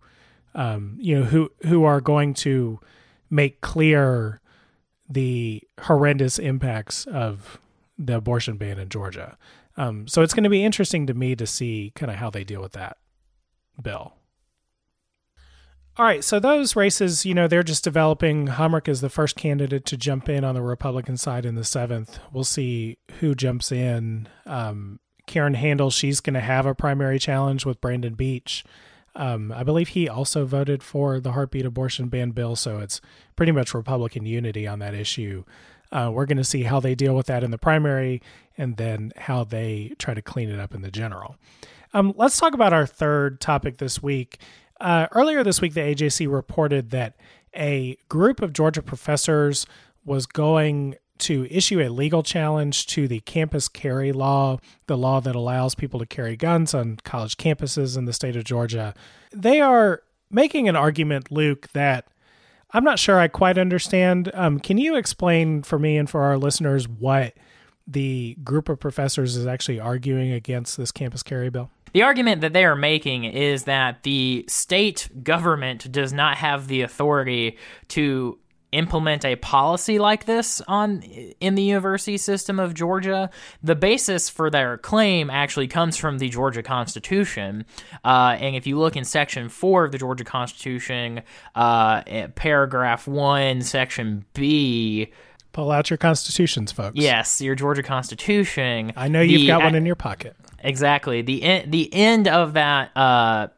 um, 0.55 0.97
you 1.01 1.19
know, 1.19 1.25
who, 1.25 1.51
who 1.67 1.85
are 1.85 2.01
going 2.01 2.35
to 2.35 2.81
make 3.31 3.61
clear 3.61 4.41
the 5.09 5.63
horrendous 5.83 6.39
impacts 6.39 7.07
of 7.07 7.59
the 7.99 8.17
abortion 8.17 8.57
ban 8.57 8.79
in 8.79 8.89
Georgia. 8.89 9.37
Um, 9.77 10.07
so 10.09 10.23
it's 10.23 10.35
going 10.35 10.45
to 10.45 10.51
be 10.51 10.65
interesting 10.65 11.07
to 11.07 11.15
me 11.15 11.37
to 11.37 11.47
see 11.47 11.93
kind 11.95 12.11
of 12.11 12.17
how 12.19 12.31
they 12.31 12.45
deal 12.45 12.61
with 12.61 12.73
that 12.73 12.99
bill. 13.81 14.15
All 15.97 16.05
right, 16.05 16.23
so 16.23 16.39
those 16.39 16.77
races, 16.77 17.27
you 17.27 17.35
know, 17.35 17.49
they're 17.49 17.65
just 17.65 17.83
developing. 17.83 18.47
Homrich 18.47 18.87
is 18.87 19.01
the 19.01 19.09
first 19.09 19.35
candidate 19.35 19.85
to 19.87 19.97
jump 19.97 20.29
in 20.29 20.45
on 20.45 20.55
the 20.55 20.63
Republican 20.63 21.17
side 21.17 21.45
in 21.45 21.57
the 21.57 21.65
seventh. 21.65 22.21
We'll 22.33 22.45
see 22.45 22.99
who 23.19 23.35
jumps 23.35 23.73
in. 23.73 24.29
Um, 24.47 25.01
Karen 25.27 25.55
Handel, 25.55 25.91
she's 25.91 26.21
going 26.21 26.35
to 26.35 26.41
have 26.41 26.67
a 26.67 26.75
primary 26.75 27.19
challenge 27.19 27.67
with 27.67 27.81
Brandon 27.81 28.15
Beach. 28.15 28.65
Um, 29.17 29.51
I 29.51 29.65
believe 29.65 29.89
he 29.89 30.09
also 30.09 30.45
voted 30.45 30.85
for 30.85 31.19
the 31.19 31.33
heartbeat 31.33 31.67
abortion 31.67 32.09
ban 32.09 32.31
bill, 32.31 32.55
so 32.55 32.79
it's 32.79 33.01
pretty 33.35 33.51
much 33.51 33.75
Republican 33.75 34.25
unity 34.25 34.69
on 34.69 34.79
that 34.79 34.95
issue. 34.95 35.43
Uh, 35.91 36.11
we're 36.13 36.27
going 36.27 36.39
to 36.39 36.45
see 36.45 36.65
how 36.65 36.81
they 36.81 36.95
deal 36.95 37.15
with 37.15 37.27
that 37.27 37.43
in 37.43 37.51
the 37.51 37.59
primary 37.59 38.21
and 38.57 38.77
then 38.77 39.13
how 39.17 39.45
they 39.45 39.93
try 39.99 40.15
to 40.15 40.23
clean 40.23 40.51
it 40.51 40.61
up 40.61 40.75
in 40.75 40.83
the 40.83 40.91
general. 40.91 41.37
Um, 41.95 42.13
let's 42.17 42.39
talk 42.39 42.55
about 42.55 42.73
our 42.73 42.87
third 42.87 43.41
topic 43.41 43.79
this 43.79 44.03
week. 44.03 44.39
Uh, 44.81 45.07
earlier 45.13 45.43
this 45.43 45.61
week, 45.61 45.75
the 45.75 45.81
AJC 45.81 46.31
reported 46.31 46.91
that 46.91 47.17
a 47.57 47.97
group 48.09 48.43
of 48.43 48.53
Georgia 48.53 48.83
professors 48.83 49.67
was 50.05 50.27
going 50.27 50.97
to 51.19 51.47
issue 51.51 51.81
a 51.81 51.89
legal 51.89 52.23
challenge 52.23 52.87
to 52.87 53.09
the 53.09 53.21
campus 53.21 53.69
carry 53.69 54.13
law, 54.13 54.59
the 54.87 54.97
law 54.97 55.21
that 55.21 55.35
allows 55.35 55.75
people 55.75 55.99
to 55.99 56.07
carry 56.07 56.37
guns 56.37 56.75
on 56.75 56.99
college 57.05 57.37
campuses 57.37 57.97
in 57.97 58.05
the 58.05 58.13
state 58.13 58.37
of 58.37 58.45
Georgia. 58.45 58.95
They 59.33 59.61
are 59.61 60.03
making 60.31 60.69
an 60.69 60.77
argument, 60.77 61.33
Luke, 61.33 61.69
that 61.73 62.07
I'm 62.73 62.85
not 62.85 62.99
sure 62.99 63.19
I 63.19 63.29
quite 63.29 63.59
understand. 63.59 64.31
Um, 64.35 64.61
can 64.61 64.79
you 64.79 64.97
explain 64.97 65.63
for 65.63 65.79
me 65.79 65.97
and 65.97 66.09
for 66.09 66.23
our 66.23 66.37
listeners 66.37 66.87
what 66.89 67.35
the 67.87 68.37
group 68.45 68.69
of 68.69 68.79
professors 68.79 69.37
is 69.37 69.47
actually 69.47 69.81
arguing 69.81 70.33
against 70.33 70.77
this 70.77 70.93
campus 70.93 71.23
carry 71.23 71.49
bill? 71.49 71.71
The 71.93 72.03
argument 72.03 72.43
that 72.43 72.53
they 72.53 72.65
are 72.65 72.77
making 72.77 73.25
is 73.25 73.65
that 73.65 74.03
the 74.03 74.45
state 74.49 75.09
government 75.23 75.91
does 75.91 76.13
not 76.13 76.37
have 76.37 76.69
the 76.69 76.83
authority 76.83 77.57
to 77.89 78.39
implement 78.73 79.25
a 79.25 79.37
policy 79.37 79.99
like 79.99 80.27
this 80.27 80.61
on 80.69 81.03
in 81.03 81.55
the 81.55 81.63
university 81.63 82.17
system 82.17 82.59
of 82.59 82.75
Georgia. 82.75 83.31
The 83.63 83.75
basis 83.75 84.29
for 84.29 84.51
their 84.51 84.79
claim 84.79 85.31
actually 85.31 85.69
comes 85.69 85.97
from 85.97 86.19
the 86.19 86.29
Georgia 86.29 86.63
Constitution, 86.63 87.65
uh, 88.05 88.37
and 88.39 88.57
if 88.57 88.67
you 88.67 88.79
look 88.79 88.97
in 88.97 89.05
Section 89.05 89.49
Four 89.49 89.85
of 89.85 89.93
the 89.93 89.99
Georgia 89.99 90.25
Constitution, 90.25 91.23
uh, 91.55 92.03
paragraph 92.35 93.07
one, 93.07 93.63
Section 93.63 94.25
B. 94.35 95.13
Pull 95.53 95.71
out 95.71 95.91
your 95.91 95.97
constitutions, 95.97 96.71
folks. 96.71 96.97
Yes, 96.97 97.41
your 97.41 97.55
Georgia 97.55 97.83
Constitution. 97.83 98.93
I 98.97 99.09
know 99.09 99.23
you've 99.23 99.47
got 99.47 99.63
one 99.63 99.75
in 99.75 99.87
your 99.87 99.97
pocket. 99.97 100.37
Exactly. 100.61 101.23
The 101.23 101.43
en- 101.43 101.71
the 101.71 101.93
end 101.95 102.27
of 102.27 102.55
that 102.55 102.97
uh, 102.97 103.49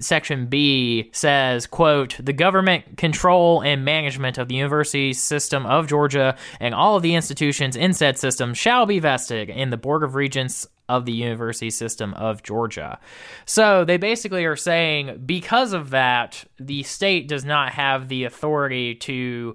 section 0.00 0.46
B 0.46 1.10
says, 1.12 1.66
"quote 1.66 2.16
The 2.18 2.32
government 2.32 2.96
control 2.96 3.62
and 3.62 3.84
management 3.84 4.38
of 4.38 4.48
the 4.48 4.56
university 4.56 5.12
system 5.12 5.66
of 5.66 5.86
Georgia 5.86 6.36
and 6.58 6.74
all 6.74 6.96
of 6.96 7.02
the 7.02 7.14
institutions 7.14 7.76
in 7.76 7.92
said 7.92 8.18
system 8.18 8.54
shall 8.54 8.86
be 8.86 8.98
vested 8.98 9.48
in 9.50 9.70
the 9.70 9.76
Board 9.76 10.02
of 10.02 10.14
Regents." 10.14 10.66
Of 10.90 11.04
the 11.04 11.12
university 11.12 11.68
system 11.68 12.14
of 12.14 12.42
Georgia. 12.42 12.98
So 13.44 13.84
they 13.84 13.98
basically 13.98 14.46
are 14.46 14.56
saying 14.56 15.24
because 15.26 15.74
of 15.74 15.90
that, 15.90 16.46
the 16.58 16.82
state 16.82 17.28
does 17.28 17.44
not 17.44 17.74
have 17.74 18.08
the 18.08 18.24
authority 18.24 18.94
to 18.94 19.54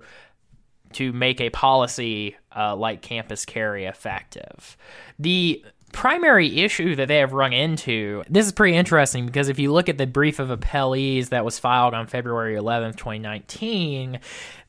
to 0.92 1.12
make 1.12 1.42
a 1.42 1.50
policy 1.50 2.36
uh, 2.56 2.76
like 2.76 3.02
campus 3.02 3.46
carry 3.46 3.86
effective. 3.86 4.78
The 5.18 5.66
primary 5.94 6.60
issue 6.60 6.96
that 6.96 7.08
they 7.08 7.20
have 7.20 7.32
run 7.32 7.54
into 7.54 8.24
this 8.30 8.46
is 8.46 8.52
pretty 8.52 8.76
interesting 8.76 9.26
because 9.26 9.48
if 9.48 9.60
you 9.60 9.72
look 9.72 9.88
at 9.88 9.98
the 9.98 10.08
brief 10.08 10.40
of 10.40 10.50
appellees 10.50 11.30
that 11.30 11.46
was 11.46 11.60
filed 11.60 11.94
on 11.94 12.08
February 12.08 12.56
11th, 12.56 12.98
2019, 12.98 14.20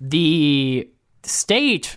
the 0.01 0.89
state 1.25 1.97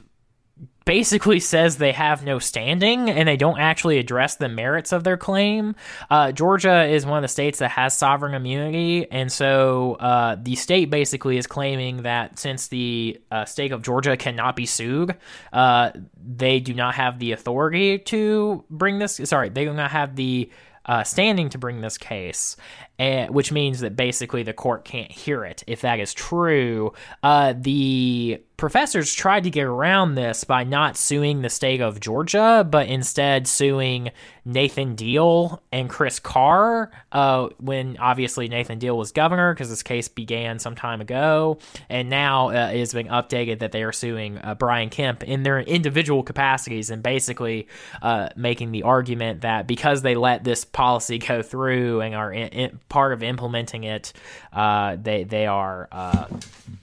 basically 0.88 1.42
says 1.42 1.78
they 1.78 1.92
have 1.92 2.24
no 2.24 2.40
standing 2.40 3.10
and 3.10 3.28
they 3.28 3.36
don't 3.36 3.60
actually 3.60 4.00
address 4.00 4.38
the 4.38 4.48
merits 4.48 4.94
of 4.94 5.04
their 5.04 5.18
claim. 5.18 5.76
Uh, 6.10 6.32
Georgia 6.32 6.86
is 6.86 7.06
one 7.06 7.18
of 7.18 7.22
the 7.22 7.28
states 7.28 7.60
that 7.60 7.72
has 7.72 7.94
sovereign 7.94 8.34
immunity, 8.34 9.06
and 9.12 9.30
so 9.30 9.96
uh, 9.96 10.38
the 10.42 10.56
state 10.56 10.90
basically 10.90 11.38
is 11.38 11.46
claiming 11.46 12.04
that 12.04 12.40
since 12.40 12.70
the 12.70 13.20
uh, 13.30 13.44
state 13.44 13.74
of 13.74 13.82
Georgia 13.82 14.16
cannot 14.16 14.56
be 14.56 14.66
sued, 14.66 15.14
uh, 15.52 15.92
they 16.26 16.62
do 16.62 16.74
not 16.74 16.96
have 16.96 17.20
the 17.20 17.34
authority 17.34 18.00
to 18.00 18.64
bring 18.70 18.98
this. 18.98 19.20
Sorry, 19.26 19.50
they 19.50 19.66
do 19.66 19.74
not 19.74 19.92
have 19.92 20.16
the 20.16 20.50
uh, 20.86 21.04
standing 21.04 21.50
to 21.50 21.58
bring 21.58 21.82
this 21.82 21.98
case, 21.98 22.56
uh, 23.00 23.28
which 23.28 23.52
means 23.52 23.80
that 23.82 23.96
basically 23.96 24.44
the 24.44 24.54
court 24.54 24.84
can't 24.86 25.12
hear 25.12 25.46
it. 25.46 25.64
If 25.68 25.82
that 25.82 26.00
is 26.00 26.14
true, 26.14 26.94
uh, 27.24 27.54
the 27.56 28.42
professors 28.58 29.14
tried 29.14 29.44
to 29.44 29.52
get 29.52 29.66
around 29.66 30.16
this 30.16 30.44
by 30.44 30.64
not 30.64 30.98
suing 30.98 31.44
the 31.44 31.50
state 31.50 31.80
of 31.80 32.00
Georgia, 32.00 32.68
but 32.68 32.88
instead 32.88 33.48
suing 33.48 34.10
Nathan 34.46 34.96
Deal 34.96 35.62
and 35.72 35.88
Chris 35.90 36.20
Carr 36.20 36.90
uh, 37.12 37.50
when 37.60 37.98
obviously 37.98 38.48
Nathan 38.48 38.80
Deal 38.80 38.98
was 38.98 39.12
governor 39.12 39.54
because 39.54 39.70
this 39.70 39.84
case 39.84 40.08
began 40.08 40.58
some 40.58 40.74
time 40.74 41.02
ago. 41.02 41.60
And 41.88 42.10
now 42.10 42.50
uh, 42.50 42.70
has 42.70 42.94
been 42.94 43.08
updated 43.08 43.60
that 43.60 43.74
they 43.74 43.84
are 43.84 43.92
suing 43.92 44.40
uh, 44.40 44.56
Brian 44.56 44.90
Kemp 44.90 45.24
in 45.24 45.44
their 45.44 45.60
individual 45.60 46.24
capacities 46.24 46.90
and 46.90 47.04
basically 47.04 47.68
uh, 48.02 48.30
making 48.36 48.72
the 48.72 48.84
argument 48.84 49.42
that 49.42 49.68
because 49.68 50.02
they 50.02 50.16
let 50.16 50.44
this 50.44 50.66
policy 50.66 51.20
go 51.20 51.44
through 51.44 52.02
and 52.02 52.16
are 52.16 52.34
in, 52.34 52.48
in, 52.48 52.80
part 52.90 53.14
of 53.14 53.24
implementing 53.24 53.84
it, 53.84 54.14
uh, 54.54 54.98
they, 55.02 55.24
they 55.24 55.46
are 55.46 55.88
uh, 55.92 56.26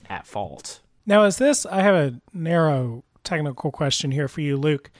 at 0.09 0.27
fault. 0.27 0.81
Now, 1.07 1.25
is 1.25 1.37
this? 1.37 1.67
I 1.67 1.83
have 1.83 1.95
a 1.95 2.21
narrow 2.33 3.05
technical 3.25 3.71
question 3.71 4.11
here 4.11 4.29
for 4.29 4.41
you, 4.41 4.57
Luke. 4.57 4.91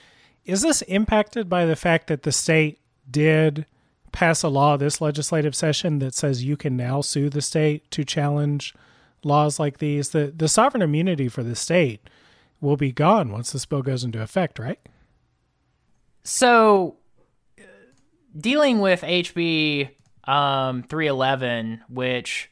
Is 0.45 0.61
this 0.61 0.81
impacted 0.83 1.49
by 1.49 1.65
the 1.65 1.75
fact 1.75 2.07
that 2.07 2.23
the 2.23 2.31
state 2.31 2.79
did 3.09 3.65
pass 4.11 4.43
a 4.43 4.47
law 4.47 4.77
this 4.77 5.01
legislative 5.01 5.55
session 5.55 5.99
that 5.99 6.13
says 6.13 6.43
you 6.43 6.55
can 6.55 6.77
now 6.77 7.01
sue 7.01 7.29
the 7.29 7.41
state 7.41 7.89
to 7.91 8.03
challenge 8.05 8.73
laws 9.23 9.59
like 9.59 9.79
these? 9.79 10.09
The 10.09 10.31
the 10.35 10.47
sovereign 10.47 10.83
immunity 10.83 11.27
for 11.27 11.41
the 11.41 11.55
state 11.55 12.07
will 12.61 12.77
be 12.77 12.91
gone 12.91 13.31
once 13.31 13.51
this 13.51 13.65
bill 13.65 13.81
goes 13.81 14.03
into 14.03 14.21
effect, 14.21 14.59
right? 14.59 14.79
So, 16.23 16.97
dealing 18.37 18.79
with 18.79 19.01
HB 19.01 19.89
um, 20.27 20.83
311, 20.83 21.81
which 21.89 22.49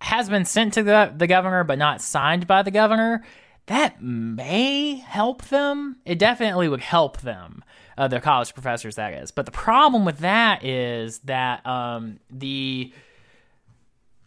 has 0.00 0.28
been 0.28 0.44
sent 0.44 0.74
to 0.74 0.82
the, 0.82 1.12
the 1.16 1.26
governor 1.26 1.64
but 1.64 1.78
not 1.78 2.00
signed 2.00 2.46
by 2.46 2.62
the 2.62 2.70
governor, 2.70 3.24
that 3.66 4.02
may 4.02 4.96
help 4.96 5.42
them. 5.44 5.96
It 6.04 6.18
definitely 6.18 6.68
would 6.68 6.80
help 6.80 7.20
them, 7.20 7.62
uh, 7.96 8.08
the 8.08 8.20
college 8.20 8.52
professors, 8.54 8.96
that 8.96 9.14
is. 9.14 9.30
But 9.30 9.46
the 9.46 9.52
problem 9.52 10.04
with 10.04 10.18
that 10.18 10.64
is 10.64 11.20
that 11.20 11.64
um, 11.64 12.18
the 12.30 12.92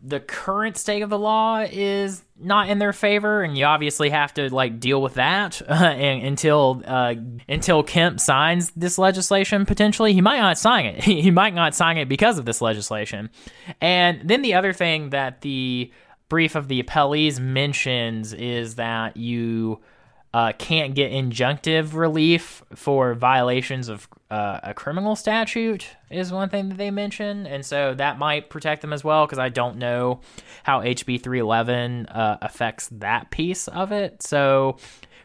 the 0.08 0.20
current 0.20 0.78
state 0.78 1.02
of 1.02 1.10
the 1.10 1.18
law 1.18 1.66
is 1.70 2.22
not 2.40 2.70
in 2.70 2.78
their 2.78 2.94
favor, 2.94 3.42
and 3.42 3.58
you 3.58 3.66
obviously 3.66 4.10
have 4.10 4.34
to 4.36 4.54
like 4.54 4.80
deal 4.80 5.02
with 5.02 5.16
that 5.16 5.62
uh, 5.64 5.74
and, 5.74 6.26
until 6.26 6.84
uh, 6.86 7.16
until 7.50 7.82
Kemp 7.82 8.20
signs 8.20 8.72
this 8.72 8.98
legislation. 8.98 9.66
Potentially, 9.66 10.14
he 10.14 10.22
might 10.22 10.40
not 10.40 10.58
sign 10.58 10.86
it. 10.86 11.04
he 11.04 11.32
might 11.32 11.56
not 11.56 11.74
sign 11.74 11.98
it 11.98 12.08
because 12.08 12.38
of 12.38 12.46
this 12.46 12.62
legislation. 12.62 13.30
And 13.82 14.22
then 14.24 14.42
the 14.44 14.54
other 14.54 14.74
thing 14.74 15.10
that 15.10 15.42
the 15.42 15.92
brief 16.30 16.56
of 16.56 16.68
the 16.68 16.84
appellees 16.84 17.40
mentions 17.40 18.34
is 18.34 18.76
that 18.76 19.18
you 19.18 19.80
uh, 20.36 20.52
can't 20.52 20.96
get 20.96 21.14
injunctive 21.14 21.94
relief 21.94 22.62
for 22.76 23.14
violations 23.14 23.88
of 23.88 24.06
uh, 24.30 24.60
a 24.64 24.74
criminal 24.74 25.16
statute 25.16 25.88
is 26.12 26.30
one 26.30 26.50
thing 26.50 26.68
that 26.68 26.78
they 26.78 26.92
mention, 26.92 27.48
and 27.48 27.66
so 27.66 27.94
that 27.94 28.20
might 28.20 28.50
protect 28.50 28.82
them 28.82 28.92
as 28.92 29.02
well 29.02 29.26
because 29.26 29.40
I 29.40 29.48
don't 29.48 29.78
know 29.78 30.20
how 30.64 30.82
HB 30.82 31.24
311 31.24 32.08
uh, 32.08 32.38
affects 32.42 32.90
that 32.92 33.32
piece 33.32 33.70
of 33.70 33.94
it. 33.94 34.22
So 34.24 34.76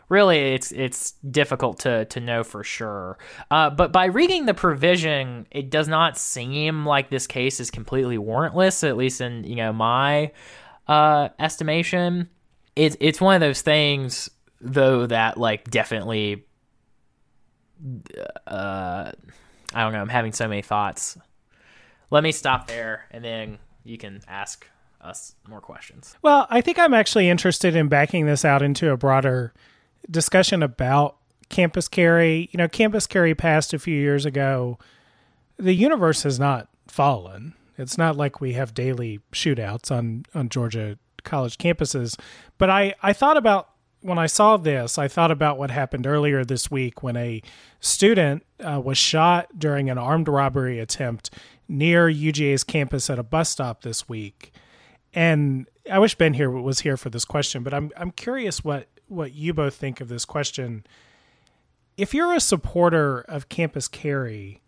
really, 0.08 0.54
it's 0.54 0.70
it's 0.70 1.14
difficult 1.28 1.80
to 1.80 2.04
to 2.04 2.20
know 2.20 2.44
for 2.44 2.62
sure. 2.62 3.18
Uh, 3.50 3.68
but 3.68 3.90
by 3.90 4.04
reading 4.04 4.46
the 4.46 4.54
provision, 4.54 5.48
it 5.50 5.70
does 5.70 5.88
not 5.88 6.18
seem 6.18 6.86
like 6.86 7.10
this 7.10 7.26
case 7.26 7.58
is 7.58 7.72
completely 7.72 8.16
warrantless, 8.16 8.88
at 8.88 8.96
least 8.96 9.20
in 9.20 9.42
you 9.42 9.56
know 9.56 9.72
my 9.72 10.30
uh, 10.86 11.30
estimation. 11.40 12.28
It's 12.76 12.96
it's 13.00 13.20
one 13.20 13.34
of 13.34 13.40
those 13.40 13.62
things 13.62 14.30
though 14.60 15.06
that 15.06 15.38
like 15.38 15.70
definitely 15.70 16.44
uh 18.46 19.12
I 19.72 19.82
don't 19.82 19.92
know, 19.92 20.00
I'm 20.00 20.08
having 20.08 20.32
so 20.32 20.48
many 20.48 20.62
thoughts. 20.62 21.16
Let 22.10 22.22
me 22.22 22.32
stop 22.32 22.66
there 22.66 23.06
and 23.10 23.24
then 23.24 23.58
you 23.84 23.98
can 23.98 24.20
ask 24.28 24.66
us 25.00 25.34
more 25.48 25.60
questions. 25.60 26.16
Well, 26.22 26.46
I 26.50 26.60
think 26.60 26.78
I'm 26.78 26.92
actually 26.94 27.28
interested 27.28 27.74
in 27.74 27.88
backing 27.88 28.26
this 28.26 28.44
out 28.44 28.62
into 28.62 28.90
a 28.90 28.96
broader 28.96 29.54
discussion 30.10 30.62
about 30.62 31.16
campus 31.48 31.88
carry. 31.88 32.48
You 32.52 32.58
know, 32.58 32.68
campus 32.68 33.06
carry 33.06 33.34
passed 33.34 33.72
a 33.72 33.78
few 33.78 33.94
years 33.94 34.26
ago. 34.26 34.78
The 35.56 35.74
universe 35.74 36.22
has 36.24 36.38
not 36.38 36.68
fallen. 36.88 37.54
It's 37.78 37.96
not 37.96 38.16
like 38.16 38.40
we 38.40 38.52
have 38.54 38.74
daily 38.74 39.20
shootouts 39.32 39.90
on 39.90 40.24
on 40.34 40.48
Georgia 40.48 40.98
college 41.24 41.58
campuses. 41.58 42.18
But 42.58 42.70
I 42.70 42.94
I 43.02 43.12
thought 43.12 43.36
about 43.36 43.69
when 44.02 44.18
I 44.18 44.26
saw 44.26 44.56
this, 44.56 44.98
I 44.98 45.08
thought 45.08 45.30
about 45.30 45.58
what 45.58 45.70
happened 45.70 46.06
earlier 46.06 46.44
this 46.44 46.70
week 46.70 47.02
when 47.02 47.16
a 47.16 47.42
student 47.80 48.44
uh, 48.58 48.80
was 48.82 48.98
shot 48.98 49.58
during 49.58 49.90
an 49.90 49.98
armed 49.98 50.28
robbery 50.28 50.78
attempt 50.78 51.30
near 51.68 52.08
UGA's 52.08 52.64
campus 52.64 53.10
at 53.10 53.18
a 53.18 53.22
bus 53.22 53.50
stop 53.50 53.82
this 53.82 54.08
week. 54.08 54.52
And 55.12 55.68
I 55.90 55.98
wish 55.98 56.14
Ben 56.14 56.34
here 56.34 56.50
was 56.50 56.80
here 56.80 56.96
for 56.96 57.10
this 57.10 57.24
question, 57.24 57.62
but 57.62 57.74
I'm 57.74 57.90
I'm 57.96 58.10
curious 58.10 58.64
what 58.64 58.88
what 59.08 59.32
you 59.32 59.52
both 59.52 59.74
think 59.74 60.00
of 60.00 60.08
this 60.08 60.24
question. 60.24 60.84
If 61.96 62.14
you're 62.14 62.32
a 62.32 62.40
supporter 62.40 63.20
of 63.22 63.48
Campus 63.48 63.88
Carry 63.88 64.62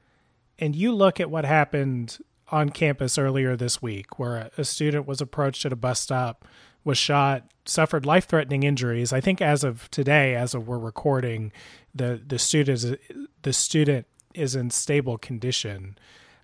and 0.58 0.76
you 0.76 0.92
look 0.92 1.20
at 1.20 1.30
what 1.30 1.44
happened 1.44 2.18
on 2.48 2.68
campus 2.68 3.16
earlier 3.16 3.56
this 3.56 3.80
week, 3.80 4.18
where 4.18 4.50
a 4.58 4.64
student 4.64 5.06
was 5.06 5.20
approached 5.20 5.64
at 5.64 5.72
a 5.72 5.76
bus 5.76 6.00
stop, 6.00 6.44
was 6.84 6.98
shot, 6.98 7.44
suffered 7.64 8.06
life 8.06 8.26
threatening 8.26 8.62
injuries. 8.62 9.12
I 9.12 9.20
think 9.20 9.40
as 9.40 9.64
of 9.64 9.90
today, 9.90 10.34
as 10.34 10.54
of 10.54 10.66
we're 10.66 10.78
recording, 10.78 11.52
the 11.94 12.20
the 12.26 12.38
student 12.38 12.82
is 12.82 12.96
the 13.42 13.52
student 13.52 14.06
is 14.34 14.54
in 14.54 14.70
stable 14.70 15.18
condition, 15.18 15.98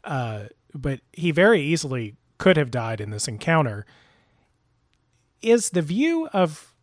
uh, 0.05 0.45
but 0.74 1.01
he 1.12 1.30
very 1.30 1.62
easily 1.62 2.16
could 2.39 2.57
have 2.57 2.70
died 2.70 3.01
in 3.01 3.11
this 3.11 3.28
encounter. 3.28 3.86
Is 5.41 5.70
the 5.70 5.82
view 5.82 6.28
of 6.32 6.74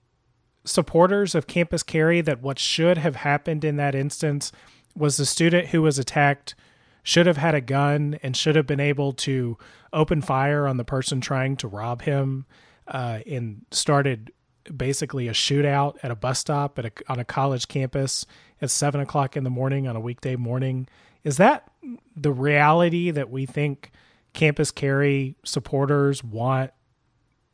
supporters 0.66 1.36
of 1.36 1.48
Campus 1.48 1.84
Carry 1.84 2.22
that 2.22 2.42
what 2.42 2.60
should 2.60 2.98
have 2.98 3.18
happened 3.18 3.64
in 3.64 3.76
that 3.78 3.96
instance 3.96 4.52
was 4.96 5.18
the 5.18 5.26
student 5.26 5.68
who 5.68 5.82
was 5.82 6.00
attacked 6.00 6.56
should 7.04 7.28
have 7.28 7.38
had 7.38 7.54
a 7.54 7.62
gun 7.62 8.18
and 8.24 8.36
should 8.36 8.56
have 8.56 8.66
been 8.66 8.80
able 8.80 9.14
to 9.14 9.58
open 9.94 10.22
fire 10.22 10.68
on 10.68 10.78
the 10.78 10.84
person 10.84 11.22
trying 11.22 11.56
to 11.56 11.68
rob 11.68 12.02
him 12.02 12.46
uh, 12.88 13.20
and 13.28 13.66
started 13.72 14.32
basically 14.76 15.28
a 15.28 15.32
shootout 15.32 15.98
at 16.04 16.12
a 16.12 16.16
bus 16.16 16.40
stop 16.40 16.80
at 16.80 16.86
a, 16.86 16.92
on 17.08 17.20
a 17.20 17.26
college 17.26 17.68
campus 17.68 18.26
at 18.62 18.72
seven 18.72 19.02
o'clock 19.02 19.38
in 19.38 19.44
the 19.44 19.50
morning 19.50 19.88
on 19.88 19.96
a 19.96 20.00
weekday 20.00 20.36
morning. 20.36 20.88
Is 21.24 21.38
that 21.38 21.70
the 22.16 22.32
reality 22.32 23.12
that 23.12 23.30
we 23.30 23.46
think 23.46 23.92
campus 24.34 24.72
carry 24.72 25.36
supporters 25.44 26.24
want 26.24 26.72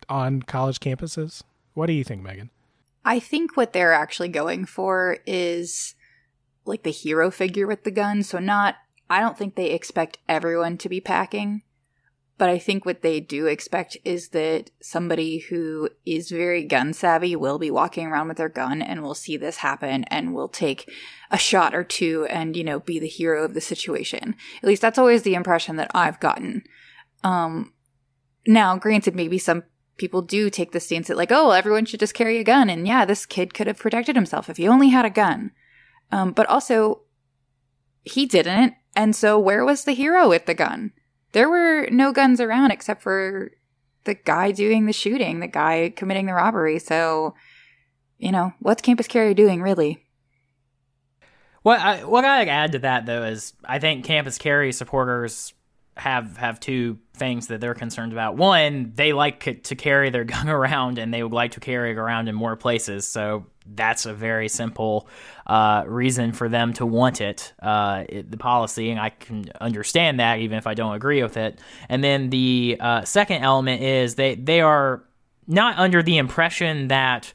on 0.10 0.42
college 0.42 0.80
campuses? 0.80 1.44
What 1.74 1.88
do 1.88 1.94
you 1.94 2.04
think, 2.04 2.22
Megan? 2.22 2.50
I 3.04 3.20
think 3.20 3.58
what 3.58 3.74
they're 3.74 3.94
actually 3.94 4.30
going 4.30 4.66
for 4.66 5.18
is 5.26 5.96
like 6.66 6.84
the 6.84 6.92
hero 6.92 7.32
figure 7.32 7.66
with 7.66 7.84
the 7.84 7.92
gun. 7.92 8.24
So, 8.24 8.40
not, 8.40 8.76
I 9.10 9.20
don't 9.20 9.38
think 9.38 9.56
they 9.56 9.72
expect 9.72 10.20
everyone 10.30 10.78
to 10.78 10.90
be 10.90 11.02
packing. 11.02 11.64
But 12.42 12.50
I 12.50 12.58
think 12.58 12.88
what 12.88 13.04
they 13.04 13.20
do 13.20 13.46
expect 13.46 13.98
is 14.04 14.30
that 14.30 14.72
somebody 14.82 15.38
who 15.38 15.90
is 16.08 16.32
very 16.32 16.64
gun 16.64 16.92
savvy 16.92 17.36
will 17.36 17.60
be 17.60 17.70
walking 17.70 18.08
around 18.08 18.30
with 18.30 18.38
their 18.38 18.50
gun 18.50 18.82
and 18.82 19.04
will 19.04 19.14
see 19.14 19.38
this 19.38 19.58
happen 19.58 20.06
and 20.06 20.34
will 20.34 20.48
take 20.48 20.92
a 21.30 21.38
shot 21.38 21.76
or 21.76 21.84
two 21.84 22.26
and, 22.32 22.58
you 22.58 22.64
know, 22.64 22.80
be 22.80 22.98
the 22.98 23.06
hero 23.06 23.44
of 23.44 23.54
the 23.54 23.62
situation. 23.62 24.36
At 24.64 24.68
least 24.68 24.82
that's 24.82 24.98
always 24.98 25.22
the 25.22 25.36
impression 25.36 25.76
that 25.76 25.92
I've 25.94 26.20
gotten. 26.20 26.64
Um, 27.24 27.74
now, 28.48 28.76
granted, 28.76 29.14
maybe 29.14 29.38
some 29.38 29.62
people 29.98 30.24
do 30.24 30.50
take 30.50 30.72
the 30.72 30.80
stance 30.80 31.10
that, 31.10 31.18
like, 31.18 31.32
oh, 31.32 31.52
everyone 31.52 31.86
should 31.86 32.00
just 32.00 32.16
carry 32.16 32.40
a 32.40 32.44
gun. 32.44 32.72
And 32.72 32.88
yeah, 32.88 33.06
this 33.06 33.28
kid 33.28 33.54
could 33.54 33.68
have 33.68 33.78
protected 33.78 34.16
himself 34.16 34.50
if 34.50 34.58
he 34.58 34.68
only 34.68 34.90
had 34.90 35.06
a 35.06 35.12
gun. 35.12 35.52
Um, 36.12 36.32
but 36.32 36.48
also, 36.48 37.02
he 38.02 38.26
didn't. 38.26 38.74
And 38.96 39.16
so, 39.16 39.38
where 39.38 39.64
was 39.64 39.84
the 39.84 39.94
hero 39.94 40.28
with 40.28 40.48
the 40.48 40.56
gun? 40.56 40.94
There 41.32 41.50
were 41.50 41.88
no 41.92 42.12
guns 42.12 42.40
around 42.42 42.72
except 42.72 43.02
for 43.02 43.52
the 44.04 44.16
guy 44.16 44.52
doing 44.52 44.86
the 44.86 44.94
shooting, 44.94 45.40
the 45.40 45.48
guy 45.48 45.94
committing 45.96 46.26
the 46.26 46.34
robbery. 46.34 46.80
So, 46.80 47.36
you 48.18 48.32
know, 48.32 48.54
what's 48.60 48.82
Campus 48.82 49.08
Carry 49.08 49.34
doing, 49.34 49.62
really? 49.62 50.06
What 51.64 51.80
I, 51.80 52.04
what 52.06 52.26
I 52.26 52.46
add 52.46 52.72
to 52.72 52.80
that 52.80 53.06
though 53.06 53.24
is 53.24 53.54
I 53.64 53.78
think 53.80 54.04
Campus 54.04 54.38
Carry 54.38 54.72
supporters 54.72 55.54
have 56.02 56.36
have 56.38 56.60
two 56.60 56.98
things 57.14 57.48
that 57.48 57.62
they're 57.62 57.76
concerned 57.76 58.12
about. 58.12 58.36
One, 58.36 58.92
they 58.96 59.14
like 59.14 59.64
to 59.64 59.76
carry 59.76 60.10
their 60.10 60.24
gun 60.36 60.50
around, 60.50 60.98
and 60.98 61.14
they 61.14 61.22
would 61.22 61.32
like 61.32 61.52
to 61.52 61.60
carry 61.60 61.92
it 61.92 61.98
around 61.98 62.28
in 62.28 62.34
more 62.34 62.56
places. 62.56 63.08
So 63.08 63.46
that's 63.68 64.08
a 64.08 64.14
very 64.14 64.50
simple 64.50 65.08
uh, 65.46 65.84
reason 65.86 66.32
for 66.32 66.50
them 66.50 66.74
to 66.74 66.86
want 66.88 67.22
it, 67.22 67.54
uh, 67.62 68.06
it, 68.10 68.32
the 68.32 68.38
policy, 68.38 68.90
and 68.90 69.00
I 69.00 69.10
can 69.10 69.46
understand 69.62 70.20
that 70.20 70.40
even 70.40 70.58
if 70.58 70.66
I 70.66 70.74
don't 70.74 70.96
agree 70.96 71.22
with 71.22 71.38
it. 71.38 71.60
And 71.88 72.04
then 72.04 72.32
the 72.32 72.78
uh, 72.80 73.04
second 73.04 73.44
element 73.44 73.84
is 73.84 74.16
they 74.16 74.34
they 74.34 74.62
are 74.62 75.04
not 75.48 75.78
under 75.78 76.02
the 76.02 76.18
impression 76.18 76.88
that 76.88 77.32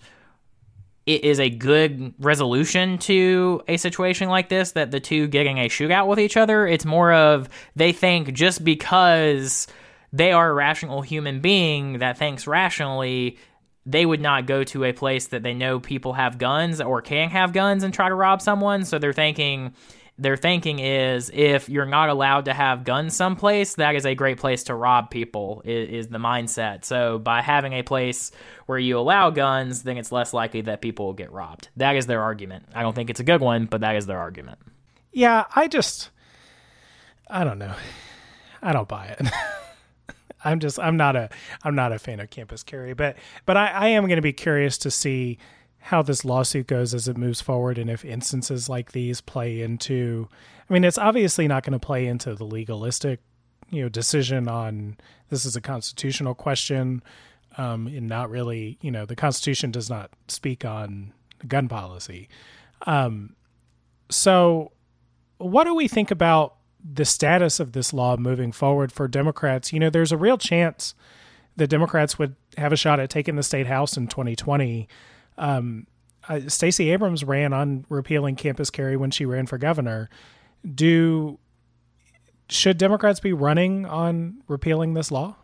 it 1.07 1.23
is 1.25 1.39
a 1.39 1.49
good 1.49 2.13
resolution 2.19 2.99
to 2.99 3.63
a 3.69 3.77
situation 3.77 4.29
like 4.29 4.49
this 4.49 4.73
that 4.73 4.91
the 4.91 4.99
two 4.99 5.29
getting 5.29 5.59
a 5.59 5.69
shootout 5.69 6.09
with 6.09 6.19
each 6.19 6.37
other. 6.37 6.67
It's 6.67 6.85
more 6.85 7.13
of 7.13 7.49
they 7.77 7.93
think 7.93 8.33
just 8.33 8.65
because 8.65 9.69
they 10.13 10.33
are 10.33 10.51
a 10.51 10.55
rational 10.55 11.03
human 11.03 11.41
being 11.41 12.01
that 12.01 12.19
thinks 12.19 12.49
rationally, 12.49 13.39
they 13.85 14.05
would 14.05 14.21
not 14.21 14.47
go 14.47 14.65
to 14.65 14.85
a 14.85 14.93
place 14.93 15.29
that 15.29 15.45
they 15.45 15.55
know 15.55 15.79
people 15.79 16.15
have 16.15 16.39
guns 16.39 16.81
or 16.81 17.01
can 17.01 17.31
have 17.31 17.53
guns 17.53 17.85
and 17.85 17.95
try 17.95 18.09
to 18.09 18.15
rob 18.15 18.43
someone. 18.43 18.85
So 18.85 18.99
they're 18.99 19.13
thinking 19.13 19.75
their 20.19 20.37
thinking 20.37 20.79
is 20.79 21.31
if 21.33 21.69
you're 21.69 21.85
not 21.85 22.09
allowed 22.09 22.47
to 22.47 22.55
have 22.55 22.85
guns 22.85 23.15
someplace, 23.15 23.75
that 23.75 23.95
is 23.95 24.07
a 24.07 24.15
great 24.15 24.39
place 24.39 24.65
to 24.65 24.75
rob 24.75 25.11
people, 25.11 25.63
is, 25.65 26.07
is, 26.07 26.09
the 26.09 26.19
mindset. 26.19 26.85
So 26.85 27.19
by 27.19 27.43
having 27.43 27.75
a 27.75 27.83
place 27.83 28.31
where 28.65 28.79
you 28.79 28.99
allow 28.99 29.31
guns, 29.31 29.83
then 29.83 29.99
it's 29.99 30.11
less 30.11 30.33
likely 30.33 30.63
that 30.63 30.81
people 30.81 31.07
will 31.07 31.13
get 31.13 31.33
robbed. 31.33 31.69
That 31.77 31.97
is 31.97 32.07
their 32.07 32.23
argument. 32.23 32.67
I 32.75 32.83
don't 32.83 32.95
think 32.95 33.11
it's 33.11 33.21
a 33.21 33.25
good 33.25 33.43
one, 33.43 33.67
but 33.67 33.83
that 33.83 33.97
is 33.97 34.07
their 34.07 34.19
argument. 34.19 34.59
Yeah, 35.13 35.45
I 35.55 35.69
just, 35.69 36.11
I 37.29 37.45
don't 37.45 37.59
know. 37.59 37.75
I 38.63 38.73
don't 38.73 38.89
buy 38.89 39.17
it. 39.19 39.29
I'm 40.45 40.61
just, 40.61 40.79
I'm 40.79 40.97
not 40.97 41.17
a, 41.17 41.29
I'm 41.63 41.75
not 41.75 41.93
a 41.93 41.99
fan 41.99 42.21
of 42.21 42.31
campus 42.31 42.63
carry, 42.63 42.95
but, 42.95 43.17
but 43.45 43.57
I, 43.57 43.67
I 43.67 43.89
am 43.89 44.05
going 44.05 44.17
to 44.17 44.23
be 44.23 44.33
curious 44.33 44.79
to 44.79 44.91
see 44.91 45.39
how 45.87 46.03
this 46.03 46.25
lawsuit 46.25 46.67
goes 46.67 46.93
as 46.95 47.07
it 47.07 47.17
moves 47.17 47.41
forward 47.41 47.79
and 47.79 47.89
if 47.89 48.05
instances 48.05 48.69
like 48.69 48.91
these 48.91 49.21
play 49.21 49.61
into 49.61 50.29
I 50.69 50.73
mean 50.73 50.83
it's 50.83 50.99
obviously 50.99 51.47
not 51.47 51.63
going 51.63 51.79
to 51.79 51.79
play 51.79 52.07
into 52.07 52.35
the 52.35 52.45
legalistic 52.45 53.21
you 53.71 53.83
know 53.83 53.89
decision 53.89 54.49
on 54.49 54.97
this 55.31 55.45
is 55.45 55.55
a 55.55 55.61
constitutional 55.61 56.35
question 56.35 57.05
um, 57.57 57.87
and 57.87 58.09
not 58.09 58.31
really 58.31 58.79
you 58.81 58.91
know 58.91 59.07
the 59.07 59.15
constitution 59.15 59.71
does 59.71 59.89
not 59.89 60.11
speak 60.27 60.65
on 60.65 61.13
gun 61.47 61.69
policy. 61.69 62.29
Um, 62.85 63.37
so 64.11 64.73
what 65.39 65.65
do 65.65 65.75
we 65.75 65.87
think 65.87 66.11
about 66.11 66.57
the 66.83 67.05
status 67.05 67.61
of 67.61 67.73
this 67.73 67.93
law 67.93 68.17
moving 68.17 68.51
forward 68.51 68.91
for 68.91 69.07
democrats? 69.07 69.73
You 69.73 69.79
know 69.79 69.91
there's 69.91 70.13
a 70.13 70.17
real 70.17 70.37
chance 70.37 70.97
the 71.55 71.69
democrats 71.69 72.19
would 72.19 72.35
have 72.57 72.73
a 72.73 72.77
shot 72.77 72.99
at 72.99 73.09
taking 73.09 73.37
the 73.37 73.45
state 73.45 73.69
house 73.69 73.97
in 73.97 74.09
2020 74.09 74.89
um, 75.39 75.87
uh, 76.29 76.41
Stacey 76.49 76.91
Abrams 76.91 77.25
ran 77.25 77.53
on 77.53 77.85
repealing 77.89 78.37
campus 78.37 78.71
carry 78.71 78.97
when 78.97 79.11
she 79.11 79.25
ran 79.25 79.47
for 79.47 79.59
governor. 79.59 80.09
Do 80.75 81.39
should 82.49 82.79
Democrats 82.79 83.21
be 83.21 83.33
running 83.33 83.87
on 83.87 84.43
repealing 84.49 84.95
this 84.95 85.11
law? 85.11 85.37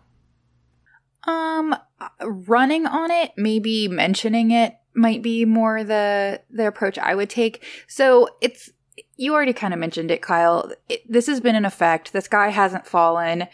Um, 1.24 1.76
running 2.20 2.86
on 2.86 3.10
it, 3.10 3.32
maybe 3.36 3.88
mentioning 3.88 4.50
it 4.50 4.76
might 4.94 5.22
be 5.22 5.44
more 5.44 5.84
the 5.84 6.40
the 6.50 6.66
approach 6.66 6.98
I 6.98 7.14
would 7.14 7.30
take. 7.30 7.64
So 7.86 8.28
it's 8.40 8.70
you 9.16 9.32
already 9.32 9.52
kind 9.52 9.72
of 9.72 9.80
mentioned 9.80 10.10
it, 10.10 10.22
Kyle. 10.22 10.70
It, 10.88 11.10
this 11.10 11.26
has 11.26 11.40
been 11.40 11.54
in 11.54 11.64
effect. 11.64 12.12
This 12.12 12.28
guy 12.28 12.48
hasn't 12.48 12.86
fallen. 12.86 13.46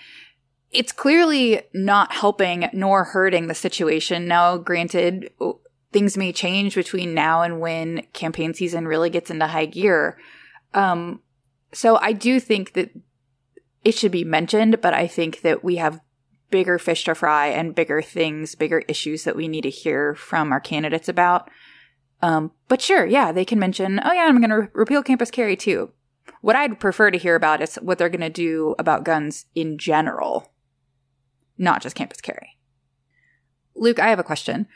It's 0.70 0.92
clearly 0.92 1.62
not 1.72 2.12
helping 2.12 2.68
nor 2.72 3.04
hurting 3.04 3.46
the 3.46 3.54
situation. 3.54 4.28
Now, 4.28 4.56
granted, 4.58 5.30
things 5.92 6.16
may 6.16 6.32
change 6.32 6.74
between 6.74 7.14
now 7.14 7.42
and 7.42 7.60
when 7.60 8.02
campaign 8.12 8.54
season 8.54 8.86
really 8.86 9.10
gets 9.10 9.30
into 9.30 9.46
high 9.46 9.66
gear. 9.66 10.18
Um, 10.74 11.20
so 11.72 11.98
I 12.00 12.12
do 12.12 12.40
think 12.40 12.74
that 12.74 12.90
it 13.84 13.94
should 13.94 14.12
be 14.12 14.24
mentioned, 14.24 14.80
but 14.80 14.92
I 14.92 15.06
think 15.06 15.40
that 15.42 15.64
we 15.64 15.76
have 15.76 16.00
bigger 16.50 16.78
fish 16.78 17.04
to 17.04 17.14
fry 17.14 17.46
and 17.46 17.74
bigger 17.74 18.02
things, 18.02 18.54
bigger 18.54 18.80
issues 18.88 19.24
that 19.24 19.36
we 19.36 19.48
need 19.48 19.62
to 19.62 19.70
hear 19.70 20.14
from 20.14 20.52
our 20.52 20.60
candidates 20.60 21.08
about. 21.08 21.50
Um, 22.20 22.52
but 22.68 22.82
sure, 22.82 23.06
yeah, 23.06 23.32
they 23.32 23.44
can 23.44 23.58
mention, 23.58 24.00
oh 24.04 24.12
yeah, 24.12 24.24
I'm 24.24 24.40
going 24.40 24.50
to 24.50 24.60
re- 24.60 24.68
repeal 24.72 25.02
campus 25.02 25.30
carry 25.30 25.56
too. 25.56 25.92
What 26.40 26.56
I'd 26.56 26.80
prefer 26.80 27.10
to 27.10 27.18
hear 27.18 27.34
about 27.34 27.62
is 27.62 27.76
what 27.76 27.98
they're 27.98 28.08
going 28.08 28.20
to 28.20 28.30
do 28.30 28.74
about 28.78 29.04
guns 29.04 29.46
in 29.54 29.78
general, 29.78 30.52
not 31.56 31.82
just 31.82 31.96
campus 31.96 32.20
carry. 32.20 32.58
Luke, 33.74 33.98
I 33.98 34.08
have 34.08 34.18
a 34.18 34.24
question 34.24 34.66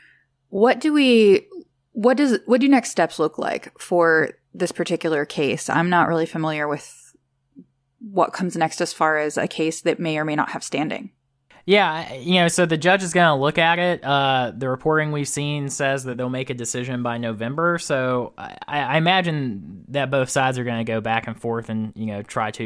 what 0.53 0.79
do 0.79 0.93
we 0.93 1.47
what 1.93 2.15
does 2.15 2.37
what 2.45 2.61
do 2.61 2.69
next 2.69 2.91
steps 2.91 3.17
look 3.17 3.39
like 3.39 3.75
for 3.79 4.33
this 4.53 4.71
particular 4.71 5.25
case. 5.25 5.67
I'm 5.67 5.89
not 5.89 6.07
really 6.07 6.27
familiar 6.27 6.67
with 6.67 7.15
what 7.99 8.33
comes 8.33 8.55
next 8.55 8.79
as 8.79 8.93
far 8.93 9.17
as 9.17 9.35
a 9.35 9.47
case 9.47 9.81
that 9.81 9.99
may 9.99 10.15
or 10.15 10.25
may 10.25 10.35
not 10.35 10.51
have 10.51 10.63
standing. 10.63 11.09
Yeah, 11.65 12.15
you 12.15 12.35
know, 12.35 12.49
so 12.49 12.65
the 12.65 12.75
judge 12.75 13.03
is 13.03 13.13
going 13.13 13.27
to 13.27 13.41
look 13.41 13.57
at 13.57 13.79
it. 13.79 14.03
Uh, 14.03 14.51
the 14.53 14.67
reporting 14.67 15.13
we've 15.13 15.27
seen 15.29 15.69
says 15.69 16.03
that 16.03 16.17
they'll 16.17 16.29
make 16.29 16.49
a 16.49 16.53
decision 16.53 17.03
by 17.03 17.17
November. 17.17 17.79
So 17.79 18.33
I, 18.37 18.57
I 18.67 18.97
imagine 18.97 19.85
that 19.87 20.11
both 20.11 20.29
sides 20.29 20.59
are 20.59 20.65
going 20.65 20.85
to 20.85 20.91
go 20.91 20.99
back 20.99 21.25
and 21.25 21.39
forth 21.39 21.69
and 21.69 21.93
you 21.95 22.07
know 22.07 22.21
try 22.21 22.51
to 22.51 22.63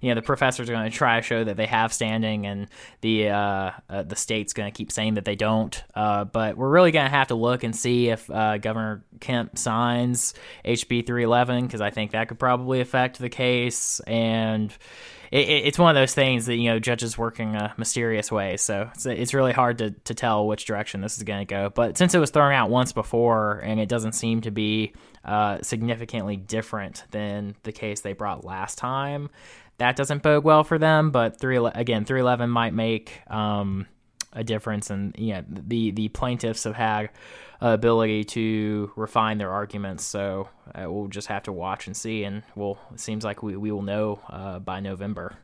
you 0.00 0.08
know 0.08 0.16
the 0.16 0.22
professors 0.22 0.68
are 0.68 0.72
going 0.72 0.90
to 0.90 0.96
try 0.96 1.20
to 1.20 1.22
show 1.22 1.44
that 1.44 1.56
they 1.56 1.66
have 1.66 1.92
standing, 1.92 2.44
and 2.44 2.66
the 3.02 3.28
uh, 3.28 3.70
uh, 3.88 4.02
the 4.02 4.16
state's 4.16 4.52
going 4.52 4.70
to 4.70 4.76
keep 4.76 4.90
saying 4.90 5.14
that 5.14 5.24
they 5.24 5.36
don't. 5.36 5.80
Uh, 5.94 6.24
but 6.24 6.56
we're 6.56 6.70
really 6.70 6.90
going 6.90 7.06
to 7.06 7.10
have 7.10 7.28
to 7.28 7.36
look 7.36 7.62
and 7.62 7.76
see 7.76 8.08
if 8.08 8.28
uh, 8.30 8.58
Governor 8.58 9.04
Kemp 9.20 9.58
signs 9.58 10.34
HB 10.64 11.06
311 11.06 11.66
because 11.66 11.80
I 11.80 11.90
think 11.90 12.10
that 12.12 12.26
could 12.26 12.40
probably 12.40 12.80
affect 12.80 13.20
the 13.20 13.28
case 13.28 14.00
and 14.00 14.76
it, 15.30 15.48
it's 15.48 15.78
one 15.78 15.94
of 15.94 16.00
those 16.00 16.14
things 16.14 16.46
that 16.46 16.56
you 16.56 16.70
know 16.70 16.78
judges 16.78 17.16
work 17.16 17.40
in 17.40 17.54
a 17.54 17.72
mysterious 17.76 18.30
way. 18.32 18.56
So 18.56 18.90
it's, 18.94 19.06
it's 19.06 19.34
really 19.34 19.52
hard 19.52 19.78
to, 19.78 19.90
to 19.90 20.14
tell 20.14 20.46
which 20.46 20.64
direction 20.64 21.00
this 21.00 21.16
is 21.16 21.22
going 21.22 21.40
to 21.40 21.44
go. 21.44 21.70
But 21.70 21.96
since 21.96 22.14
it 22.14 22.18
was 22.18 22.30
thrown 22.30 22.52
out 22.52 22.70
once 22.70 22.92
before 22.92 23.60
and 23.60 23.80
it 23.80 23.88
doesn't 23.88 24.12
seem 24.12 24.40
to 24.42 24.50
be 24.50 24.92
uh, 25.24 25.58
significantly 25.62 26.36
different 26.36 27.04
than 27.10 27.54
the 27.62 27.72
case 27.72 28.00
they 28.00 28.12
brought 28.12 28.44
last 28.44 28.78
time, 28.78 29.30
that 29.78 29.96
doesn't 29.96 30.22
bode 30.22 30.44
well 30.44 30.64
for 30.64 30.78
them. 30.78 31.10
But 31.10 31.38
three 31.38 31.56
again, 31.56 32.04
three 32.04 32.20
eleven 32.20 32.50
might 32.50 32.74
make 32.74 33.20
um, 33.28 33.86
a 34.32 34.44
difference, 34.44 34.90
and 34.90 35.14
yeah, 35.18 35.42
the 35.48 35.90
the 35.90 36.08
plaintiffs 36.08 36.64
have 36.64 36.74
had 36.74 37.10
ability 37.60 38.24
to 38.24 38.90
refine 38.96 39.38
their 39.38 39.50
arguments. 39.50 40.04
So 40.04 40.48
uh, 40.74 40.90
we'll 40.90 41.08
just 41.08 41.28
have 41.28 41.42
to 41.44 41.52
watch 41.52 41.86
and 41.86 41.96
see, 41.96 42.24
and 42.24 42.42
we'll. 42.54 42.78
It 42.92 43.00
seems 43.00 43.24
like 43.24 43.42
we 43.42 43.56
we 43.56 43.72
will 43.72 43.82
know 43.82 44.20
uh, 44.28 44.58
by 44.58 44.80
November. 44.80 45.38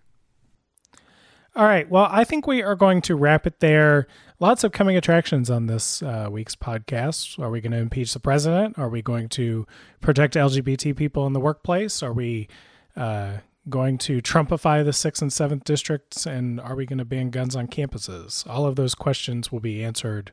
All 1.57 1.65
right. 1.65 1.89
Well, 1.89 2.07
I 2.11 2.25
think 2.25 2.47
we 2.47 2.63
are 2.63 2.75
going 2.75 3.01
to 3.03 3.17
wrap 3.17 3.47
it 3.47 3.61
there. 3.61 4.07
Lots 4.41 4.63
of 4.63 4.73
coming 4.73 4.95
attractions 4.95 5.49
on 5.49 5.67
this 5.67 6.03
uh, 6.03 6.29
week's 6.31 6.55
podcast. 6.55 7.39
Are 7.39 7.49
we 7.49 7.63
going 7.63 7.73
to 7.73 7.79
impeach 7.79 8.13
the 8.13 8.21
president? 8.21 8.79
Are 8.79 8.91
we 8.91 9.01
going 9.01 9.31
to 9.31 9.67
protect 10.03 10.35
LGBT 10.35 10.95
people 10.95 11.27
in 11.27 11.33
the 11.33 11.41
workplace? 11.41 12.03
Are 12.03 12.13
we 12.13 12.49
uh, 12.95 13.39
going 13.69 13.99
to 13.99 14.23
Trumpify 14.23 14.85
the 14.85 14.93
sixth 14.93 15.23
and 15.23 15.33
seventh 15.33 15.65
districts? 15.65 16.27
And 16.27 16.61
are 16.61 16.75
we 16.75 16.87
going 16.87 16.99
to 16.99 17.05
ban 17.05 17.31
guns 17.31 17.57
on 17.57 17.67
campuses? 17.67 18.49
All 18.49 18.67
of 18.67 18.77
those 18.77 18.95
questions 18.95 19.51
will 19.51 19.61
be 19.61 19.85
answered 19.85 20.33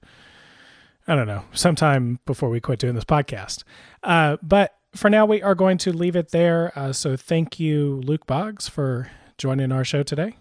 I 1.08 1.16
don't 1.16 1.28
know, 1.28 1.44
sometime 1.52 2.20
before 2.26 2.50
we 2.50 2.62
quit 2.62 2.80
doing 2.80 2.96
this 2.96 3.04
podcast. 3.04 3.64
Uh, 4.04 4.38
but 4.42 4.76
for 4.96 5.10
now, 5.10 5.26
we 5.26 5.42
are 5.42 5.56
going 5.56 5.78
to 5.80 5.92
leave 5.92 6.16
it 6.16 6.32
there. 6.32 6.72
Uh, 6.78 6.94
so 6.94 7.18
thank 7.18 7.60
you, 7.60 8.02
Luke 8.06 8.26
Boggs, 8.26 8.70
for 8.70 9.12
joining 9.38 9.72
our 9.72 9.84
show 9.84 10.04
today. 10.04 10.38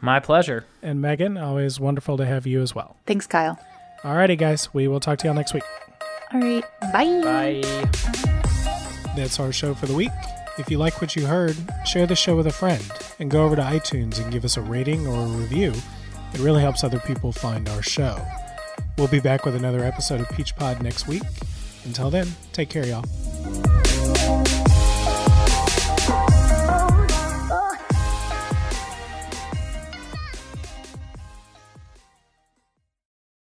My 0.00 0.20
pleasure. 0.20 0.66
And 0.82 1.00
Megan, 1.00 1.38
always 1.38 1.80
wonderful 1.80 2.18
to 2.18 2.26
have 2.26 2.46
you 2.46 2.60
as 2.60 2.74
well. 2.74 2.96
Thanks, 3.06 3.26
Kyle. 3.26 3.58
Alrighty, 4.02 4.36
guys. 4.36 4.72
We 4.74 4.86
will 4.88 5.00
talk 5.00 5.18
to 5.20 5.26
y'all 5.26 5.34
next 5.34 5.54
week. 5.54 5.64
All 6.32 6.40
right. 6.40 6.64
Bye. 6.92 7.22
Bye. 7.22 7.62
That's 9.16 9.40
our 9.40 9.52
show 9.52 9.72
for 9.72 9.86
the 9.86 9.94
week. 9.94 10.10
If 10.58 10.70
you 10.70 10.78
like 10.78 11.00
what 11.02 11.14
you 11.14 11.26
heard, 11.26 11.56
share 11.84 12.06
the 12.06 12.16
show 12.16 12.34
with 12.34 12.46
a 12.46 12.52
friend 12.52 12.82
and 13.18 13.30
go 13.30 13.44
over 13.44 13.56
to 13.56 13.62
iTunes 13.62 14.22
and 14.22 14.32
give 14.32 14.44
us 14.44 14.56
a 14.56 14.62
rating 14.62 15.06
or 15.06 15.14
a 15.14 15.26
review. 15.26 15.72
It 16.32 16.40
really 16.40 16.62
helps 16.62 16.82
other 16.82 17.00
people 17.00 17.30
find 17.30 17.68
our 17.68 17.82
show. 17.82 18.24
We'll 18.96 19.08
be 19.08 19.20
back 19.20 19.44
with 19.44 19.54
another 19.54 19.84
episode 19.84 20.20
of 20.20 20.30
Peach 20.30 20.56
Pod 20.56 20.82
next 20.82 21.06
week. 21.06 21.22
Until 21.84 22.10
then, 22.10 22.28
take 22.52 22.70
care, 22.70 22.86
y'all. 22.86 23.04